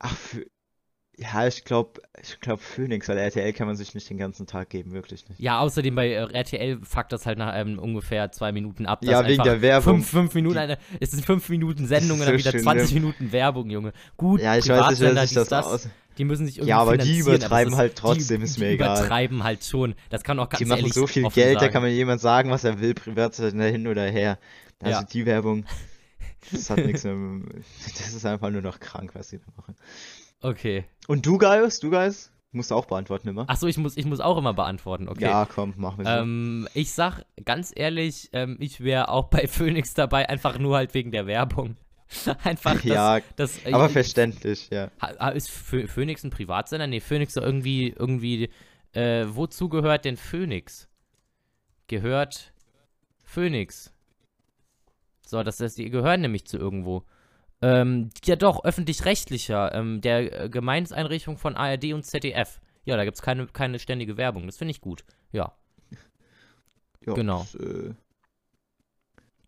Ach, 0.00 0.16
Phö- 0.16 0.46
ja, 1.16 1.46
ich 1.46 1.64
glaube, 1.64 2.00
ich 2.20 2.40
glaube 2.40 2.60
Phoenix, 2.60 3.08
weil 3.08 3.18
RTL 3.18 3.52
kann 3.52 3.66
man 3.68 3.76
sich 3.76 3.94
nicht 3.94 4.08
den 4.10 4.18
ganzen 4.18 4.46
Tag 4.46 4.70
geben, 4.70 4.92
wirklich 4.92 5.28
nicht. 5.28 5.38
Ja, 5.40 5.60
außerdem 5.60 5.94
bei 5.94 6.08
äh, 6.10 6.32
RTL 6.32 6.80
fuckt 6.82 7.12
das 7.12 7.24
halt 7.26 7.38
nach 7.38 7.54
ähm, 7.56 7.78
ungefähr 7.78 8.32
zwei 8.32 8.50
Minuten 8.52 8.86
ab. 8.86 9.00
Ja, 9.04 9.26
wegen 9.26 9.42
der 9.44 9.60
Werbung. 9.62 9.96
Fünf, 9.98 10.10
fünf 10.10 10.34
Minuten, 10.34 10.54
Die, 10.54 10.60
eine, 10.60 10.78
es 11.00 11.12
sind 11.12 11.24
fünf 11.24 11.48
Minuten 11.48 11.86
Sendung 11.86 12.18
und 12.18 12.24
so 12.24 12.30
dann 12.30 12.38
wieder 12.38 12.50
schlimm. 12.50 12.62
20 12.64 12.94
Minuten 12.94 13.30
Werbung, 13.32 13.70
Junge. 13.70 13.92
Gut, 14.16 14.40
Ja, 14.40 14.56
ich 14.56 14.68
weiß 14.68 14.98
nicht, 15.00 15.22
dies, 15.22 15.34
das 15.34 15.48
das, 15.48 15.66
aus. 15.66 15.88
die 16.18 16.24
müssen 16.24 16.46
sich 16.46 16.56
irgendwie 16.58 16.70
Ja, 16.70 16.78
aber 16.78 16.96
die 16.98 17.20
aber 17.22 17.34
übertreiben 17.36 17.72
ist, 17.74 17.78
halt 17.78 17.96
trotzdem, 17.96 18.40
die, 18.40 18.44
ist 18.46 18.56
die 18.56 18.60
mir 18.60 18.70
egal. 18.70 18.96
übertreiben 18.98 19.44
halt 19.44 19.64
schon. 19.64 19.94
Das 20.10 20.24
kann 20.24 20.38
auch 20.40 20.46
Die 20.48 20.56
ganz 20.56 20.68
machen 20.68 20.78
ehrlich 20.80 20.94
so 20.94 21.06
viel 21.06 21.28
Geld, 21.30 21.56
da 21.56 21.60
sagen. 21.60 21.72
kann 21.72 21.82
mir 21.84 21.90
jemand 21.90 22.20
sagen, 22.20 22.50
was 22.50 22.64
er 22.64 22.80
will, 22.80 22.94
privat 22.94 23.36
hin 23.36 23.86
oder 23.86 24.02
her. 24.04 24.38
Also 24.80 25.00
Ja. 25.00 25.06
die 25.06 25.26
Werbung, 25.26 25.64
das 26.52 26.68
hat 26.70 26.78
nichts 26.78 27.04
mehr. 27.04 27.14
Das 27.98 28.08
ist 28.14 28.26
einfach 28.26 28.50
nur 28.50 28.62
noch 28.62 28.80
krank, 28.80 29.10
was 29.14 29.28
sie 29.28 29.38
da 29.38 29.44
machen. 29.56 29.76
Okay. 30.40 30.84
Und 31.06 31.26
du, 31.26 31.38
Gaius? 31.38 31.80
Du, 31.80 31.90
Gaius? 31.90 32.30
Musst 32.52 32.70
du 32.70 32.76
auch 32.76 32.86
beantworten 32.86 33.28
immer? 33.28 33.50
Achso, 33.50 33.66
ich 33.66 33.76
muss, 33.78 33.96
ich 33.96 34.06
muss 34.06 34.20
auch 34.20 34.38
immer 34.38 34.54
beantworten, 34.54 35.08
okay. 35.08 35.24
Ja, 35.24 35.44
komm, 35.44 35.74
wir 35.98 36.04
so. 36.04 36.10
Ähm, 36.10 36.68
ich 36.72 36.92
sag 36.92 37.24
ganz 37.44 37.72
ehrlich, 37.74 38.30
ähm, 38.32 38.56
ich 38.60 38.80
wäre 38.80 39.08
auch 39.08 39.24
bei 39.24 39.48
Phoenix 39.48 39.92
dabei, 39.94 40.28
einfach 40.28 40.58
nur 40.58 40.76
halt 40.76 40.94
wegen 40.94 41.10
der 41.10 41.26
Werbung. 41.26 41.76
Einfach 42.44 42.74
das, 42.74 42.84
Ja, 42.84 43.20
das 43.34 43.64
äh, 43.64 43.72
aber 43.72 43.88
verständlich, 43.88 44.68
ja. 44.70 44.90
ist 45.30 45.50
Phoenix 45.50 46.22
ein 46.22 46.30
Privatsender? 46.30 46.86
Nee, 46.86 47.00
Phoenix 47.00 47.34
irgendwie, 47.34 47.88
irgendwie, 47.88 48.50
äh, 48.92 49.24
wozu 49.26 49.68
gehört 49.68 50.04
denn 50.04 50.16
Phoenix? 50.16 50.88
Gehört 51.88 52.52
Phoenix. 53.22 53.92
So, 55.26 55.42
das 55.42 55.58
heißt, 55.58 55.78
die 55.78 55.90
gehören 55.90 56.20
nämlich 56.20 56.46
zu 56.46 56.58
irgendwo. 56.58 57.04
Ähm, 57.64 58.10
ja 58.24 58.36
doch, 58.36 58.64
öffentlich-rechtlicher, 58.64 59.74
ähm, 59.74 60.00
der 60.00 60.44
äh, 60.44 60.48
Gemeinseinrichtung 60.50 61.38
von 61.38 61.56
ARD 61.56 61.92
und 61.94 62.04
ZDF. 62.04 62.60
Ja, 62.84 62.96
da 62.96 63.04
gibt's 63.04 63.22
keine, 63.22 63.46
keine 63.46 63.78
ständige 63.78 64.16
Werbung, 64.18 64.46
das 64.46 64.58
finde 64.58 64.72
ich 64.72 64.80
gut. 64.82 65.04
Ja, 65.32 65.52
Ja, 67.06 67.14
Genau. 67.14 67.38
das, 67.40 67.54
äh, 67.54 67.94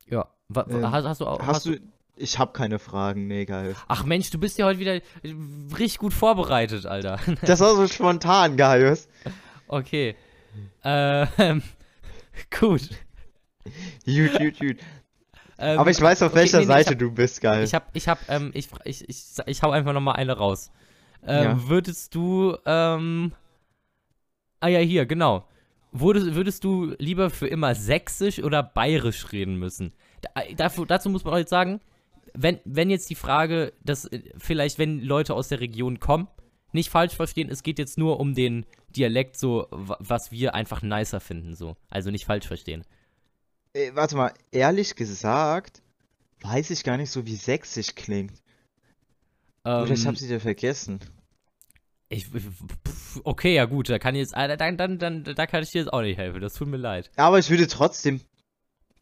ja. 0.09 0.29
Wa 0.49 0.67
Ähm, 0.71 0.91
hast, 0.91 1.05
hast 1.05 1.21
du 1.21 1.27
auch, 1.27 1.41
hast 1.47 1.67
du. 1.67 1.79
Ich 2.19 2.39
habe 2.39 2.53
keine 2.53 2.79
Fragen, 2.79 3.27
nee, 3.27 3.45
Gaius. 3.45 3.77
Ach 3.89 4.05
Mensch, 4.05 4.31
du 4.31 4.39
bist 4.39 4.57
ja 4.57 4.65
heute 4.65 4.79
wieder 4.79 4.95
äh, 4.95 5.03
richtig 5.77 5.99
gut 5.99 6.15
vorbereitet, 6.15 6.87
Alter. 6.87 7.19
Das 7.43 7.61
war 7.61 7.75
so 7.75 7.87
spontan, 7.87 8.57
Gaius. 8.57 9.09
Okay. 9.69 10.17
Ähm, 10.85 11.63
gut. 12.59 12.89
Gut, 14.07 14.39
gut, 14.39 14.59
gut. 14.61 14.77
Ähm, 15.59 15.79
Aber 15.79 15.91
ich 15.91 16.01
weiß, 16.01 16.23
auf 16.23 16.33
okay, 16.33 16.41
welcher 16.41 16.59
nee, 16.59 16.65
nee, 16.65 16.69
Seite 16.73 16.93
ich 16.93 16.99
du 16.99 17.11
bist, 17.13 17.41
Gaius. 17.41 17.69
Ich 17.69 17.75
hab, 17.75 17.95
ich 17.95 18.09
hab, 18.09 18.19
ähm, 18.29 18.51
ich, 18.55 18.69
ich, 18.85 19.09
ich, 19.09 19.25
ich 19.47 19.63
hau 19.63 19.71
einfach 19.71 19.93
nochmal 19.93 20.17
eine 20.17 20.37
raus. 20.37 20.71
Ähm, 21.27 21.45
Ja. 21.45 21.69
Würdest 21.69 22.15
du, 22.15 22.57
ähm, 22.67 23.33
ah 24.61 24.69
ja, 24.69 24.79
hier, 24.81 25.07
genau. 25.07 25.47
Würdest, 25.93 26.35
würdest 26.35 26.63
du 26.65 26.95
lieber 26.99 27.31
für 27.31 27.49
immer 27.49 27.75
sächsisch 27.75 28.43
oder 28.43 28.63
bayerisch 28.63 29.33
reden 29.33 29.57
müssen? 29.57 29.93
Da, 30.21 30.43
dafür, 30.57 30.85
dazu 30.87 31.09
muss 31.09 31.25
man 31.25 31.35
auch 31.35 31.39
jetzt 31.39 31.51
sagen, 31.51 31.81
wenn, 32.35 32.59
wenn 32.65 32.91
jetzt 32.91 33.09
die 33.09 33.15
Frage, 33.15 33.73
dass 33.83 34.05
äh, 34.07 34.21
vielleicht, 34.37 34.79
wenn 34.79 35.01
Leute 35.01 35.35
aus 35.35 35.49
der 35.49 35.61
Region 35.61 36.01
kommen, 36.01 36.29
nicht 36.73 36.91
falsch 36.91 37.15
verstehen, 37.15 37.49
es 37.49 37.63
geht 37.63 37.79
jetzt 37.79 37.97
nur 37.97 38.21
um 38.21 38.35
den 38.35 38.67
Dialekt, 38.95 39.39
so, 39.39 39.69
wa- 39.71 39.97
was 40.01 40.31
wir 40.33 40.55
einfach 40.55 40.83
nicer 40.83 41.21
finden, 41.21 41.55
so. 41.55 41.77
Also 41.89 42.11
nicht 42.11 42.27
falsch 42.27 42.47
verstehen. 42.47 42.85
Äh, 43.77 43.95
warte 43.95 44.17
mal, 44.17 44.33
ehrlich 44.53 44.97
gesagt, 44.97 45.83
weiß 46.41 46.71
ich 46.71 46.83
gar 46.83 46.97
nicht 46.97 47.11
so, 47.11 47.27
wie 47.27 47.37
sächsisch 47.37 47.95
klingt. 47.95 48.33
Oder 49.65 49.91
ich 49.93 50.01
Ähm, 50.01 50.07
habe 50.07 50.17
sie 50.17 50.29
dir 50.29 50.41
vergessen. 50.41 51.01
Ich, 52.09 52.27
okay, 53.25 53.55
ja 53.55 53.65
gut, 53.65 53.89
da 53.89 53.99
kann 53.99 54.15
ich 54.15 54.21
jetzt, 54.21 54.37
ah, 54.37 54.57
dann, 54.57 54.77
dann, 54.77 54.99
dann, 54.99 55.25
da 55.25 55.47
kann 55.47 55.63
ich 55.63 55.71
dir 55.71 55.81
jetzt 55.83 55.93
auch 55.93 56.03
nicht 56.03 56.17
helfen. 56.19 56.41
Das 56.41 56.55
tut 56.55 56.69
mir 56.69 56.77
leid. 56.77 57.11
Aber 57.17 57.39
ich 57.39 57.51
würde 57.51 57.67
trotzdem 57.67 58.21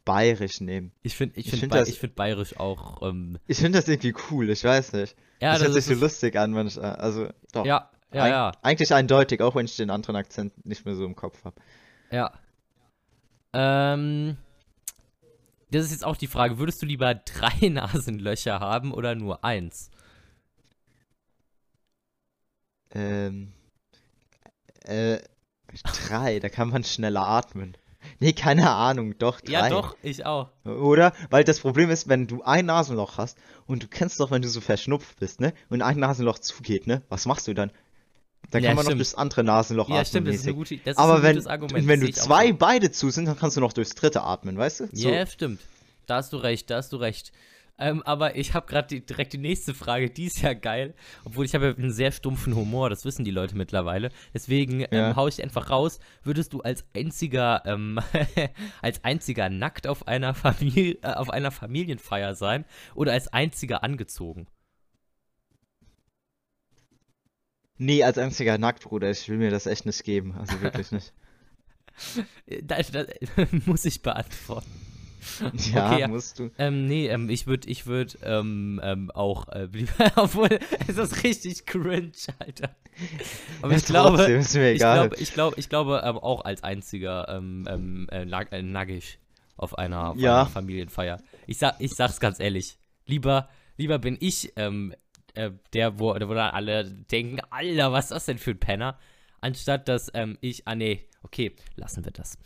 bayerisch 0.04 0.60
nehmen. 0.60 0.90
Ich 1.02 1.14
finde, 1.16 1.38
ich 1.38 1.46
Ich 1.46 1.50
finde, 1.50 1.76
find 1.76 1.88
ich 1.88 1.98
finde 1.98 2.14
bayerisch 2.14 2.56
auch, 2.58 3.02
ähm, 3.02 3.38
Ich 3.46 3.58
finde 3.58 3.78
das 3.78 3.88
irgendwie 3.88 4.14
cool, 4.30 4.48
ich 4.50 4.64
weiß 4.64 4.94
nicht. 4.94 5.14
ja, 5.40 5.52
das 5.52 5.60
das 5.60 5.68
hört 5.74 5.74
sich 5.84 5.96
so 5.96 6.00
lustig 6.02 6.37
an, 6.37 6.52
manchmal. 6.52 6.96
Also, 6.96 7.28
doch. 7.52 7.66
ja, 7.66 7.90
ja, 8.12 8.24
Eig- 8.24 8.30
ja, 8.30 8.52
Eigentlich 8.62 8.94
eindeutig, 8.94 9.40
auch 9.42 9.54
wenn 9.54 9.66
ich 9.66 9.76
den 9.76 9.90
anderen 9.90 10.16
Akzent 10.16 10.64
nicht 10.64 10.84
mehr 10.87 10.94
so 10.94 11.04
im 11.04 11.14
Kopf 11.14 11.44
habe. 11.44 11.56
ja. 12.10 12.32
Ähm, 13.52 14.37
das 15.74 15.87
ist 15.87 15.90
jetzt 15.90 16.04
auch 16.04 16.16
die 16.16 16.26
Frage, 16.26 16.58
würdest 16.58 16.80
du 16.82 16.87
lieber 16.87 17.14
drei 17.14 17.68
Nasenlöcher 17.68 18.60
haben 18.60 18.92
oder 18.92 19.14
nur 19.14 19.44
eins? 19.44 19.90
Ähm, 22.92 23.52
äh, 24.84 25.18
drei, 25.82 26.38
da 26.38 26.48
kann 26.48 26.70
man 26.70 26.84
schneller 26.84 27.26
atmen. 27.26 27.76
Nee, 28.20 28.32
keine 28.32 28.70
Ahnung, 28.70 29.18
doch, 29.18 29.40
drei. 29.40 29.52
Ja, 29.52 29.68
doch, 29.70 29.96
ich 30.02 30.26
auch. 30.26 30.50
Oder? 30.64 31.12
Weil 31.30 31.42
das 31.42 31.60
Problem 31.60 31.90
ist, 31.90 32.08
wenn 32.08 32.26
du 32.26 32.42
ein 32.42 32.66
Nasenloch 32.66 33.18
hast 33.18 33.38
und 33.66 33.82
du 33.82 33.88
kennst 33.88 34.20
doch, 34.20 34.30
wenn 34.30 34.42
du 34.42 34.48
so 34.48 34.60
verschnupft 34.60 35.18
bist, 35.18 35.40
ne? 35.40 35.54
Und 35.70 35.82
ein 35.82 35.98
Nasenloch 35.98 36.38
zugeht, 36.38 36.87
ne? 36.87 37.02
Was 37.08 37.26
machst 37.26 37.48
du 37.48 37.54
dann? 37.54 37.72
Dann 38.55 38.62
Ja, 38.62 38.69
kann 38.71 38.77
man 38.77 38.85
noch 38.85 38.90
stimmt. 38.93 39.01
durchs 39.01 39.14
andere 39.14 39.43
Nasenloch 39.45 39.88
Ja, 39.88 39.97
atmen. 39.97 40.07
stimmt, 40.07 40.29
das 40.29 40.37
ist 40.37 40.45
eine 40.47 40.55
gute, 40.55 40.77
das 40.79 40.93
ist 40.93 40.99
Aber 40.99 41.23
wenn, 41.25 41.45
Argument. 41.47 41.88
wenn 41.88 42.01
du 42.01 42.12
zwei 42.12 42.53
beide 42.53 42.93
zu 42.93 43.11
sind, 43.11 43.25
dann 43.27 43.37
kannst 43.37 43.57
du 43.57 43.61
noch 43.61 43.73
durchs 43.73 43.97
dritte 43.97 44.23
atmen, 44.23 44.57
weißt 44.57 44.81
du? 44.81 44.88
So. 44.93 45.09
Ja, 45.11 45.27
stimmt. 45.27 45.61
Da 46.07 46.17
hast 46.17 46.33
du 46.33 46.37
recht, 46.37 46.71
da 46.71 46.77
hast 46.77 46.93
du 46.93 46.97
recht. 46.99 47.33
Ähm, 47.77 48.03
aber 48.05 48.37
ich 48.37 48.55
habe 48.55 48.67
gerade 48.67 49.01
direkt 49.01 49.33
die 49.33 49.38
nächste 49.38 49.75
Frage, 49.75 50.09
die 50.09 50.27
ist 50.27 50.40
ja 50.40 50.53
geil. 50.55 50.95
Obwohl 51.25 51.45
ich 51.45 51.57
habe 51.57 51.67
ja 51.67 51.75
einen 51.75 51.90
sehr 51.90 52.12
stumpfen 52.12 52.55
Humor, 52.55 52.88
das 52.88 53.05
wissen 53.05 53.25
die 53.25 53.33
Leute 53.33 53.57
mittlerweile. 53.57 54.11
Deswegen 54.33 54.83
ähm, 54.83 54.87
Ja. 54.93 55.17
hau 55.17 55.27
ich 55.27 55.43
einfach 55.43 55.71
raus. 55.71 55.99
Würdest 56.23 56.53
du 56.53 56.61
als 56.61 56.85
einziger, 56.95 57.62
ähm, 57.67 57.99
als 58.83 59.03
einziger 59.03 59.49
nackt 59.51 59.88
auf 59.88 60.07
einer, 60.07 60.35
Familie, 60.35 60.99
äh, 61.03 61.14
auf 61.14 61.31
einer 61.31 61.51
Familienfeier 61.51 62.37
sein 62.37 62.64
oder 62.95 63.11
als 63.12 63.33
einziger 63.33 63.83
angezogen? 63.83 64.47
Nee, 67.78 68.02
als 68.04 68.18
einziger 68.18 68.56
nackt, 68.58 68.84
Bruder. 68.84 69.10
Ich 69.10 69.28
will 69.28 69.38
mir 69.38 69.50
das 69.50 69.66
echt 69.66 69.87
nicht 69.87 70.04
geben. 70.04 70.34
Also 70.38 70.60
wirklich 70.60 70.92
nicht. 70.92 71.12
Das, 72.62 72.90
das 72.90 73.06
muss 73.66 73.84
ich 73.84 74.02
beantworten. 74.02 74.70
Ja, 75.72 75.90
Okay, 75.92 76.00
ja. 76.00 76.08
musst 76.08 76.38
du. 76.38 76.50
Ähm, 76.58 76.87
nee, 76.87 77.06
ähm, 77.08 77.30
ich 77.30 77.46
würde, 77.46 77.68
ich 77.70 77.87
würde, 77.87 78.18
ähm, 78.22 78.78
ähm, 78.84 79.10
auch, 79.10 79.48
äh, 79.48 79.64
lieber, 79.72 80.12
obwohl, 80.16 80.58
es 80.87 80.98
ist 80.98 81.22
richtig 81.24 81.64
cringe, 81.64 82.12
Alter. 82.40 82.74
Aber 83.62 83.72
Ja, 83.72 83.78
ich 83.78 83.87
glaube, 83.87 84.22
ist 84.24 84.54
mir 84.54 84.70
ich 84.72 84.76
egal. 84.76 85.08
glaube, 85.08 85.16
ich 85.22 85.32
glaube, 85.32 85.56
ich 85.58 85.68
glaube 85.70 86.02
ähm, 86.04 86.18
auch 86.18 86.44
als 86.44 86.62
einziger 86.62 87.26
ähm, 87.28 87.64
ähm, 87.70 88.06
äh, 88.10 88.24
Nag 88.26 88.52
äh, 88.52 89.00
auf 89.56 89.78
einer, 89.78 90.10
auf 90.10 90.18
Ja. 90.18 90.42
einer 90.42 90.50
Familienfeier. 90.50 91.22
Ich 91.46 91.58
sag, 91.58 91.76
ich 91.78 91.92
sag's 91.92 92.20
ganz 92.20 92.38
ehrlich. 92.38 92.76
Lieber, 93.06 93.48
lieber 93.78 93.98
bin 93.98 94.16
ich 94.20 94.52
ähm, 94.56 94.94
äh, 95.35 95.51
der, 95.73 95.99
wo, 95.99 96.14
wo 96.14 96.35
dann 96.35 96.55
alle 96.55 96.85
denken, 96.85 97.40
Alter, 97.51 97.92
was 97.92 98.07
ist 98.07 98.11
das 98.12 98.27
denn 98.27 98.38
für 98.38 98.53
ein 98.53 98.61
Penner? 98.61 98.99
Anstatt 99.40 99.88
dass 99.88 100.11
ähm, 100.14 100.38
ich, 100.40 100.66
ah 100.66 100.75
nee, 100.75 101.05
okay, 101.23 101.55
lassen 101.77 102.05
wir 102.05 102.12
das. 102.12 102.38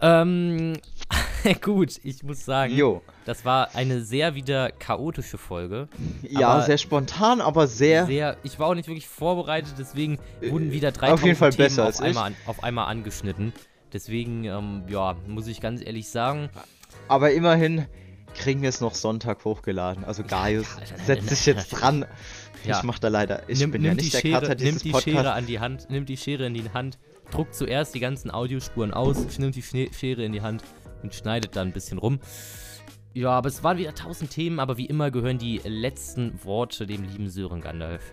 Ähm, 0.00 0.74
gut, 1.62 2.00
ich 2.02 2.22
muss 2.22 2.44
sagen, 2.44 2.74
Jo. 2.74 3.02
das 3.24 3.44
war 3.44 3.74
eine 3.74 4.02
sehr 4.02 4.34
wieder 4.34 4.70
chaotische 4.72 5.38
Folge. 5.38 5.88
Ja, 6.22 6.60
sehr 6.62 6.78
spontan, 6.78 7.40
aber 7.40 7.66
sehr. 7.66 8.06
Sehr, 8.06 8.36
ich 8.42 8.58
war 8.58 8.68
auch 8.68 8.74
nicht 8.74 8.88
wirklich 8.88 9.06
vorbereitet, 9.06 9.74
deswegen 9.78 10.18
wurden 10.40 10.72
wieder 10.72 10.90
drei 10.90 11.08
Äh, 11.08 11.12
auf 11.12 11.22
jeden 11.24 11.36
Fall 11.36 11.50
Themen 11.50 11.68
besser 11.68 11.86
auf, 11.86 12.00
einmal 12.00 12.24
an, 12.24 12.36
auf 12.46 12.64
einmal 12.64 12.88
angeschnitten. 12.88 13.52
Deswegen, 13.92 14.44
ähm, 14.44 14.82
ja, 14.88 15.16
muss 15.28 15.46
ich 15.46 15.60
ganz 15.60 15.80
ehrlich 15.84 16.08
sagen, 16.08 16.50
Aber 17.08 17.30
immerhin 17.30 17.86
kriegen 18.36 18.62
wir 18.62 18.68
es 18.68 18.80
noch 18.80 18.94
Sonntag 18.94 19.44
hochgeladen. 19.44 20.04
Also 20.04 20.22
Gaius 20.22 20.66
ja, 20.78 21.04
setzt 21.04 21.28
sich 21.28 21.46
jetzt 21.46 21.70
dran. 21.70 22.06
Ja. 22.64 22.78
Ich 22.78 22.82
mach 22.82 22.98
da 22.98 23.08
leider. 23.08 23.48
Ich 23.48 23.60
nimm, 23.60 23.70
bin 23.70 23.82
nimm 23.82 23.92
ja 23.92 23.96
die 23.96 24.04
nicht 24.04 24.14
der 24.14 24.20
Schere, 24.20 24.40
Cutter 24.40 24.54
dieses 24.54 24.82
die 24.82 24.90
Schere 24.90 25.02
Podcasts. 25.02 25.38
an 25.38 25.46
die 25.46 25.60
Hand, 25.60 25.90
nimmt 25.90 26.08
die 26.08 26.16
Schere 26.16 26.46
in 26.46 26.54
die 26.54 26.70
Hand, 26.70 26.98
druckt 27.30 27.54
zuerst 27.54 27.94
die 27.94 28.00
ganzen 28.00 28.30
Audiospuren 28.30 28.92
aus, 28.92 29.38
nimmt 29.38 29.54
die 29.54 29.62
Schere 29.62 30.24
in 30.24 30.32
die 30.32 30.42
Hand 30.42 30.64
und 31.02 31.14
schneidet 31.14 31.56
dann 31.56 31.68
ein 31.68 31.72
bisschen 31.72 31.98
rum. 31.98 32.20
Ja, 33.14 33.30
aber 33.30 33.48
es 33.48 33.62
waren 33.62 33.78
wieder 33.78 33.94
tausend 33.94 34.30
Themen, 34.30 34.60
aber 34.60 34.76
wie 34.76 34.86
immer 34.86 35.10
gehören 35.10 35.38
die 35.38 35.58
letzten 35.64 36.38
Worte 36.44 36.86
dem 36.86 37.02
lieben 37.02 37.30
Sören 37.30 37.62
Gandalf. 37.62 38.12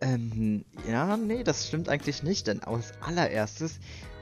Ähm, 0.00 0.64
ja, 0.88 1.16
nee, 1.16 1.44
das 1.44 1.68
stimmt 1.68 1.88
eigentlich 1.88 2.22
nicht, 2.22 2.46
denn 2.46 2.62
als 2.62 2.92
allererstes 3.02 3.78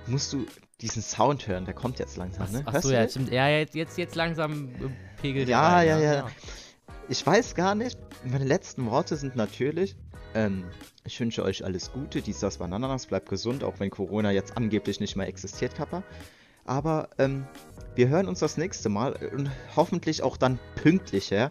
musst 0.09 0.33
du 0.33 0.47
diesen 0.81 1.03
Sound 1.03 1.47
hören. 1.47 1.64
Der 1.64 1.75
kommt 1.75 1.99
jetzt 1.99 2.16
langsam, 2.16 2.51
ne? 2.53 2.62
Achso, 2.66 2.90
ja, 2.90 3.01
den? 3.01 3.11
stimmt. 3.11 3.33
Ja, 3.33 3.49
jetzt, 3.49 3.75
jetzt, 3.75 3.99
jetzt 3.99 4.14
langsam 4.14 4.68
äh, 4.68 5.21
pegelt 5.21 5.49
Ja, 5.49 5.83
er 5.83 5.97
rein, 5.97 6.03
ja, 6.03 6.14
ja. 6.14 6.29
Ich 7.09 7.27
weiß 7.27 7.55
gar 7.55 7.75
nicht. 7.75 7.99
Meine 8.25 8.44
letzten 8.44 8.87
Worte 8.87 9.16
sind 9.16 9.35
natürlich. 9.35 9.97
Ähm, 10.35 10.64
ich 11.05 11.18
wünsche 11.18 11.42
euch 11.42 11.64
alles 11.64 11.92
Gute. 11.92 12.23
Dies, 12.23 12.40
das, 12.40 12.59
Bananas. 12.59 13.07
Bleibt 13.07 13.29
gesund, 13.29 13.64
auch 13.64 13.81
wenn 13.81 13.90
Corona 13.90 14.31
jetzt 14.31 14.57
angeblich 14.57 15.01
nicht 15.01 15.16
mehr 15.16 15.27
existiert, 15.27 15.75
Kappa. 15.75 16.03
Aber 16.64 17.09
ähm, 17.18 17.47
wir 17.94 18.09
hören 18.09 18.29
uns 18.29 18.40
das 18.40 18.59
nächste 18.59 18.90
Mal 18.90 19.14
und 19.33 19.51
hoffentlich 19.75 20.23
auch 20.23 20.37
dann 20.37 20.59
pünktlicher. 20.77 21.51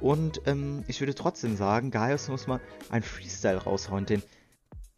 Und 0.00 0.40
ähm, 0.46 0.84
ich 0.86 1.00
würde 1.00 1.14
trotzdem 1.14 1.56
sagen, 1.56 1.90
Gaius 1.90 2.28
muss 2.28 2.46
mal 2.46 2.60
ein 2.90 3.02
Freestyle 3.02 3.58
raushauen, 3.58 4.06
den, 4.06 4.22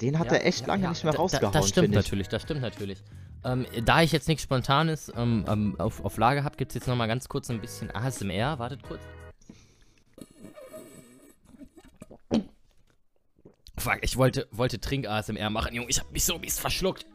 den 0.02 0.18
hat 0.18 0.26
Ja, 0.26 0.34
er 0.34 0.46
echt 0.46 0.66
lange 0.66 0.84
ja, 0.84 0.90
nicht 0.90 1.04
mehr 1.04 1.12
da- 1.12 1.18
rausgehauen, 1.18 1.52
Das 1.52 1.68
stimmt 1.68 1.94
natürlich, 1.94 2.28
das 2.28 2.42
stimmt 2.42 2.60
natürlich. 2.60 3.02
Ähm, 3.44 3.66
da 3.84 4.02
ich 4.02 4.12
jetzt 4.12 4.28
nichts 4.28 4.42
Spontanes 4.44 5.10
ähm, 5.16 5.44
ähm, 5.48 5.74
auf, 5.80 6.04
auf 6.04 6.16
Lager 6.18 6.44
habe, 6.44 6.56
gibt 6.56 6.72
es 6.72 6.74
jetzt 6.74 6.86
nochmal 6.86 7.08
ganz 7.08 7.28
kurz 7.28 7.50
ein 7.50 7.60
bisschen 7.60 7.90
ASMR. 7.94 8.58
Wartet 8.58 8.82
kurz. 8.82 9.00
Fuck, 13.78 13.98
ich 14.02 14.16
wollte, 14.16 14.46
wollte 14.52 14.78
Trink-ASMR 14.80 15.50
machen, 15.50 15.74
Junge. 15.74 15.88
Ich 15.88 15.98
habe 15.98 16.12
mich 16.12 16.24
so 16.24 16.38
mies 16.38 16.58
verschluckt. 16.58 17.06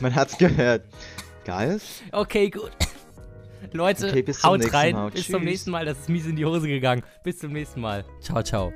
Man 0.00 0.14
hat's 0.14 0.36
gehört. 0.38 0.84
Gaius? 1.44 2.02
Okay, 2.12 2.50
gut. 2.50 2.70
Leute, 3.72 4.08
Okay, 4.10 4.24
zum 4.24 4.42
haut 4.50 4.72
rein. 4.72 4.92
Mal. 4.94 5.10
Bis 5.10 5.26
zum 5.26 5.36
Tschüss. 5.36 5.44
nächsten 5.44 5.70
Mal. 5.72 5.84
Das 5.84 5.98
ist 5.98 6.08
mies 6.08 6.26
in 6.26 6.36
die 6.36 6.44
Hose 6.44 6.68
gegangen. 6.68 7.02
Bis 7.24 7.38
zum 7.38 7.52
nächsten 7.52 7.80
Mal. 7.80 8.04
Ciao, 8.20 8.42
ciao. 8.42 8.72